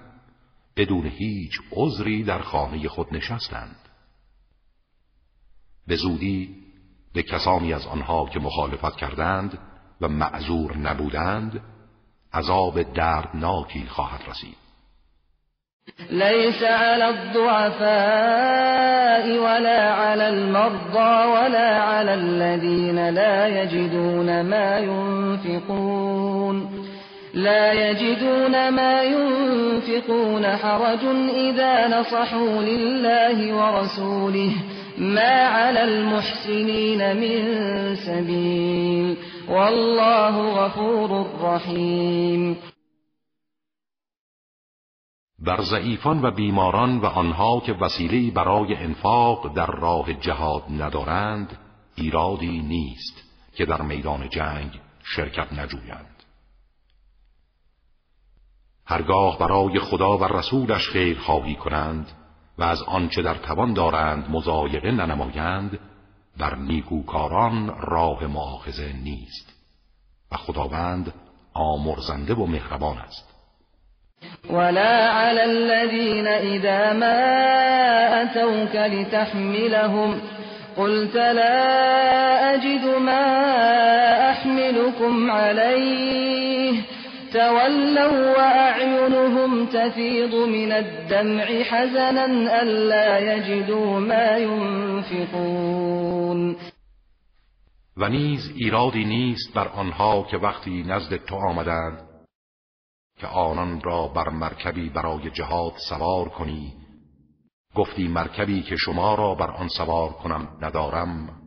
بدون 0.77 1.07
هیچ 1.07 1.53
عذری 1.73 2.25
در 2.25 2.39
خانه 2.39 2.89
خود 2.89 3.07
نشستند. 3.15 3.77
به 5.87 5.97
زودی 5.97 6.66
به 7.17 7.23
کسانی 7.23 7.73
از 7.73 7.87
آنها 7.87 8.29
که 8.33 8.41
مخالفت 8.41 8.97
کردند 8.97 9.59
و 10.01 10.09
معذور 10.09 10.77
نبودند 10.77 11.61
عذاب 12.33 12.83
دردناکی 12.83 13.87
خواهد 13.89 14.21
رسید. 14.29 14.57
ليس 16.11 16.63
على 16.63 17.05
الضعفاء 17.05 17.87
ولا 19.39 19.95
على 19.95 20.29
المرضى 20.29 21.27
ولا 21.27 21.83
على 21.83 22.15
الذين 22.15 23.09
لا 23.09 23.63
يجدون 23.63 24.43
ما 24.43 24.79
ينفقون 24.79 26.07
لا 27.35 27.73
يجدون 27.73 28.69
ما 28.69 29.03
ينفقون 29.03 30.47
حرج 30.47 31.05
إذا 31.35 31.89
نصحوا 31.89 32.63
لله 32.63 33.55
ورسوله 33.55 34.53
ما 34.99 35.47
على 35.47 35.85
المحسنين 35.85 37.17
من 37.17 37.97
سبيل 37.97 39.17
والله 39.49 40.65
غفور 40.65 41.27
رحيم. 41.41 42.57
بر 45.39 45.61
ضعیفان 45.61 46.25
و 46.25 46.31
بیماران 46.31 46.99
و 46.99 47.07
آنها 47.07 47.61
که 47.61 47.73
وسیله 47.73 48.31
برای 48.31 48.75
انفاق 48.75 49.55
در 49.55 49.67
راه 49.67 50.13
جهاد 50.13 50.63
ندارند 50.71 51.59
ایرادی 51.95 52.59
نیست 52.63 53.23
که 53.55 53.67
در 53.67 53.83
میدان 53.83 54.29
جنگ 54.29 54.81
شرکت 55.03 55.53
نجویند. 55.53 56.23
هرگاه 58.87 59.39
برای 59.39 59.79
خدا 59.79 60.19
و 60.19 60.25
رسولش 60.25 60.89
خیر 60.89 61.19
خواهی 61.19 61.55
کنند 61.55 62.26
و 62.59 62.63
از 62.63 62.83
آنچه 62.83 63.23
در 63.23 63.35
توان 63.35 63.73
دارند 63.73 64.31
مزایقه 64.31 64.91
ننمایند 64.91 65.79
بر 66.39 66.55
نیکوکاران 66.55 67.75
راه 67.81 68.27
معاخزه 68.27 68.93
نیست 68.93 69.53
و 70.33 70.37
خداوند 70.37 71.13
آمرزنده 71.55 72.35
و 72.35 72.47
مهربان 72.47 72.99
است. 72.99 73.33
ولا 74.51 75.11
على 75.11 75.41
الذين 75.41 76.27
إذا 76.27 76.93
ما 76.93 78.23
أتوك 78.23 78.77
لتحملهم 78.77 80.21
قلت 80.77 81.17
لا 81.17 82.55
أجد 82.55 82.85
ما 82.85 83.27
أحملكم 84.31 85.31
عليه 85.31 86.56
تولوا 87.37 88.37
وأعينهم 88.37 89.67
تفيض 89.67 90.35
من 90.35 90.73
الدمع 90.73 91.63
حزنا 91.63 92.27
ألا 92.63 93.19
يجدوا 93.19 94.01
ما 94.01 94.39
ينفقون. 94.39 95.77
و 97.97 98.09
نیز 98.09 98.53
ایرادی 98.55 99.05
نیست 99.05 99.55
بر 99.55 99.69
آنها 99.69 100.23
که 100.23 100.37
وقتی 100.37 100.83
نزد 100.83 101.17
تو 101.17 101.37
آمدند 101.37 102.09
که 103.19 103.27
آنان 103.27 103.81
را 103.81 104.09
بر 104.09 104.29
مرکبی 104.29 104.89
برای 104.89 105.31
جهاد 105.31 105.73
سوار 105.89 106.29
کنی. 106.29 106.75
گفتی 107.75 108.09
مرکبی 108.09 108.63
که 108.63 108.77
شما 108.77 109.15
را 109.15 109.35
بر 109.35 109.51
آن 109.51 109.69
سوار 109.69 110.13
کنم 110.13 110.59
ندارم 110.61 111.41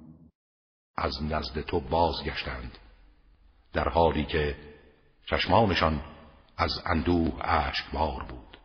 از 0.97 1.23
نزد 1.23 1.61
تو 1.61 1.79
بازگشتند. 1.79 2.77
در 3.73 3.89
حالی 3.89 4.25
که 4.25 4.68
چشمانشان 5.29 6.01
از 6.57 6.71
اندوه 6.85 7.33
اشکبار 7.41 8.23
بود. 8.23 8.57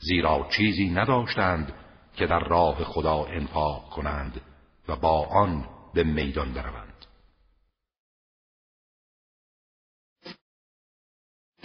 زیرا 0.00 0.46
چیزی 0.56 0.90
نداشتند 0.90 1.72
که 2.16 2.26
در 2.26 2.38
راه 2.38 2.84
خدا 2.84 3.24
انفاق 3.24 3.90
کنند 3.90 4.40
و 4.88 4.96
با 4.96 5.26
آن 5.26 5.64
به 5.94 6.04
میدان 6.04 6.52
بروند. 6.52 6.92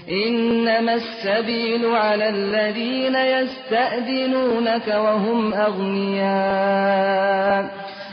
إنما 0.09 0.91
السبيل 0.91 1.85
على 1.85 2.23
الذين 2.23 3.15
يستأذنونك 3.15 4.87
وهم 4.87 5.53
أغنياء. 5.53 6.87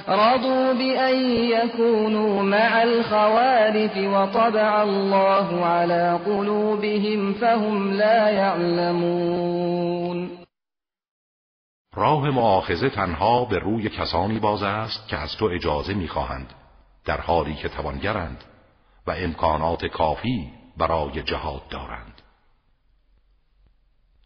رضوا 0.09 0.72
بأن 0.72 1.14
يكونوا 1.31 2.43
مع 2.43 2.82
الخوالف 2.82 3.97
وطبع 3.97 4.82
الله 4.82 5.64
على 5.64 6.20
قلوبهم 6.26 7.32
فهم 7.32 7.90
لا 7.90 8.31
يعلمون 8.31 10.31
راه 11.94 12.31
معاخزه 12.31 12.89
تنها 12.89 13.44
به 13.44 13.59
روی 13.59 13.89
کسانی 13.89 14.39
باز 14.39 14.62
است 14.62 15.09
که 15.09 15.16
از 15.16 15.36
تو 15.39 15.44
اجازه 15.44 15.94
می‌خواهند 15.94 16.55
در 17.05 17.20
حالی 17.20 17.55
که 17.55 17.68
توانگرند 17.68 18.44
و 19.06 19.10
امکانات 19.10 19.86
کافی 19.86 20.52
برای 20.76 21.22
جهاد 21.22 21.62
دارند. 21.70 22.22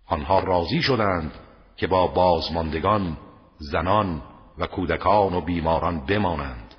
آنها 0.06 0.40
راضی 0.40 0.82
شدند 0.82 1.32
که 1.76 1.86
با 1.86 2.06
بازماندگان 2.06 3.16
زنان 3.58 4.22
و 4.58 4.66
کودکان 4.66 5.34
و 5.34 5.40
بیماران 5.40 6.06
بمانند 6.06 6.74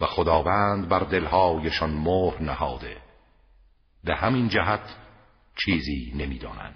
و 0.00 0.06
خداوند 0.06 0.88
بر 0.88 0.98
دلهایشان 0.98 1.90
مهر 1.90 2.42
نهاده. 2.42 2.96
به 4.04 4.14
همین 4.14 4.48
جهت 4.48 4.80
چیزی 5.64 6.12
نمی‌دانند. 6.16 6.74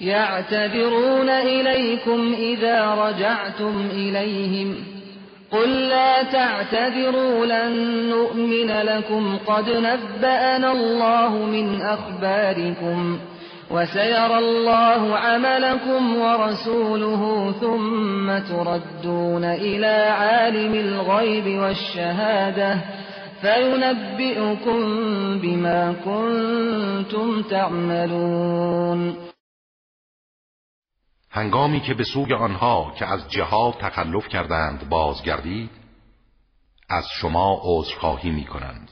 یعتذرون 0.00 1.28
الیکم 1.28 2.34
اذا 2.38 3.08
رجعتم 3.08 3.76
الیهم 3.76 4.76
قل 5.50 5.68
لا 5.68 6.22
تعتذروا 6.22 7.46
لن 7.46 7.72
نؤمن 8.10 8.70
لكم 8.70 9.36
قد 9.36 9.70
نبأنا 9.70 10.72
الله 10.72 11.28
من 11.28 11.82
أخباركم 11.82 13.18
وسيرى 13.70 14.38
الله 14.38 15.16
عملكم 15.16 16.16
ورسوله 16.16 17.52
ثم 17.52 18.38
تردون 18.38 19.44
إلى 19.44 19.96
عالم 20.10 20.74
الغيب 20.74 21.58
والشهادة 21.58 22.80
فينبئكم 23.40 24.80
بما 25.38 25.92
كنتم 25.92 27.42
تعملون. 27.42 29.16
هنگامی 31.30 31.80
که 31.80 31.94
به 31.94 32.04
سوی 32.04 32.34
آنها 32.34 32.92
که 32.98 33.06
از 33.06 33.30
جهاد 33.30 33.74
تخلف 33.74 34.28
کردند 34.28 34.88
بازگردید 34.88 35.70
از 36.88 37.04
شما 37.20 37.60
عذرخواهی 37.64 38.30
می 38.30 38.44
کنند 38.44 38.90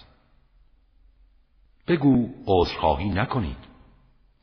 بگو 1.89 2.29
عذرخواهی 2.47 3.09
نکنید. 3.09 3.64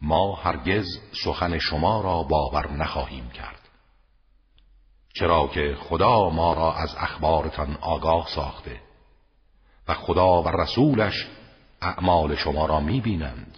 ما 0.01 0.35
هرگز 0.35 0.85
سخن 1.23 1.57
شما 1.57 2.01
را 2.01 2.23
باور 2.23 2.71
نخواهیم 2.71 3.29
کرد. 3.29 3.69
چرا 5.13 5.47
که 5.47 5.77
خدا 5.79 6.29
ما 6.29 6.53
را 6.53 6.73
از 6.73 6.95
اخبارتان 6.97 7.77
آگاه 7.81 8.27
ساخته 8.35 8.81
و 9.87 9.93
خدا 9.93 10.41
و 10.41 10.47
رسولش 10.47 11.27
اعمال 11.81 12.35
شما 12.35 12.65
را 12.65 12.79
می‌بینند. 12.79 13.57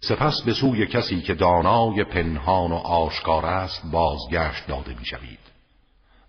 سپس 0.00 0.42
به 0.42 0.54
سوی 0.54 0.86
کسی 0.86 1.22
که 1.22 1.34
دانای 1.34 2.04
پنهان 2.04 2.72
و 2.72 2.74
آشکار 2.74 3.46
است 3.46 3.86
بازگشت 3.86 4.66
داده 4.66 4.94
می‌شوید 4.94 5.38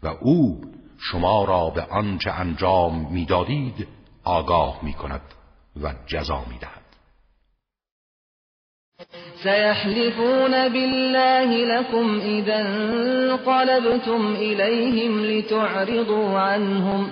و 0.03 0.07
او 0.07 0.61
شما 0.99 1.43
را 1.43 1.69
به 1.69 1.81
آنچه 1.81 2.31
انجام 2.31 3.11
می‌دادید 3.11 3.87
آگاه 4.23 4.79
می‌کند 4.83 5.21
و 5.81 5.93
جزا 6.07 6.45
می‌دهد. 6.45 6.84
سيحلفون 9.43 10.67
بالله 10.69 11.65
لكم 11.65 12.19
إذا 12.19 12.61
انقلبتم 12.61 14.35
إليهم 14.35 15.25
لتعرضوا 15.25 16.39
عنهم 16.39 17.09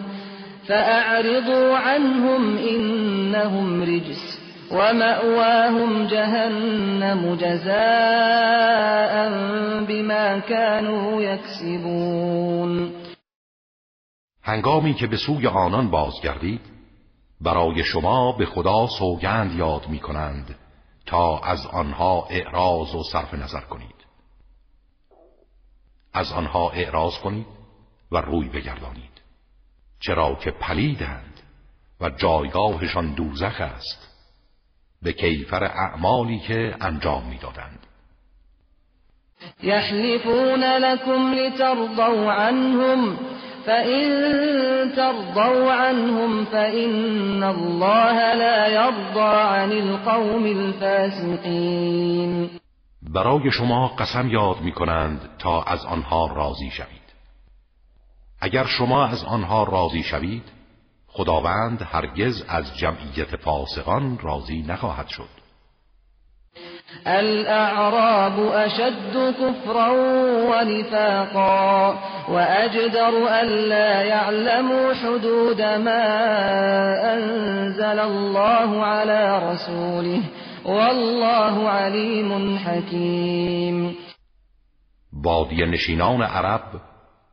فأعرضوا 0.67 1.77
عنهم 1.77 2.57
إنهم 2.57 3.83
رجس 3.83 4.39
ومأواهم 4.71 6.07
جهنم 6.07 7.35
جزاء 7.35 9.13
بما 9.87 10.39
كانوا 10.39 11.21
يكسبون. 11.21 12.91
هنگامی 14.43 14.93
که 14.93 15.07
به 15.07 15.17
سوی 15.17 15.47
آنان 15.47 15.89
بازگردید 15.89 16.61
برای 17.41 17.83
شما 17.83 18.31
به 18.31 18.45
خدا 18.45 18.87
سوگند 18.87 19.55
یاد 19.55 19.89
می 19.89 19.99
کنند 19.99 20.55
از 21.21 21.65
آنها 21.65 22.27
اعراض 22.29 22.95
و 22.95 23.03
صرف 23.03 23.33
نظر 23.33 23.61
کنید. 23.61 23.95
از 26.13 26.31
آنها 26.31 26.69
اعراض 26.69 27.17
کنید 27.17 27.47
و 28.11 28.17
روی 28.17 28.49
بگردانید. 28.49 29.21
چرا 29.99 30.35
که 30.35 30.51
پلیدند 30.51 31.39
و 32.01 32.09
جایگاهشان 32.09 33.13
دوزخ 33.13 33.61
است. 33.61 34.07
به 35.01 35.13
کیفر 35.13 35.63
اعمالی 35.63 36.39
که 36.39 36.75
انجام 36.81 37.23
می‌دادند. 37.23 37.79
یحلفون 39.63 40.63
لكم 40.63 41.33
لترضوا 41.33 42.33
عنهم 42.33 43.19
فإن 43.65 44.11
ترضوا 44.95 45.73
عنهم 45.73 46.45
فإن 46.45 47.43
الله 47.43 48.33
لا 48.33 48.67
يرضى 48.67 49.35
عن 49.35 49.71
القوم 49.71 50.45
الفاسقين 50.45 52.49
برای 53.01 53.51
شما 53.51 53.87
قسم 53.87 54.29
یاد 54.29 54.61
می 54.61 54.71
کنند 54.71 55.29
تا 55.39 55.63
از 55.63 55.85
آنها 55.85 56.27
راضی 56.27 56.71
شوید. 56.71 57.13
اگر 58.41 58.65
شما 58.65 59.05
از 59.05 59.23
آنها 59.23 59.63
راضی 59.63 60.03
شوید 60.03 60.43
خداوند 61.07 61.81
هرگز 61.81 62.43
از 62.47 62.77
جمعیت 62.77 63.35
فاسقان 63.35 64.17
راضی 64.17 64.61
نخواهد 64.61 65.07
شد. 65.07 65.42
الاعراب 67.05 68.39
اشد 68.39 69.33
كفرا 69.39 69.91
ونفاقا 70.49 71.95
واجدر 72.29 73.13
الا 73.41 74.01
يعلموا 74.01 74.93
حدود 74.93 75.61
ما 75.61 76.03
انزل 77.13 77.99
الله 77.99 78.85
على 78.85 79.51
رسوله. 79.51 80.21
والله 80.65 81.69
علیم 81.69 82.57
حکیم 82.57 83.97
بادی 85.13 85.65
نشینان 85.65 86.21
عرب 86.21 86.61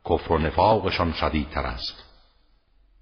کفر 0.09 0.33
و 0.33 0.37
نفاقشان 0.37 1.13
شدیدتر 1.13 1.65
است 1.65 2.03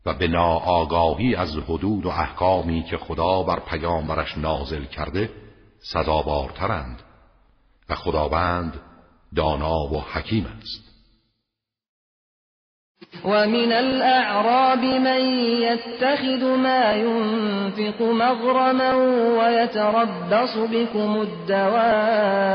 و 0.05 0.13
به 0.13 0.27
ناآگاهی 0.27 1.35
از 1.35 1.57
حدود 1.57 2.05
و 2.05 2.09
احکامی 2.09 2.83
که 2.83 2.97
خدا 2.97 3.43
بر 3.43 3.59
پیامبرش 3.59 4.37
نازل 4.37 4.85
کرده 4.85 5.29
سزاوارترند 5.81 7.01
و 7.89 7.95
خداوند 7.95 8.73
دانا 9.35 9.79
و 9.79 10.01
حکیم 10.01 10.45
است. 10.45 10.89
ومن 13.25 13.71
الأعراب 13.71 14.83
من 14.83 15.21
يتخذ 15.61 16.55
ما 16.57 16.93
ينفق 16.93 18.01
مغرما 18.01 18.93
ويتربص 19.39 20.57
بكم 20.57 21.21
الدوائر 21.21 22.49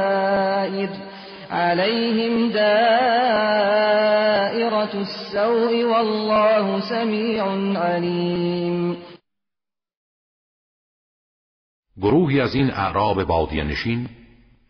عليهم 1.51 2.51
دائرة 2.51 3.35
السوء 4.95 5.85
والله 5.85 6.81
سميع 6.81 7.45
عليم. 7.81 8.97
گروهی 11.97 12.41
از 12.41 12.55
این 12.55 12.71
اعراب 12.71 13.25
بادی 13.25 13.63
نشین 13.63 14.09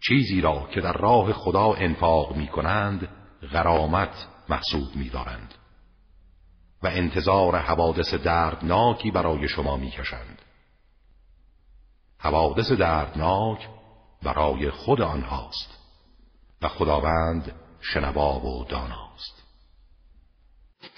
چیزی 0.01 0.41
را 0.41 0.69
که 0.75 0.81
در 0.81 0.93
راه 0.93 1.33
خدا 1.33 1.75
انفاق 1.75 2.37
می 2.37 2.49
کنند 2.49 3.09
غرامت 3.53 4.29
محسوب 4.49 4.97
می 4.97 5.09
دارند 5.09 5.55
و 6.83 6.87
انتظار 6.87 7.57
حوادث 7.57 8.15
دردناکی 8.15 9.11
برای 9.11 9.49
شما 9.49 9.77
می 9.77 9.91
کشند. 9.91 10.43
حوادث 12.19 12.73
دردناک 12.73 13.69
برای 14.23 14.71
خود 14.71 15.01
آنهاست 15.01 15.79
و 16.63 16.69
خداوند 16.69 17.53
شنوا 17.81 18.41
و 18.41 18.65
داناست 18.65 19.44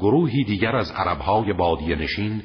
گروهی 0.00 0.44
دیگر 0.44 0.76
از 0.76 0.90
عربهای 0.90 1.52
بادی 1.52 1.94
نشین 1.94 2.42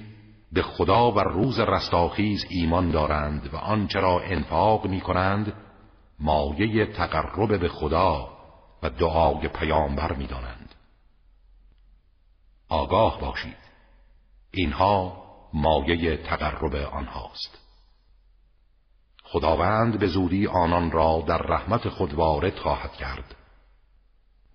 به 0.51 0.61
خدا 0.61 1.11
و 1.11 1.19
روز 1.19 1.59
رستاخیز 1.59 2.45
ایمان 2.49 2.91
دارند 2.91 3.53
و 3.53 3.57
آنچه 3.57 3.99
را 3.99 4.21
انفاق 4.21 4.87
می 4.87 5.01
کنند 5.01 5.53
مایه 6.19 6.85
تقرب 6.85 7.59
به 7.59 7.69
خدا 7.69 8.29
و 8.83 8.89
دعای 8.89 9.47
پیامبر 9.47 10.13
می 10.13 10.27
دانند. 10.27 10.75
آگاه 12.69 13.19
باشید. 13.21 13.57
اینها 14.51 15.23
مایه 15.53 16.17
تقرب 16.17 16.75
آنهاست. 16.75 17.59
خداوند 19.23 19.99
به 19.99 20.07
زودی 20.07 20.47
آنان 20.47 20.91
را 20.91 21.23
در 21.27 21.37
رحمت 21.37 21.89
خود 21.89 22.13
وارد 22.13 22.55
خواهد 22.55 22.91
کرد. 22.91 23.35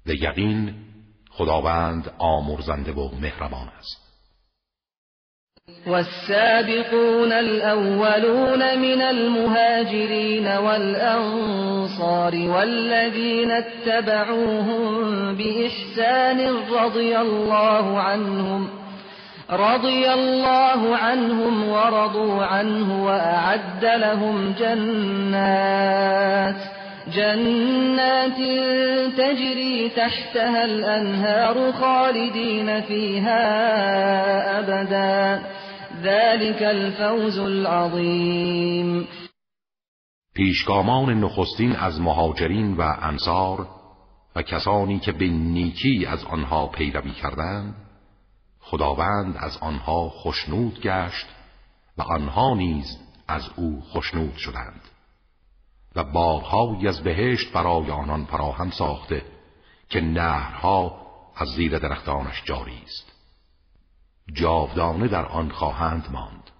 به 0.04 0.22
یقین 0.22 0.89
خداوند 1.30 2.10
آمرزنده 2.18 2.92
و 2.92 3.08
مهربان 3.20 3.68
است. 3.78 4.10
والسابقون 5.86 7.32
الأولون 7.32 8.78
من 8.78 9.02
المهاجرين 9.02 10.46
والأنصار 10.56 12.34
والذين 12.34 13.50
اتبعوهم 13.50 14.84
بإحسان 15.34 16.56
رضي 16.70 17.18
الله 17.18 17.98
عنهم 18.00 18.68
رضي 19.50 20.12
الله 20.12 20.96
عنهم 20.96 21.68
ورضوا 21.68 22.44
عنه 22.44 23.04
وأعد 23.04 23.84
لهم 23.84 24.52
جنات. 24.58 26.00
جنات 27.10 28.38
تجري 29.18 29.90
تحتها 29.96 30.64
الأنهار 30.64 31.72
خالدين 31.72 32.80
فيها 32.80 33.40
أبدا. 34.58 35.42
ذلك 36.02 36.62
الفوز 36.62 37.38
العظيم. 37.38 39.08
پیشگامان 40.34 41.20
نخستین 41.20 41.76
از 41.76 42.00
مهاجرین 42.00 42.74
و 42.76 42.80
انصار 43.02 43.66
و 44.36 44.42
کسانی 44.42 44.98
که 44.98 45.12
به 45.12 45.28
نیکی 45.28 46.06
از 46.06 46.24
آنها 46.24 46.66
پیروی 46.66 47.12
کردند 47.12 47.74
خداوند 48.60 49.36
از 49.36 49.58
آنها 49.60 50.08
خشنود 50.08 50.80
گشت 50.80 51.26
و 51.98 52.02
آنها 52.02 52.54
نیز 52.54 52.98
از 53.28 53.50
او 53.56 53.82
خشنود 53.92 54.36
شدند. 54.36 54.79
و 55.96 56.04
بارهایی 56.04 56.88
از 56.88 57.02
بهشت 57.02 57.52
برای 57.52 57.90
آنان 57.90 58.24
فراهم 58.24 58.70
ساخته 58.70 59.22
که 59.88 60.00
نهرها 60.00 61.06
از 61.36 61.48
زیر 61.48 61.78
درختانش 61.78 62.42
جاری 62.44 62.82
است. 62.84 63.12
جاودانه 64.32 65.08
در 65.08 65.26
آن 65.26 65.50
خواهند 65.50 66.08
ماند 66.12 66.50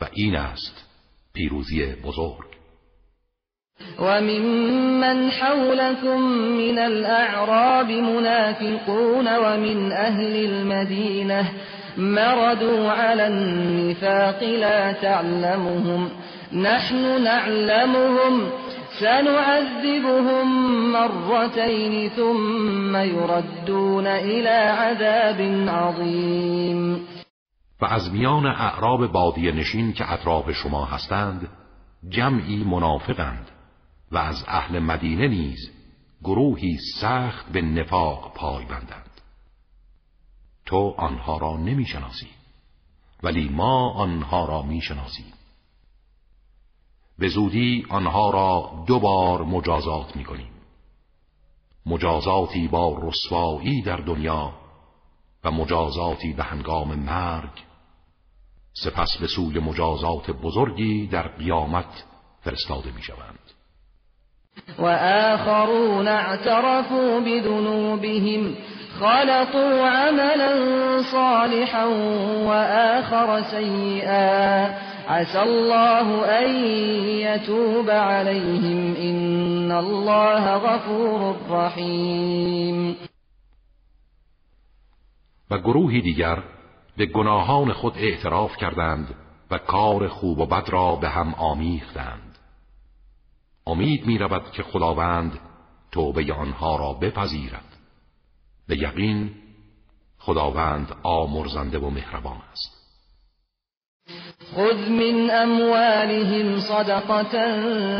و 0.00 0.08
این 0.12 0.36
است 0.36 0.84
پیروزی 1.32 1.86
بزرگ. 1.86 2.54
وممن 3.98 5.30
حولكم 5.30 6.20
من 6.58 6.78
الأعراب 6.78 7.90
منافقون 7.90 9.36
ومن 9.36 9.92
أهل 9.92 10.36
المدينة 10.44 11.52
مردوا 11.96 12.90
على 12.90 13.26
النفاق 13.26 14.42
لا 14.42 14.92
تعلمهم 14.92 16.10
نحن 16.52 17.22
نعلمهم 17.22 18.52
سنعذبهم 19.00 20.46
مرتين 20.92 22.08
ثم 22.08 22.96
يردون 22.96 24.06
إلى 24.06 24.48
عذاب 24.48 25.40
عظيم. 25.68 27.06
و 27.80 27.84
از 27.84 28.12
میان 28.12 28.46
اعراب 28.46 29.06
بادی 29.06 29.52
نشین 29.52 29.92
که 29.92 30.12
اطراف 30.12 30.50
شما 30.52 30.84
هستند 30.84 31.48
جمعی 32.08 32.64
منافقند 32.64 33.50
و 34.12 34.18
از 34.18 34.44
اهل 34.48 34.78
مدینه 34.78 35.28
نیز 35.28 35.70
گروهی 36.22 36.78
سخت 37.00 37.52
به 37.52 37.62
نفاق 37.62 38.34
پای 38.34 38.64
بندند. 38.64 39.10
تو 40.66 40.94
آنها 40.98 41.38
را 41.38 41.56
نمی‌شناسی 41.56 42.28
ولی 43.22 43.48
ما 43.48 43.90
آنها 43.90 44.44
را 44.44 44.62
می‌شناسیم. 44.62 45.33
به 47.18 47.28
زودی 47.28 47.86
آنها 47.88 48.30
را 48.30 48.84
دو 48.86 49.00
بار 49.00 49.42
مجازات 49.42 50.16
می‌کنیم. 50.16 50.50
مجازاتی 51.86 52.68
با 52.68 52.98
رسوایی 53.02 53.82
در 53.82 53.96
دنیا 53.96 54.52
و 55.44 55.50
مجازاتی 55.50 56.32
به 56.32 56.42
هنگام 56.42 56.94
مرگ. 56.94 57.50
سپس 58.72 59.16
به 59.20 59.26
سوی 59.26 59.58
مجازات 59.58 60.30
بزرگی 60.30 61.06
در 61.06 61.28
قیامت 61.28 62.04
فرستاده 62.40 62.92
می‌شوند. 62.92 63.38
وآخرون 64.78 66.08
اعترفوا 66.08 67.20
بذنوبهم. 67.20 68.56
خلطوا 69.00 69.88
عملا 69.88 70.52
صالحا 71.02 71.84
وآخر 72.46 73.42
سيئا. 73.42 74.64
عسى 75.08 75.42
الله 75.42 76.24
أن 76.24 76.64
يتوب 77.04 77.90
عليهم. 77.90 78.96
إن 78.96 79.72
الله 79.72 80.56
غفور 80.56 81.36
رحيم. 81.50 82.96
و 85.50 85.58
گروهی 85.58 86.00
دیگر 86.00 86.42
به 86.96 87.06
گناهان 87.06 87.72
خود 87.72 87.92
اعتراف 87.96 88.56
کردند 88.56 89.14
و 89.50 89.58
کار 89.58 90.08
خوب 90.08 90.38
و 90.38 90.46
بد 90.46 90.68
را 90.68 90.96
به 90.96 91.08
هم 91.08 91.34
آمیختند. 91.34 92.38
امید 93.66 94.06
می 94.06 94.18
رود 94.18 94.50
که 94.50 94.62
خداوند 94.62 95.38
توبه 95.92 96.32
آنها 96.32 96.76
را 96.76 96.92
بپذیرد. 96.92 97.73
به 98.68 98.76
یقین 98.76 99.30
خداوند 100.18 100.92
آمرزنده 101.02 101.78
و 101.78 101.90
مهربان 101.90 102.38
است. 102.52 102.74
خذ 104.56 104.88
من 104.88 105.30
اموالهم 105.30 106.60
صدقة 106.60 107.24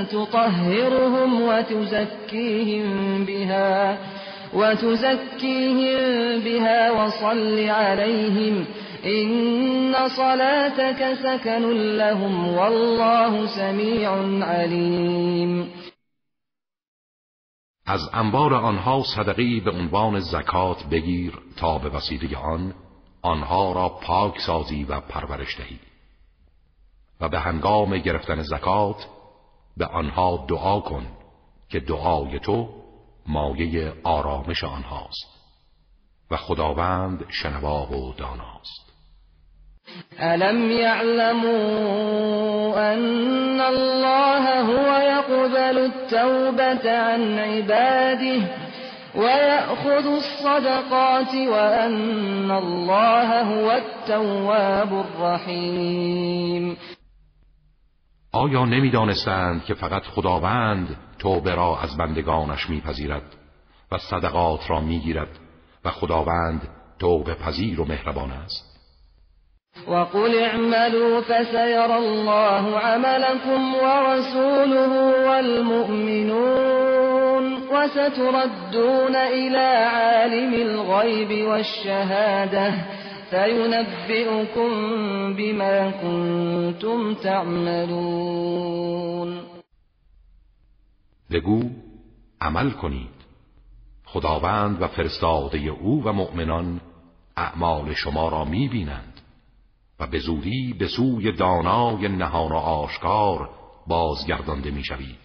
تطهرهم 0.05 1.43
وتزكيهم 1.43 3.25
بها 3.25 3.99
وتزكيهم 4.55 6.41
بها 6.41 6.91
وصل 6.91 7.59
عليهم. 7.59 8.67
إن 9.07 9.95
صلاتك 10.09 11.15
سكن 11.23 11.97
لهم 11.97 12.49
والله 12.49 13.47
سمیع 13.47 14.11
علیم 14.43 15.71
از 17.87 18.11
انبار 18.13 18.55
آنها 18.55 19.03
صدقی 19.17 19.61
به 19.61 19.71
عنوان 19.71 20.21
زکات 20.21 20.85
بگیر 20.85 21.39
تا 21.57 21.79
به 21.79 21.89
وسیله 21.89 22.37
آن 22.37 22.75
آنها 23.23 23.73
را 23.73 23.89
پاک 23.89 24.41
سازی 24.41 24.85
و 24.85 25.01
پرورش 25.01 25.59
دهی. 25.59 25.81
و 27.21 27.29
به 27.29 27.41
هنگام 27.41 27.99
گرفتن 27.99 28.43
زکات 28.43 29.07
به 29.77 29.87
آنها 29.87 30.45
دعا 30.49 30.81
کن 30.81 31.07
که 31.69 31.81
دعای 31.81 32.39
تو 32.39 32.69
مایه 33.27 33.93
آرامش 34.05 34.65
آنهاست. 34.65 35.35
و 36.31 36.37
خداوند 36.37 37.25
شنوا 37.31 37.87
و 37.87 38.15
داناست. 38.15 38.84
ألم 40.21 40.71
يعلموا 40.71 41.75
أن 42.95 43.61
الله 43.61 44.61
هو 44.61 44.97
يقبل 44.97 45.79
التوبة 45.79 46.99
عن 46.99 47.39
عباده 47.39 48.65
ويأخذ 49.15 50.07
الصدقات 50.07 51.35
وأن 51.35 52.51
الله 52.51 53.43
هو 53.43 53.71
التواب 53.71 54.93
الرحیم 54.93 56.77
آیا 58.33 58.65
نمی‌دانستند 58.65 59.65
که 59.65 59.75
فقط 59.75 60.03
خداوند 60.03 60.97
توبه 61.19 61.55
را 61.55 61.79
از 61.81 61.97
بندگانش 61.97 62.71
میپذیرد 62.71 63.37
و 63.93 63.99
صدقات 63.99 64.71
را 64.71 64.81
می‌گیرد 64.81 65.39
و 65.85 65.91
خداوند 65.91 66.69
توبه 66.99 67.35
پذیر 67.35 67.81
و 67.81 67.85
مهربان 67.85 68.31
است؟ 68.31 68.74
وقل 69.89 70.39
اعملوا 70.39 71.21
فسيرى 71.21 71.99
الله 71.99 72.79
عملكم 72.79 73.75
ورسوله 73.75 74.93
والمؤمنون 75.29 76.75
وستردون 77.69 79.17
إلى 79.17 79.59
عالم 79.59 80.55
الغيب 80.55 81.47
والشهادة 81.49 82.73
فينبئكم 83.31 84.71
بما 85.35 85.91
كنتم 85.91 87.15
تعملون. 87.15 88.65
بگو 91.31 91.63
عمل 92.41 92.71
کنید. 92.71 93.15
خداوند 94.05 94.83
و 94.83 94.87
فرستاده 94.89 95.69
أو 95.69 96.03
و 96.05 96.13
مؤمنان 96.13 96.81
اعمال 97.37 97.95
شما 97.95 98.29
را 98.29 98.45
میبینند. 98.45 99.14
و 100.01 100.07
به 100.07 100.19
زودی 100.19 100.75
به 100.79 100.89
سوی 100.89 101.33
دانای 101.33 102.09
نهان 102.09 102.53
و 102.53 102.57
آشکار 102.57 103.51
بازگردانده 103.87 104.71
می‌شوید 104.71 105.19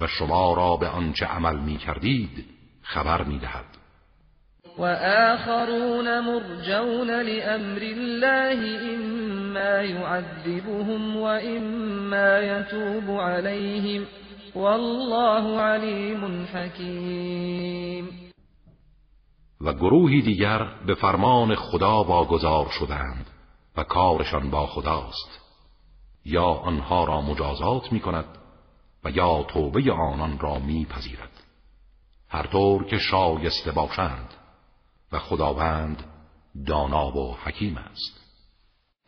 و 0.00 0.06
شما 0.06 0.54
را 0.54 0.76
به 0.76 0.88
آنچه 0.88 1.26
عمل 1.26 1.58
می 1.58 1.76
کردید 1.76 2.44
خبر 2.82 3.22
می 3.22 3.38
دهد 3.38 3.64
و 4.78 4.82
آخرون 5.32 6.20
مرجون 6.20 7.10
لأمر 7.10 7.80
الله 7.82 8.80
اما 8.94 9.82
يعذبهم 9.82 11.16
و 11.16 11.22
اما 11.22 12.38
يتوب 12.38 13.20
عليهم 13.20 14.06
والله 14.54 15.60
علیم 15.60 16.46
حکیم. 16.54 18.08
و 19.60 19.72
گروهی 19.72 20.22
دیگر 20.22 20.66
به 20.86 20.94
فرمان 20.94 21.54
خدا 21.54 22.04
واگذار 22.04 22.66
شدند 22.78 23.31
و 23.76 23.82
کارشان 23.82 24.50
با 24.50 24.66
خداست. 24.66 25.40
یا 26.24 26.44
آنها 26.44 27.04
را 27.04 27.20
مجازات 27.20 27.92
می 27.92 28.00
کند 28.00 28.24
و 29.04 29.10
یا 29.10 29.42
توبه 29.42 29.92
آنان 29.92 30.38
را 30.38 30.58
میپذیرد. 30.58 31.42
هر 32.28 32.46
طور 32.46 32.84
که 32.84 32.98
شایسته 32.98 33.72
باشند 33.72 34.34
و 35.12 35.18
خداوند 35.18 36.04
دانا 36.66 37.16
و 37.16 37.36
حکیم 37.44 37.78
است. 37.78 38.22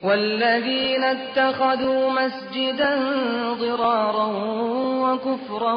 والذين 0.03 1.05
اتخذوا 1.05 2.11
مسجدا 2.11 2.95
ضرارا 3.55 4.29
وكفرا 5.05 5.77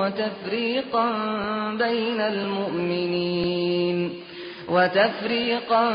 وتفريقا 0.00 1.06
بين 1.78 2.20
المؤمنين 2.20 4.23
وتفريقا 4.68 5.90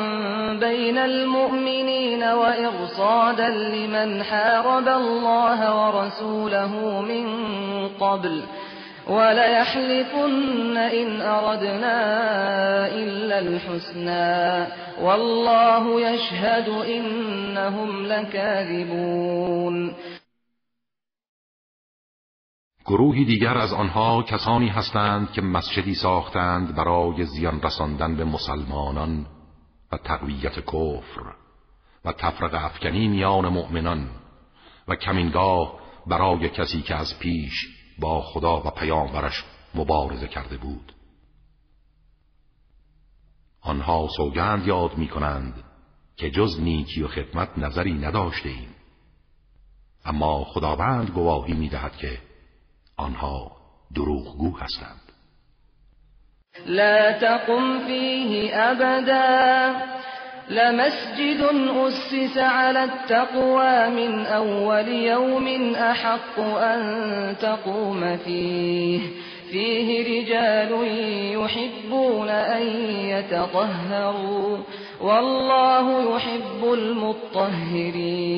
بين 0.53 0.97
المؤمنين 0.97 2.23
وإرصادا 2.23 3.49
لمن 3.49 4.23
حارب 4.23 4.87
الله 4.87 5.85
ورسوله 5.85 7.01
من 7.01 7.27
قبل 7.99 8.41
وليحلفن 9.07 10.77
إن 10.77 11.21
أردنا 11.21 11.97
إلا 12.87 13.39
الحسنى 13.39 14.67
والله 15.01 16.01
يشهد 16.01 16.69
إنهم 16.69 18.05
لكاذبون 18.05 19.93
گروهی 22.89 23.25
دیگر 23.25 23.57
از 23.57 23.73
آنها 23.73 24.23
کسانی 24.23 24.67
هستند 24.67 25.31
که 25.31 25.41
مسجدی 25.41 25.95
ساختند 25.95 26.75
برای 26.75 27.25
زیان 27.25 27.61
رساندن 27.61 28.15
به 28.15 28.25
مسلمانان 28.25 29.25
و 29.91 29.97
تقویت 29.97 30.59
کفر 30.59 31.33
و 32.05 32.11
تفرق 32.11 32.53
افکنی 32.53 33.07
میان 33.07 33.47
مؤمنان 33.47 34.09
و 34.87 34.95
کمینگاه 34.95 35.79
برای 36.07 36.49
کسی 36.49 36.81
که 36.81 36.95
از 36.95 37.19
پیش 37.19 37.67
با 37.99 38.21
خدا 38.21 38.61
و 38.61 38.69
پیامبرش 38.69 39.45
مبارزه 39.75 40.27
کرده 40.27 40.57
بود 40.57 40.93
آنها 43.61 44.07
سوگند 44.17 44.67
یاد 44.67 44.97
می 44.97 45.07
کنند 45.07 45.63
که 46.17 46.31
جز 46.31 46.59
نیکی 46.59 47.03
و 47.03 47.07
خدمت 47.07 47.57
نظری 47.57 47.93
نداشته 47.93 48.49
ایم. 48.49 48.75
اما 50.05 50.43
خداوند 50.43 51.09
گواهی 51.09 51.53
می 51.53 51.69
دهد 51.69 51.97
که 51.97 52.28
آنها 53.05 53.51
دروغگو 53.95 54.57
هستند. 54.57 55.09
لا 56.65 57.11
تقم 57.11 57.79
فيه 57.87 58.55
ابدا 58.71 59.75
لمسجد 60.49 61.41
أسس 61.87 62.37
على 62.37 62.83
التقوى 62.83 63.89
من 63.89 64.25
أول 64.25 64.87
يوم 64.87 65.75
أحق 65.75 66.39
أن 66.39 67.35
تقوم 67.41 68.17
فيه 68.17 68.99
فيه 69.51 70.19
رجال 70.21 70.71
يحبون 71.33 72.29
أن 72.29 72.61
يتطهروا. 73.05 74.57
والله 75.01 76.15
يحب 76.15 76.73
المطهرين 76.73 78.29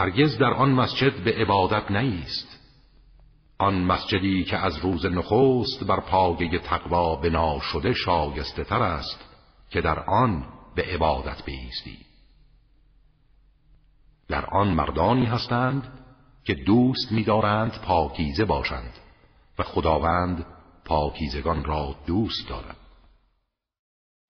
هرگز 0.00 0.38
در 0.38 0.52
آن 0.52 0.70
مسجد 0.70 1.24
به 1.24 1.32
عبادت 1.32 1.90
نیست. 1.90 2.58
آن 3.58 3.74
مسجدی 3.74 4.44
که 4.44 4.56
از 4.56 4.76
روز 4.78 5.06
نخست 5.06 5.84
بر 5.84 6.00
پاگه 6.00 6.58
تقوا 6.58 7.16
بنا 7.16 7.60
شده 7.60 7.92
شایسته 7.92 8.64
تر 8.64 8.82
است 8.82 9.20
که 9.70 9.80
در 9.80 9.98
آن 10.00 10.46
به 10.74 10.82
عبادت 10.82 11.44
بیستی. 11.44 11.98
در 14.28 14.46
آن 14.46 14.68
مردانی 14.68 15.26
هستند 15.26 15.82
که 16.44 16.54
دوست 16.54 17.12
می‌دارند 17.12 17.80
پاکیزه 17.82 18.44
باشند 18.44 18.92
و 19.58 19.62
خداوند 19.62 20.46
پاکیزگان 20.84 21.64
را 21.64 21.94
دوست 22.06 22.48
دارد. 22.48 22.79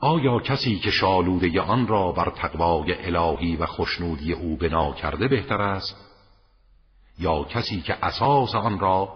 آیا 0.00 0.38
کسی 0.38 0.78
که 0.78 0.90
شالوده 0.90 1.60
آن 1.60 1.86
را 1.86 2.12
بر 2.12 2.30
تقوای 2.30 3.16
الهی 3.16 3.56
و 3.56 3.66
خشنودی 3.66 4.32
او 4.32 4.56
بنا 4.56 4.92
کرده 4.92 5.28
بهتر 5.28 5.62
است؟ 5.62 5.96
یا 7.18 7.44
کسی 7.44 7.80
که 7.80 8.04
اساس 8.04 8.54
آن 8.54 8.78
را 8.78 9.12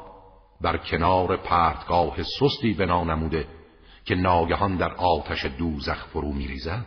بر 0.61 0.77
کنار 0.77 1.37
پرتگاه 1.37 2.17
سستی 2.23 2.73
بنا 2.73 3.05
نموده 3.05 3.49
که 4.05 4.15
ناگهان 4.15 4.77
در 4.77 4.95
آتش 4.95 5.45
دوزخ 5.45 6.07
فرو 6.07 6.33
میریزد؟ 6.33 6.87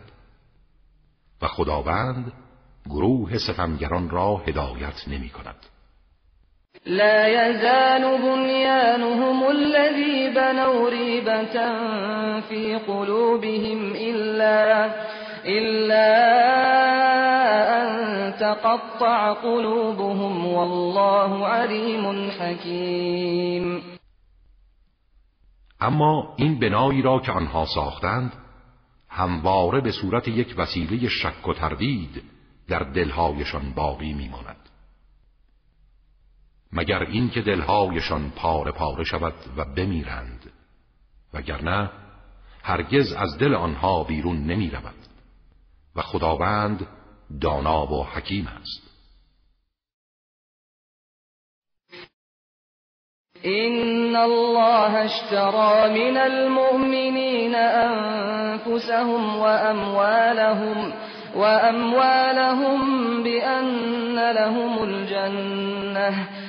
و 1.42 1.46
خداوند 1.46 2.32
گروه 2.86 3.38
ستمگران 3.38 4.10
را 4.10 4.36
هدایت 4.36 5.08
نمی 5.08 5.28
کند 5.28 5.66
لا 6.88 7.26
يزال 7.26 8.18
بنيانهم 8.22 9.50
الذي 9.50 10.30
بنوا 10.34 10.90
ريبة 10.90 11.56
في 12.40 12.74
قلوبهم 12.86 13.92
إلا 13.94 14.90
إلا 15.44 16.08
أن 17.80 17.88
تقطع 18.40 19.32
قلوبهم 19.32 20.46
والله 20.46 21.46
علیم 21.46 22.30
حکیم 22.40 23.82
اما 25.80 26.34
این 26.36 26.58
بنایی 26.58 27.02
را 27.02 27.20
که 27.20 27.32
آنها 27.32 27.66
ساختند 27.74 28.32
همواره 29.08 29.80
به 29.80 29.92
صورت 29.92 30.28
یک 30.28 30.54
وسیله 30.58 31.08
شک 31.08 31.48
و 31.48 31.54
تردید 31.54 32.22
در 32.68 32.78
دلهایشان 32.78 33.72
باقی 33.76 34.12
میماند. 34.12 34.57
مگر 36.72 37.02
اینکه 37.02 37.42
دلهایشان 37.42 38.30
پاره 38.30 38.72
پاره 38.72 39.04
شود 39.04 39.34
و 39.56 39.64
بمیرند 39.64 40.52
وگرنه 41.34 41.90
هرگز 42.62 43.12
از 43.12 43.38
دل 43.38 43.54
آنها 43.54 44.04
بیرون 44.04 44.36
نمی 44.36 44.70
رود 44.70 44.94
و 45.96 46.02
خداوند 46.02 46.86
دانا 47.40 47.86
و 47.86 48.04
حکیم 48.04 48.48
است. 48.60 48.88
إن 53.44 54.16
الله 54.16 54.94
اشترى 54.94 55.90
من 55.90 56.16
المؤمنين 56.16 57.54
أنفسهم 57.54 59.38
وأموالهم 59.38 60.92
وأموالهم 61.36 62.78
بأن 63.22 64.32
لهم 64.32 64.82
الجنة 64.82 66.37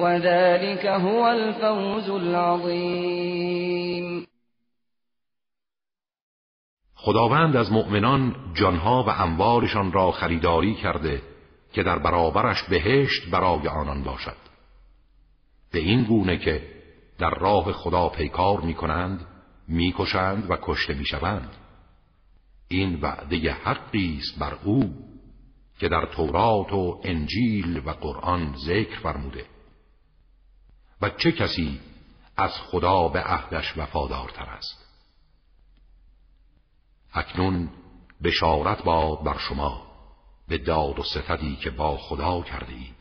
وذلك 0.00 0.86
هو 0.86 1.22
الفوز 1.22 2.10
العظیم 2.10 3.82
خداوند 6.94 7.56
از 7.56 7.72
مؤمنان 7.72 8.36
جانها 8.54 9.02
و 9.02 9.10
اموالشان 9.10 9.92
را 9.92 10.10
خریداری 10.10 10.74
کرده 10.74 11.22
که 11.72 11.82
در 11.82 11.98
برابرش 11.98 12.62
بهشت 12.62 13.30
برای 13.30 13.68
آنان 13.68 14.02
باشد. 14.02 14.36
به 15.72 15.78
این 15.78 16.04
گونه 16.04 16.36
که 16.36 16.62
در 17.18 17.30
راه 17.30 17.72
خدا 17.72 18.08
پیکار 18.08 18.60
می 18.60 18.74
کنند 18.74 19.26
می 19.68 19.94
کشند 19.98 20.50
و 20.50 20.56
کشته 20.62 20.94
می 20.94 21.04
شوند. 21.04 21.56
این 22.68 23.00
وعده 23.00 23.52
حقی 23.52 24.18
است 24.18 24.38
بر 24.38 24.58
او 24.64 24.94
که 25.78 25.88
در 25.88 26.06
تورات 26.06 26.72
و 26.72 27.00
انجیل 27.04 27.82
و 27.84 27.90
قرآن 27.90 28.54
ذکر 28.66 28.98
فرموده. 29.02 29.51
و 31.02 31.10
چه 31.10 31.32
کسی 31.32 31.80
از 32.36 32.50
خدا 32.50 33.08
به 33.08 33.20
عهدش 33.20 33.78
وفادارتر 33.78 34.44
است؟ 34.44 34.84
اکنون 37.14 37.70
بشارت 38.22 38.84
باد 38.84 39.22
بر 39.24 39.38
شما 39.38 39.86
به 40.48 40.58
داد 40.58 40.98
و 40.98 41.02
ستدی 41.02 41.56
که 41.56 41.70
با 41.70 41.96
خدا 41.96 42.42
کرده 42.42 42.72
اید 42.72 42.96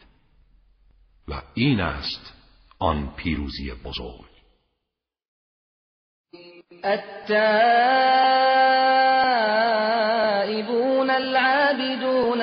و 1.28 1.41
این 1.53 1.80
است 1.80 2.34
آن 2.80 3.14
پیروزی 3.15 3.73
بزرگ. 3.73 4.32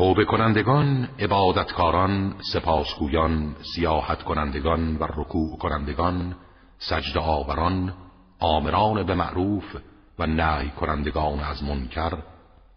توبه 0.00 0.24
کنندگان، 0.24 1.08
عبادتکاران، 1.18 2.34
سپاسگویان، 2.52 3.56
سیاحت 3.74 4.22
کنندگان 4.22 4.96
و 4.96 5.04
رکوع 5.04 5.58
کنندگان، 5.58 6.36
سجد 6.78 7.18
آوران، 7.18 7.94
آمران 8.38 9.06
به 9.06 9.14
معروف 9.14 9.76
و 10.18 10.26
نهی 10.26 10.70
کنندگان 10.70 11.40
از 11.40 11.62
منکر 11.62 12.18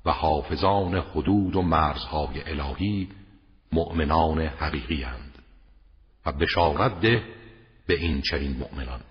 و 0.05 0.11
حافظان 0.11 0.95
حدود 0.95 1.55
و 1.55 1.61
مرزهای 1.61 2.49
الهی 2.49 3.09
مؤمنان 3.71 4.41
حقیقی 4.41 5.03
هند 5.03 5.37
و 6.25 6.31
بشارت 6.31 6.99
ده 6.99 7.23
به 7.87 7.93
این 7.93 8.21
چنین 8.21 8.57
مؤمنان. 8.57 9.01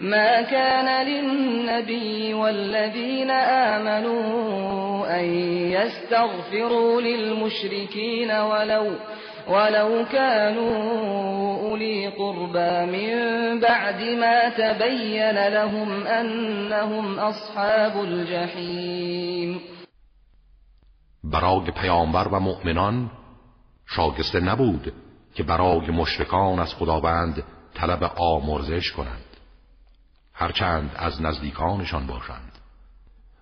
ما 0.00 0.42
كان 0.42 1.06
للنبي 1.06 2.34
والذين 2.34 3.30
آمنوا 3.30 5.20
أن 5.20 5.24
يستغفروا 5.72 7.00
للمشركين 7.00 8.30
ولو 8.30 8.94
ولو 9.48 10.04
كانوا 10.12 10.76
أولي 11.60 12.08
قربى 12.08 12.86
من 12.92 13.14
بعد 13.60 14.02
ما 14.02 14.48
تبين 14.48 15.48
لهم 15.48 16.06
أنهم 16.06 17.18
أصحاب 17.18 18.04
الجحيم. 18.04 19.60
برای 21.24 21.70
پیامبر 21.70 22.28
و 22.28 22.40
مؤمنان 22.40 23.10
شاگسته 23.86 24.40
نبود 24.40 24.92
که 25.34 25.42
برای 25.42 25.90
مشرکان 25.90 26.58
از 26.58 26.74
خداوند 26.74 27.42
طلب 27.74 28.10
آمرزش 28.16 28.92
کنند. 28.92 29.25
هرچند 30.38 30.90
از 30.96 31.22
نزدیکانشان 31.22 32.06
باشند. 32.06 32.52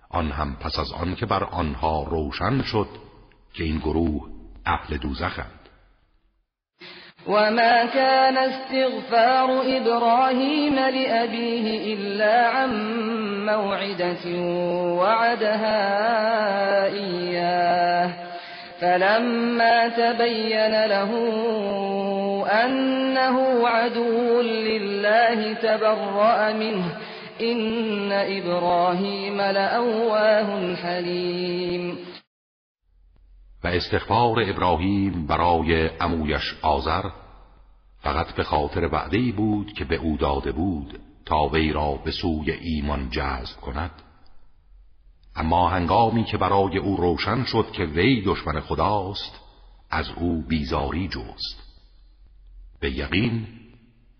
آن 0.09 0.31
هم 0.31 0.55
پس 0.55 0.79
از 0.79 0.91
آن 0.91 1.15
که 1.15 1.25
بر 1.25 1.43
آنها 1.43 2.03
روشن 2.03 2.61
شد 2.61 2.87
که 3.53 3.63
این 3.63 3.77
گروه 3.77 4.21
اهل 4.65 4.97
دوزخند. 4.97 5.59
وما 7.27 7.85
كان 7.85 8.37
استغفار 8.37 9.49
إبراهيم 9.77 10.75
لأبيه 10.75 11.93
إلا 11.93 12.49
عن 12.49 12.71
موعدة 13.45 14.25
وعدها 15.01 16.85
إياه 16.85 18.09
فلما 18.81 19.87
تبين 19.87 20.85
له 20.85 21.11
أنه 22.45 23.67
عدو 23.67 24.41
لله 24.41 25.53
تبرأ 25.53 26.53
منه. 26.53 26.97
إن 27.41 28.11
إبراهيم 28.11 29.41
لأواه 29.41 30.75
حليم. 30.75 31.97
و 33.63 33.67
استغفار 33.67 34.49
ابراهیم 34.49 35.27
برای 35.27 35.89
امویش 35.99 36.55
آذر 36.61 37.03
فقط 37.99 38.33
به 38.35 38.43
خاطر 38.43 38.89
وعده 38.91 39.31
بود 39.31 39.73
که 39.73 39.85
به 39.85 39.95
او 39.95 40.17
داده 40.17 40.51
بود 40.51 40.99
تا 41.25 41.47
وی 41.47 41.73
را 41.73 41.99
به 42.05 42.11
سوی 42.11 42.51
ایمان 42.51 43.09
جذب 43.09 43.61
کند. 43.61 43.91
اما 45.35 45.69
هنگامی 45.69 46.23
که 46.23 46.37
برای 46.37 46.77
او 46.77 46.97
روشن 46.97 47.43
شد 47.43 47.71
که 47.71 47.83
وی 47.85 48.23
دشمن 48.25 48.59
خداست 48.59 49.39
از 49.91 50.09
او 50.15 50.43
بیزاری 50.47 51.07
جست. 51.07 51.64
به 52.81 52.91
یقین 52.91 53.47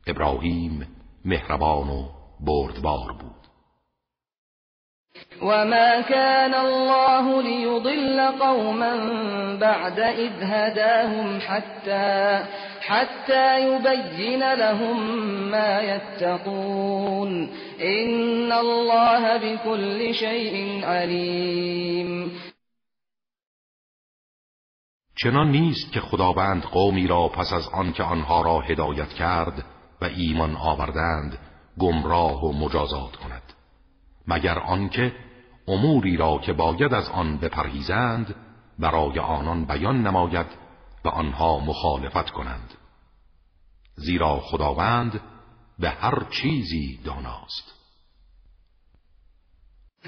ابراهیم 0.07 0.87
مهربان 1.25 1.89
و 1.89 2.09
بردبار 2.39 3.11
بود. 3.11 3.35
وما 5.41 6.01
كان 6.01 6.53
الله 6.53 7.41
ليضل 7.41 8.21
قوما 8.39 8.95
بعد 9.61 9.99
إذ 9.99 10.31
هداهم 10.41 11.39
حتى 11.39 12.43
حتى 12.81 13.59
يبين 13.59 14.53
لهم 14.53 15.21
ما 15.51 15.81
يتقون 15.81 17.49
إن 17.81 18.51
الله 18.51 19.37
بكل 19.37 20.13
شيء 20.13 20.81
عليم 20.83 22.31
چنان 25.15 25.51
نیست 25.51 25.91
که 25.91 26.01
خداوند 26.01 26.63
قومی 26.63 27.07
را 27.07 27.27
پس 27.27 27.53
از 27.53 27.67
آن 27.67 27.93
که 27.93 28.03
آنها 28.03 28.41
را 28.41 28.59
هدایت 28.59 29.09
کرد 29.09 29.65
و 30.01 30.05
ایمان 30.05 30.55
آوردند 30.55 31.37
گمراه 31.79 32.45
و 32.45 32.53
مجازات 32.53 33.15
کند. 33.15 33.53
مگر 34.27 34.59
آنکه 34.59 35.15
اموری 35.67 36.17
را 36.17 36.37
که 36.37 36.53
باید 36.53 36.93
از 36.93 37.09
آن 37.09 37.37
بپرهیزند 37.37 38.35
برای 38.79 39.19
آنان 39.19 39.65
بیان 39.65 40.07
نماید 40.07 40.47
و 41.05 41.09
آنها 41.09 41.59
مخالفت 41.59 42.29
کنند. 42.29 42.73
زیرا 43.95 44.39
خداوند 44.39 45.21
به 45.79 45.89
هر 45.89 46.23
چیزی 46.29 46.99
داناست. 47.03 47.74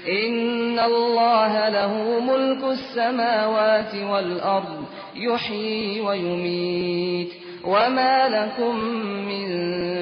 إن 0.06 0.78
الله 0.78 1.68
له 1.68 2.20
ملك 2.20 2.64
السماوات 2.64 3.94
والأرض 3.94 4.84
يحيي 5.14 6.00
ويميت. 6.00 7.32
وما 7.64 8.28
لكم 8.28 8.74
من 9.28 9.48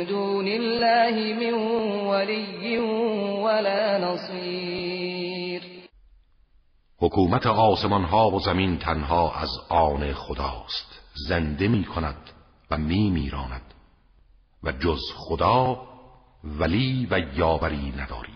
دون 0.07 0.49
الله 0.49 1.35
من 1.41 1.55
ولي 2.07 2.79
ولا 3.43 3.99
نصير. 3.99 5.63
حکومت 7.01 7.47
آسمان 7.47 8.05
ها 8.05 8.31
و 8.31 8.41
زمین 8.41 8.79
تنها 8.79 9.33
از 9.43 9.51
آن 9.69 10.13
خداست. 10.13 10.97
زنده 11.29 11.69
می 11.69 11.85
کند 11.85 12.31
و 12.71 12.79
می 12.79 13.11
میراند 13.11 13.75
و 14.65 14.73
جز 14.73 15.01
خدا 15.17 15.83
ولی 16.45 17.09
و 17.11 17.19
یاوری 17.37 17.93
ندارید 17.97 18.36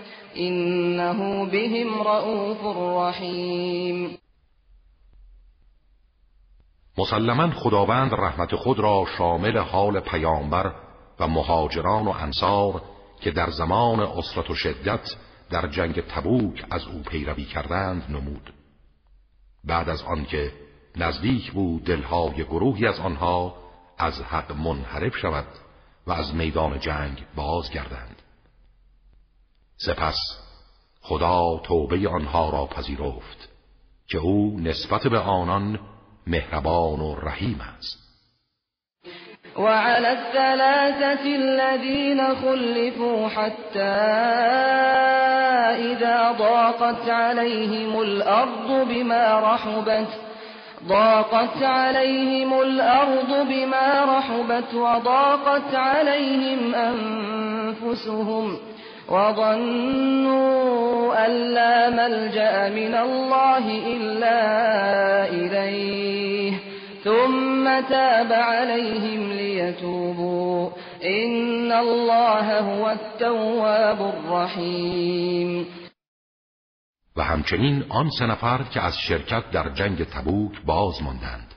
إنه 0.37 1.45
بهم 1.45 2.01
رؤوف 2.01 2.77
رحیم 2.97 4.17
مسلما 6.97 7.51
خداوند 7.51 8.13
رحمت 8.13 8.55
خود 8.55 8.79
را 8.79 9.05
شامل 9.17 9.57
حال 9.57 9.99
پیامبر 9.99 10.73
و 11.19 11.27
مهاجران 11.27 12.05
و 12.07 12.09
انصار 12.09 12.81
که 13.21 13.31
در 13.31 13.49
زمان 13.49 13.99
اصرت 13.99 14.49
و 14.49 14.55
شدت 14.55 15.15
در 15.49 15.67
جنگ 15.67 16.01
تبوک 16.01 16.65
از 16.71 16.85
او 16.87 17.01
پیروی 17.01 17.45
کردند 17.45 18.05
نمود. 18.09 18.53
بعد 19.63 19.89
از 19.89 20.03
آنکه 20.03 20.51
نزدیک 20.95 21.51
بود 21.51 21.83
دلهای 21.83 22.43
گروهی 22.43 22.87
از 22.87 22.99
آنها 22.99 23.55
از 23.97 24.21
حق 24.21 24.51
منحرف 24.51 25.17
شود 25.17 25.47
و 26.07 26.11
از 26.11 26.35
میدان 26.35 26.79
جنگ 26.79 27.25
بازگردند. 27.35 28.20
سپس 29.85 30.17
خدا 31.01 31.61
توبه 31.63 32.09
آنها 32.09 32.49
را 32.49 32.65
پذیرفت 32.65 33.49
که 34.09 34.17
او 34.17 34.59
نسبت 34.59 35.07
به 35.07 35.19
آنان 35.19 35.79
مهربان 36.27 36.99
و 36.99 37.15
رحیم 37.15 37.61
است. 37.77 38.01
وعلى 39.57 40.07
الثلاثة 40.07 41.25
الذين 41.25 42.35
خلفوا 42.35 43.27
حتى 43.27 43.79
إذا 45.91 46.31
ضاقت 46.31 47.09
عليهم 47.09 47.99
الأرض 47.99 48.87
بما 48.87 49.39
رحبت 49.39 50.07
ضاقت 50.87 51.63
عليهم 51.63 52.53
الأرض 52.53 53.47
بما 53.47 54.17
رحبت 54.17 54.73
وضاقت 54.73 55.75
عليهم 55.75 56.75
أنفسهم. 56.75 58.57
وظنوا 59.09 60.71
أن 61.25 61.31
لا 61.31 61.89
ملجأ 61.89 62.69
من 62.69 62.95
الله 62.95 63.65
إلا 63.95 64.39
إليه 65.29 66.53
ثم 67.03 67.81
تاب 67.89 68.33
عليهم 68.33 69.31
ليتوبوا 69.31 70.69
إن 71.03 71.71
الله 71.71 72.59
هو 72.59 72.89
التواب 72.89 74.01
الرحیم 74.01 75.67
و 77.15 77.23
همچنین 77.23 77.85
آن 77.89 78.09
سه 78.19 78.25
نفر 78.25 78.63
که 78.63 78.81
از 78.81 78.97
شرکت 78.97 79.51
در 79.51 79.69
جنگ 79.69 80.03
تبوک 80.03 80.61
باز 80.65 81.03
ماندند 81.03 81.53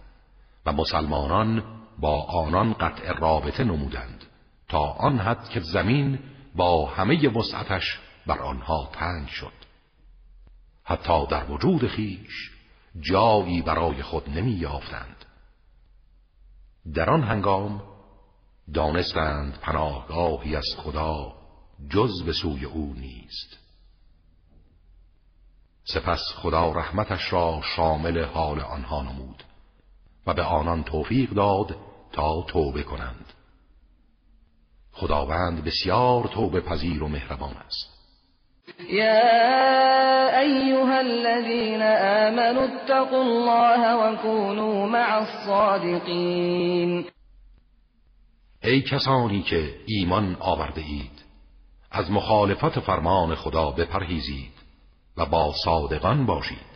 و 0.67 0.73
مسلمانان 0.73 1.63
با 1.99 2.23
آنان 2.23 2.73
قطع 2.73 3.13
رابطه 3.19 3.65
نمودند 3.65 4.25
تا 4.69 4.79
آن 4.79 5.19
حد 5.19 5.49
که 5.49 5.61
زمین 5.61 6.19
با 6.55 6.87
همه 6.87 7.29
وسعتش 7.29 7.99
بر 8.27 8.39
آنها 8.39 8.91
تنگ 8.93 9.29
شد. 9.29 9.53
حتی 10.85 11.27
در 11.27 11.51
وجود 11.51 11.89
خیش 11.89 12.51
جایی 13.01 13.63
برای 13.63 14.03
خود 14.03 14.29
نمی 14.29 14.53
یافتند 14.53 15.25
در 16.95 17.11
آن 17.11 17.23
هنگام 17.23 17.83
دانستند 18.75 19.59
پناهگاهی 19.61 20.57
از 20.57 20.67
خدا 20.77 21.33
جز 21.91 22.23
به 22.23 22.33
سوی 22.33 22.65
او 22.65 22.95
نیست. 22.95 23.59
سپس 25.85 26.21
خدا 26.37 26.73
رحمتش 26.73 27.33
را 27.33 27.61
شامل 27.77 28.25
حال 28.25 28.61
آنها 28.61 29.03
نمود 29.03 29.45
و 30.27 30.35
به 30.35 30.43
آنان 30.43 30.85
توفیق 30.85 31.31
داد 31.31 31.77
تا 32.13 32.43
توبه 32.43 32.83
کنند. 32.83 33.24
خداوند 34.95 35.65
بسیار 35.65 36.27
توبه 36.27 36.61
پذیر 36.61 37.03
و 37.03 37.09
مهربان 37.09 37.55
است. 37.67 37.95
یا 38.91 40.41
ایها 40.41 40.99
الذين 40.99 41.83
آمنوا 41.83 42.65
اتقوا 42.65 43.21
الله 43.21 43.95
وكونوا 43.95 44.87
مع 44.87 45.17
الصادقین. 45.17 47.05
ای 48.63 48.83
کسانی 48.83 49.43
که 49.43 49.75
ایمان 49.87 50.37
آورده 50.41 50.81
اید 50.81 51.25
از 51.91 52.11
مخالفت 52.11 52.81
فرمان 52.81 53.35
خدا 53.35 53.71
بپرهیزید 53.71 54.53
و 55.17 55.27
با 55.27 55.53
صادقان 55.65 56.27
باشید. 56.27 56.74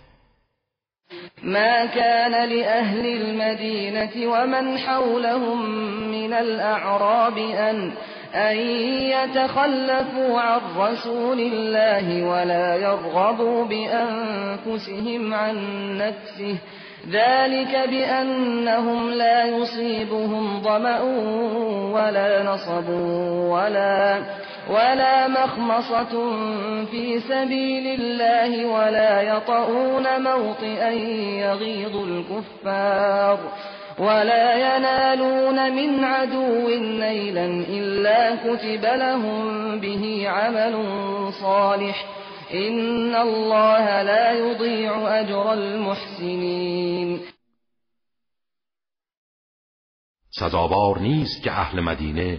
ما 1.43 1.85
كان 1.85 2.48
لأهل 2.48 3.06
المدينة 3.06 4.32
ومن 4.32 4.78
حولهم 4.78 5.70
من 6.10 6.32
الأعراب 6.32 7.39
أن 7.39 7.93
أن 8.35 8.56
يتخلفوا 8.56 10.40
عن 10.40 10.60
رسول 10.78 11.40
الله 11.40 12.24
ولا 12.24 12.74
يرغبوا 12.74 13.65
بأنفسهم 13.65 15.35
عن 15.35 15.56
نفسه. 15.98 16.56
ذلك 17.10 17.89
بأنهم 17.89 19.10
لا 19.10 19.44
يصيبهم 19.44 20.62
ضمأ 20.62 21.01
ولا 21.93 22.43
نصب 22.43 22.89
ولا 23.51 24.20
ولا 24.69 25.28
مخمصة 25.28 26.12
في 26.85 27.20
سبيل 27.20 28.01
الله 28.01 28.66
ولا 28.66 29.23
يطؤون 29.23 30.23
موطئا 30.23 30.90
يغيظ 31.40 31.97
الكفار 31.97 33.39
ولا 33.99 34.77
ينالون 34.77 35.73
من 35.73 36.05
عدو 36.05 36.69
نيلا 36.78 37.47
إلا 37.69 38.35
كتب 38.35 38.85
لهم 38.85 39.81
به 39.81 40.28
عمل 40.28 40.74
صالح 41.43 42.07
إن 42.55 43.15
الله 43.15 44.03
لا 44.03 44.32
يضيع 44.32 45.20
أجر 45.20 45.53
المحسنين. 45.53 47.20
سزاوار 50.31 50.99
نیست 50.99 51.43
که 51.43 51.51
أهل 51.51 51.81
مدینه 51.81 52.39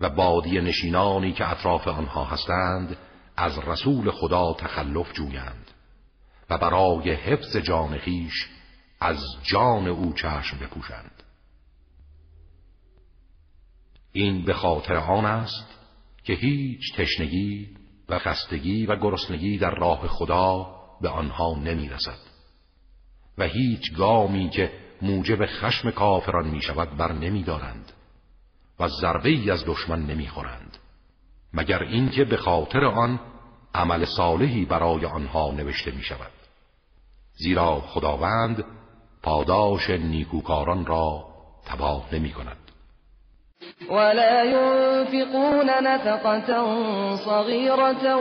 و 0.00 0.10
بادی 0.10 0.60
نشینانی 0.60 1.32
که 1.32 1.50
اطراف 1.50 1.88
آنها 1.88 2.24
هستند 2.24 2.96
از 3.36 3.58
رسول 3.58 4.10
خدا 4.10 4.54
تخلف 4.58 5.12
جویند 5.12 5.70
و 6.50 6.58
برای 6.58 7.10
حفظ 7.14 7.56
جان 7.56 7.98
خیش 7.98 8.48
از 9.00 9.18
جان 9.42 9.86
او 9.86 10.12
چشم 10.12 10.58
بپوشند. 10.58 11.22
این 14.12 14.44
به 14.44 14.54
خاطر 14.54 14.94
آن 14.94 15.24
است 15.24 15.68
که 16.24 16.32
هیچ 16.32 16.96
تشنگی 16.96 17.68
و 18.08 18.18
خستگی 18.18 18.86
و 18.86 18.96
گرسنگی 18.96 19.58
در 19.58 19.74
راه 19.74 20.08
خدا 20.08 20.74
به 21.00 21.08
آنها 21.08 21.54
نمی 21.54 21.88
رسد 21.88 22.18
و 23.38 23.44
هیچ 23.44 23.94
گامی 23.94 24.50
که 24.50 24.72
موجب 25.02 25.46
خشم 25.46 25.90
کافران 25.90 26.48
می 26.50 26.62
شود 26.62 26.96
بر 26.96 27.12
نمی 27.12 27.42
دارند 27.42 27.92
و 28.80 28.88
ضربه 28.88 29.28
ای 29.28 29.50
از 29.50 29.64
دشمن 29.66 30.06
نمی‌خورند. 30.06 30.78
مگر 31.52 31.82
اینکه 31.82 32.24
به 32.24 32.36
خاطر 32.36 32.84
آن 32.84 33.20
عمل 33.74 34.04
صالحی 34.04 34.64
برای 34.64 35.06
آنها 35.06 35.50
نوشته 35.50 35.90
می 35.90 36.02
شود 36.02 36.32
زیرا 37.32 37.80
خداوند 37.80 38.64
پاداش 39.22 39.90
نیکوکاران 39.90 40.86
را 40.86 41.24
تباه 41.66 42.14
نمی 42.14 42.32
کند 42.32 42.63
ولا 43.90 44.42
ينفقون 44.42 45.66
نفقة 45.66 46.48
صغيرة 47.16 48.16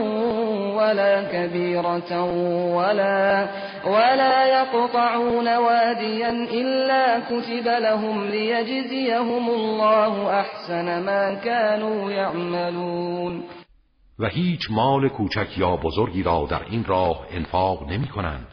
ولا 0.76 1.24
كبيرة 1.24 2.24
ولا 2.76 3.48
ولا 3.86 4.46
يقطعون 4.46 5.56
واديا 5.56 6.30
إلا 6.30 7.20
كتب 7.20 7.68
لهم 7.68 8.28
ليجزيهم 8.28 9.50
الله 9.50 10.40
أحسن 10.40 11.04
ما 11.06 11.34
كانوا 11.34 12.12
يعملون. 12.12 13.44
و 14.20 14.26
هیچ 14.26 14.72
مال 14.72 15.10
کوچک 15.10 15.58
یا 15.58 15.76
بزرگی 15.76 16.24
را 16.24 16.48
در 16.50 16.62
این 16.70 16.84
راه 16.86 17.26
انفاق 17.32 17.90
نمی 17.90 18.08
کنند 18.08 18.48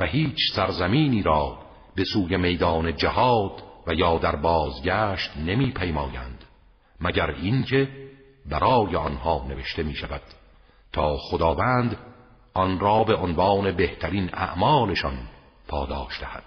و 0.00 0.04
هیچ 0.04 0.36
سرزمینی 0.54 1.22
را 1.22 1.58
به 1.96 2.04
سوی 2.04 2.36
میدان 2.36 2.96
جهاد 2.96 3.67
و 3.88 3.94
یا 3.94 4.18
در 4.18 4.36
بازگشت 4.36 5.36
نمی 5.36 5.72
پیمایند 5.72 6.44
مگر 7.00 7.30
اینکه 7.30 7.88
برای 8.46 8.96
آنها 8.96 9.46
نوشته 9.48 9.82
می 9.82 9.94
شود 9.94 10.22
تا 10.92 11.16
خداوند 11.16 11.96
آن 12.54 12.80
را 12.80 13.04
به 13.04 13.14
عنوان 13.14 13.72
بهترین 13.72 14.30
اعمالشان 14.32 15.18
پاداش 15.68 16.20
دهد. 16.20 16.42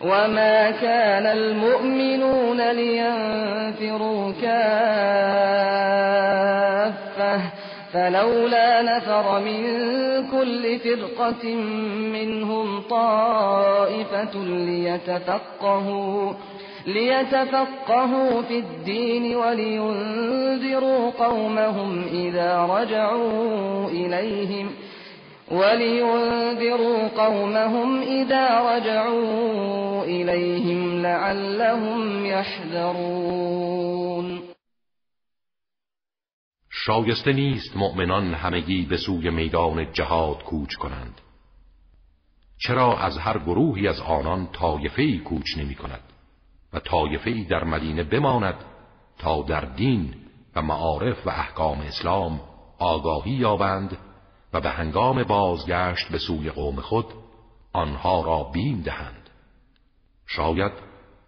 وما 0.00 0.72
كان 0.72 1.26
المؤمنون 1.26 2.60
لينفروا 2.60 4.32
كافة 4.32 5.79
فلولا 7.92 8.82
نفر 8.82 9.40
من 9.40 9.62
كل 10.30 10.78
فرقة 10.78 11.54
منهم 12.12 12.80
طائفة 12.80 14.44
ليتفقهوا 14.44 16.32
ليتفقهوا 16.86 18.42
في 18.42 18.58
الدين 18.58 19.36
ولينذروا 19.36 21.10
قومهم 21.10 22.04
إذا 22.12 22.66
رجعوا 22.70 23.88
إليهم 23.88 24.70
ولينذروا 25.50 27.08
قومهم 27.16 28.02
إذا 28.02 28.60
رجعوا 28.60 30.04
إليهم 30.04 31.02
لعلهم 31.02 32.26
يحذرون. 32.26 33.70
شایسته 36.84 37.32
نیست 37.32 37.76
مؤمنان 37.76 38.34
همگی 38.34 38.82
به 38.86 38.96
سوی 38.96 39.30
میدان 39.30 39.92
جهاد 39.92 40.42
کوچ 40.42 40.74
کنند. 40.74 41.20
چرا 42.58 42.98
از 42.98 43.18
هر 43.18 43.38
گروهی 43.38 43.88
از 43.88 44.00
آنان 44.00 44.48
طایفه‌ای 44.52 45.18
کوچ 45.18 45.58
نمی 45.58 45.74
کند 45.74 46.02
و 46.72 46.80
طایفه‌ای 46.80 47.44
در 47.44 47.64
مدینه 47.64 48.04
بماند 48.04 48.54
تا 49.18 49.42
در 49.42 49.60
دین 49.60 50.14
و 50.56 50.62
معارف 50.62 51.26
و 51.26 51.30
احکام 51.30 51.80
اسلام 51.80 52.40
آگاهی 52.78 53.32
یابند 53.32 53.98
و 54.52 54.60
به 54.60 54.70
هنگام 54.70 55.22
بازگشت 55.22 56.08
به 56.08 56.18
سوی 56.18 56.50
قوم 56.50 56.80
خود 56.80 57.06
آنها 57.72 58.22
را 58.22 58.44
بیم 58.44 58.82
دهند. 58.82 59.30
شاید 60.26 60.72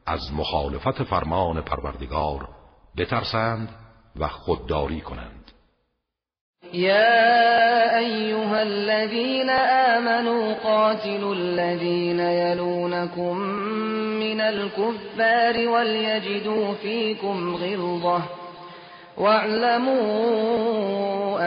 از 0.07 0.33
مخالفت 0.33 1.03
فرمان 1.03 1.61
پروردگار 1.61 2.49
بترسند 2.97 3.75
و 4.17 4.29
خودداری 4.29 5.01
کنند. 5.01 5.42
يا 6.73 7.99
أيها 7.99 8.63
الذين 8.63 9.51
آمنوا 9.51 10.55
قاتلوا 10.55 11.35
الذين 11.35 12.21
يلونكم 12.21 13.39
من 14.21 14.41
الكفار 14.41 15.69
وليجدوا 15.69 16.75
فيكم 16.75 17.55
غلظة 17.55 18.23
واعلموا 19.19 20.03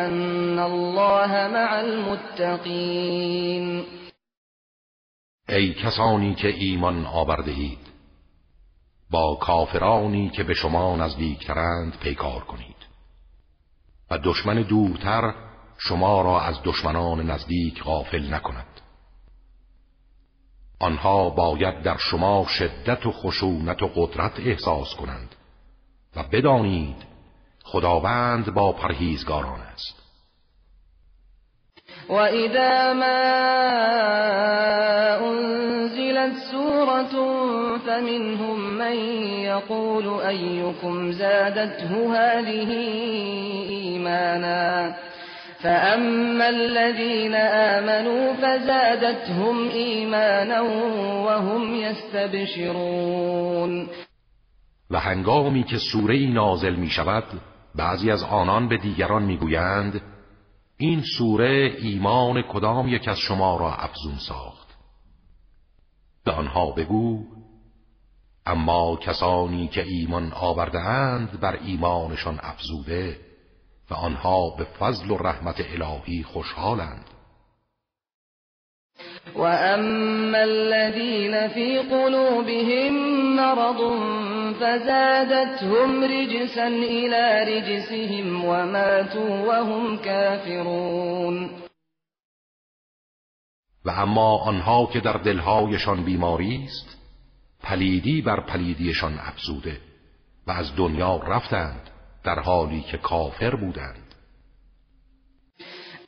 أن 0.05 0.59
الله 0.59 1.49
مع 1.53 1.81
المتقین 1.81 3.85
ای 5.49 5.73
کسانی 5.73 6.35
که 6.35 6.47
ایمان 6.47 7.05
آورده 7.05 7.51
اید 7.51 7.79
با 9.11 9.37
کافرانی 9.41 10.29
که 10.29 10.43
به 10.43 10.53
شما 10.53 10.95
نزدیکترند 10.95 11.99
پیکار 11.99 12.39
کنید. 12.39 12.74
و 14.11 14.17
دشمن 14.17 14.61
دورتر 14.61 15.33
شما 15.77 16.21
را 16.21 16.41
از 16.41 16.59
دشمنان 16.63 17.31
نزدیک 17.31 17.83
غافل 17.83 18.33
نکند. 18.33 18.81
آنها 20.79 21.29
باید 21.29 21.81
در 21.81 21.97
شما 21.97 22.45
شدت 22.49 23.05
و 23.05 23.11
خشونت 23.11 23.83
و 23.83 23.87
قدرت 23.95 24.39
احساس 24.39 24.95
کنند 24.95 25.35
و 26.15 26.23
بدانید 26.23 27.05
خداوند 27.63 28.53
با 28.53 28.71
پرهیزگاران 28.71 29.59
است. 29.59 30.04
و 32.09 32.13
اذا 32.13 32.93
ما 32.93 33.21
انزلت 35.27 36.33
سورة 36.51 37.15
فمنهم 37.77 38.59
من 38.77 38.95
يقول 39.41 40.07
ایکم 40.07 41.11
زادته 41.11 42.15
هذه 42.15 42.71
ایمانا 43.69 44.95
فأما 45.59 46.49
الذين 46.49 47.35
آمنوا 47.35 48.33
فزادتهم 48.33 49.69
إيمانا 49.69 50.61
وهم 51.25 51.75
يستبشرون 51.75 53.25
و 54.91 54.99
هنگامی 54.99 55.63
که 55.63 55.77
سوره 55.77 56.27
نازل 56.33 56.75
می 56.75 56.89
شود 56.89 57.23
بعضی 57.75 58.11
از 58.11 58.23
آنان 58.23 58.67
به 58.69 58.77
دیگران 58.77 59.23
میگویند 59.23 60.01
این 60.77 61.03
سوره 61.17 61.75
ایمان 61.77 62.41
کدام 62.41 62.87
یک 62.87 63.07
از 63.07 63.17
شما 63.17 63.57
را 63.57 63.73
افزون 63.75 64.17
ساخت؟ 64.17 64.67
به 66.25 66.31
آنها 66.31 66.71
بگو 66.71 67.23
اما 68.45 68.95
کسانی 68.95 69.67
که 69.67 69.83
ایمان 69.83 70.33
آورده 70.33 70.79
اند 70.79 71.39
بر 71.39 71.55
ایمانشان 71.55 72.39
افزوده 72.43 73.19
و 73.89 73.93
آنها 73.93 74.49
به 74.49 74.63
فضل 74.63 75.11
و 75.11 75.17
رحمت 75.17 75.59
الهی 75.59 76.23
خوشحالند. 76.23 77.05
و 79.35 79.41
اما 79.41 80.37
الذين 80.37 81.47
في 81.47 81.79
قلوبهم 81.79 82.93
مرض 83.35 83.81
فزادتهم 84.59 86.03
رجسا 86.03 86.67
الى 86.67 87.45
رجسهم 87.51 88.45
وماتوا 88.45 89.47
وهم 89.47 89.97
كافرون. 89.97 91.49
و 93.85 93.89
اما 93.89 94.37
آنها 94.37 94.85
که 94.85 94.99
در 94.99 95.17
دلهایشان 95.17 96.03
بیماری 96.03 96.63
است 96.63 96.97
پلیدی 97.63 98.21
بر 98.21 98.39
پلیدیشان 98.39 99.19
افزوده 99.19 99.77
و 100.47 100.51
از 100.51 100.75
دنیا 100.75 101.17
رفتند 101.17 101.89
در 102.23 102.39
حالی 102.39 102.81
که 102.81 102.97
کافر 102.97 103.55
بودند. 103.55 104.04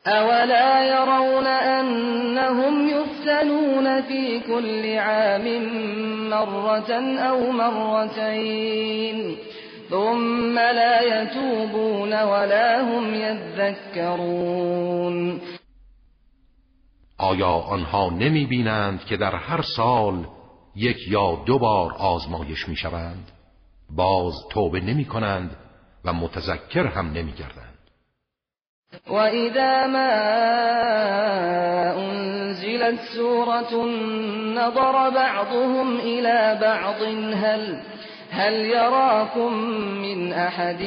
اولا 0.07 0.83
يرون 0.83 1.47
انهم 1.47 2.87
يفتنون 2.89 4.01
في 4.01 4.39
كل 4.39 4.97
عام 4.97 5.45
مرة 6.29 6.91
او 7.29 7.51
مرتين 7.51 9.37
ثم 9.89 10.59
لا 10.59 11.01
يتوبون 11.01 12.13
ولا 12.23 12.81
هم 12.81 13.13
يذكرون 13.15 14.67
آیا 17.19 17.51
آنها 17.51 18.09
نمی 18.09 18.45
بینند 18.45 19.05
که 19.05 19.17
در 19.17 19.35
هر 19.35 19.61
سال 19.61 20.25
یک 20.75 21.07
یا 21.07 21.43
دو 21.45 21.59
بار 21.59 21.93
آزمایش 21.93 22.69
می 22.69 22.75
شوند؟ 22.75 23.31
باز 23.89 24.33
توبه 24.51 24.79
نمی 24.79 25.05
کنند 25.05 25.55
و 26.05 26.13
متذکر 26.13 26.87
هم 26.87 27.11
نمیگردند 27.11 27.76
و 27.76 27.76
اذا 29.11 29.87
ما 29.87 30.13
انزلت 31.95 32.99
سورة 33.15 33.85
نظر 34.55 35.09
بعضهم 35.09 35.97
إلى 35.99 36.57
بعض 36.61 37.01
هل 37.33 37.83
هل 38.31 38.53
يراكم 38.53 39.53
من 40.01 40.33
احد 40.33 40.83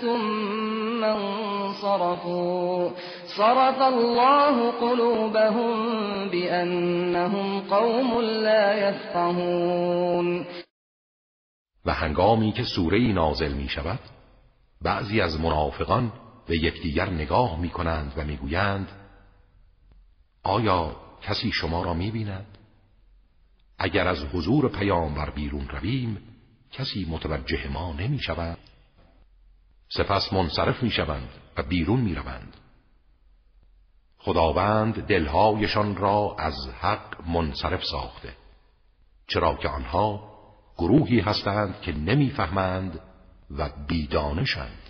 ثم 0.00 1.04
انصرفوا 1.04 2.90
صرف 3.36 3.82
الله 3.82 4.70
قلوبهم 4.70 5.72
بانهم 6.28 7.60
قوم 7.60 8.20
لا 8.20 8.88
يفقهون 8.88 10.46
و 11.86 11.92
هنگامی 11.92 12.52
که 12.52 12.62
سوره 12.76 12.98
نازل 12.98 13.52
می 13.52 13.68
شود 13.68 13.98
بعضی 14.82 15.20
از 15.20 15.40
منافقان 15.40 16.12
به 16.50 16.56
یکدیگر 16.56 17.10
نگاه 17.10 17.60
می 17.60 17.70
کنند 17.70 18.12
و 18.16 18.24
می‌گویند 18.24 18.88
آیا 20.42 20.96
کسی 21.22 21.52
شما 21.52 21.82
را 21.82 21.94
می 21.94 22.10
بیند؟ 22.10 22.58
اگر 23.78 24.08
از 24.08 24.24
حضور 24.24 24.68
پیامبر 24.68 25.30
بیرون 25.30 25.68
رویم 25.68 26.18
کسی 26.72 27.06
متوجه 27.10 27.68
ما 27.68 27.92
نمی 27.92 28.18
شود 28.18 28.58
سپس 29.88 30.32
منصرف 30.32 30.82
می 30.82 30.90
شوند 30.90 31.28
و 31.56 31.62
بیرون 31.62 32.00
می 32.00 32.14
روند 32.14 32.56
خداوند 34.18 35.06
دلهایشان 35.06 35.96
را 35.96 36.36
از 36.38 36.54
حق 36.80 37.28
منصرف 37.28 37.84
ساخته 37.84 38.36
چرا 39.26 39.54
که 39.54 39.68
آنها 39.68 40.30
گروهی 40.78 41.20
هستند 41.20 41.80
که 41.80 41.92
نمی‌فهمند 41.92 43.00
و 43.50 43.70
بیدانشند. 43.88 44.89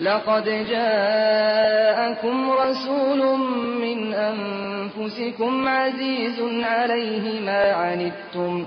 لقد 0.00 0.44
جاءكم 0.70 2.50
رسول 2.50 3.38
من 3.80 4.14
أنفسكم 4.14 5.68
عزيز 5.68 6.40
عليه 6.64 7.40
ما 7.40 7.72
عنتم 7.72 8.66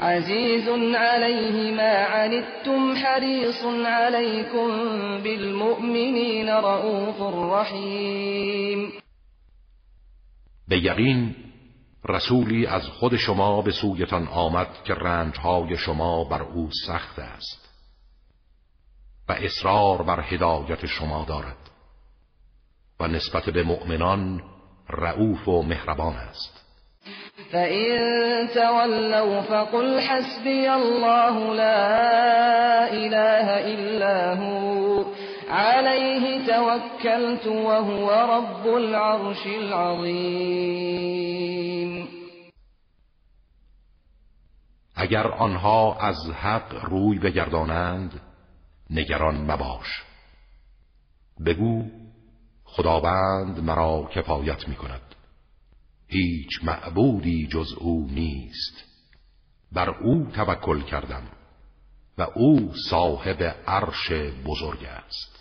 عزيز 0.00 0.68
عليه 0.94 1.74
ما 1.74 2.04
عنتم 2.04 2.96
حريص 2.96 3.64
عليكم 3.84 4.68
بالمؤمنين 5.22 6.48
رؤوف 6.48 7.22
رحيم. 7.52 8.92
به 10.68 10.78
یقین 10.78 11.34
رسولی 12.08 12.66
از 12.66 12.82
خود 12.82 13.16
شما 13.16 13.62
به 13.62 13.72
سویتان 13.72 14.28
آمد 14.28 14.68
که 14.84 14.94
رنجهای 14.94 15.76
شما 15.76 16.24
بر 16.24 16.42
أو 16.42 16.68
سخت 16.86 17.18
است. 17.18 17.67
و 19.28 19.32
اصرار 19.32 20.02
بر 20.02 20.20
هدایت 20.20 20.86
شما 20.86 21.24
دارد. 21.24 21.56
و 23.00 23.08
نسبت 23.08 23.50
به 23.50 23.62
مؤمنان 23.62 24.42
رعوف 24.90 25.48
و 25.48 25.62
مهربان 25.62 26.16
است. 26.16 26.64
فَإِن 27.52 28.48
تَوَلَّوْا 28.54 29.40
فَقُلْ 29.40 30.00
حَسْبِيَ 30.00 30.68
اللَّهُ 30.68 31.54
لَا 31.54 32.92
إِلَٰهَ 32.92 33.58
إِلَّا 33.74 34.34
هُوَ 34.34 35.04
عَلَيْهِ 35.50 36.46
تَوَكَّلْتُ 36.46 37.46
وَهُوَ 37.46 38.10
رَبُّ 38.10 38.66
الْعَرْشِ 38.66 39.46
الْعَظِيمِ. 39.46 40.48
اگر 44.96 45.26
آنها 45.26 45.96
از 46.00 46.30
حق 46.30 46.84
روی 46.84 47.18
بگردانند 47.18 48.27
نگران 48.90 49.50
مباش. 49.50 50.02
بگو 51.46 51.84
خداوند 52.64 53.60
مرا 53.60 54.10
کفایت 54.14 54.68
می 54.68 54.76
کند 54.76 55.14
هیچ 56.06 56.48
معبودی 56.62 57.46
جز 57.46 57.72
او 57.72 58.08
نیست. 58.10 58.84
بر 59.72 59.90
او 59.90 60.30
توکل 60.34 60.82
کردم 60.82 61.22
و 62.18 62.22
او 62.22 62.72
صاحب 62.90 63.42
عرش 63.66 64.12
بزرگ 64.46 64.84
است. 64.84 65.37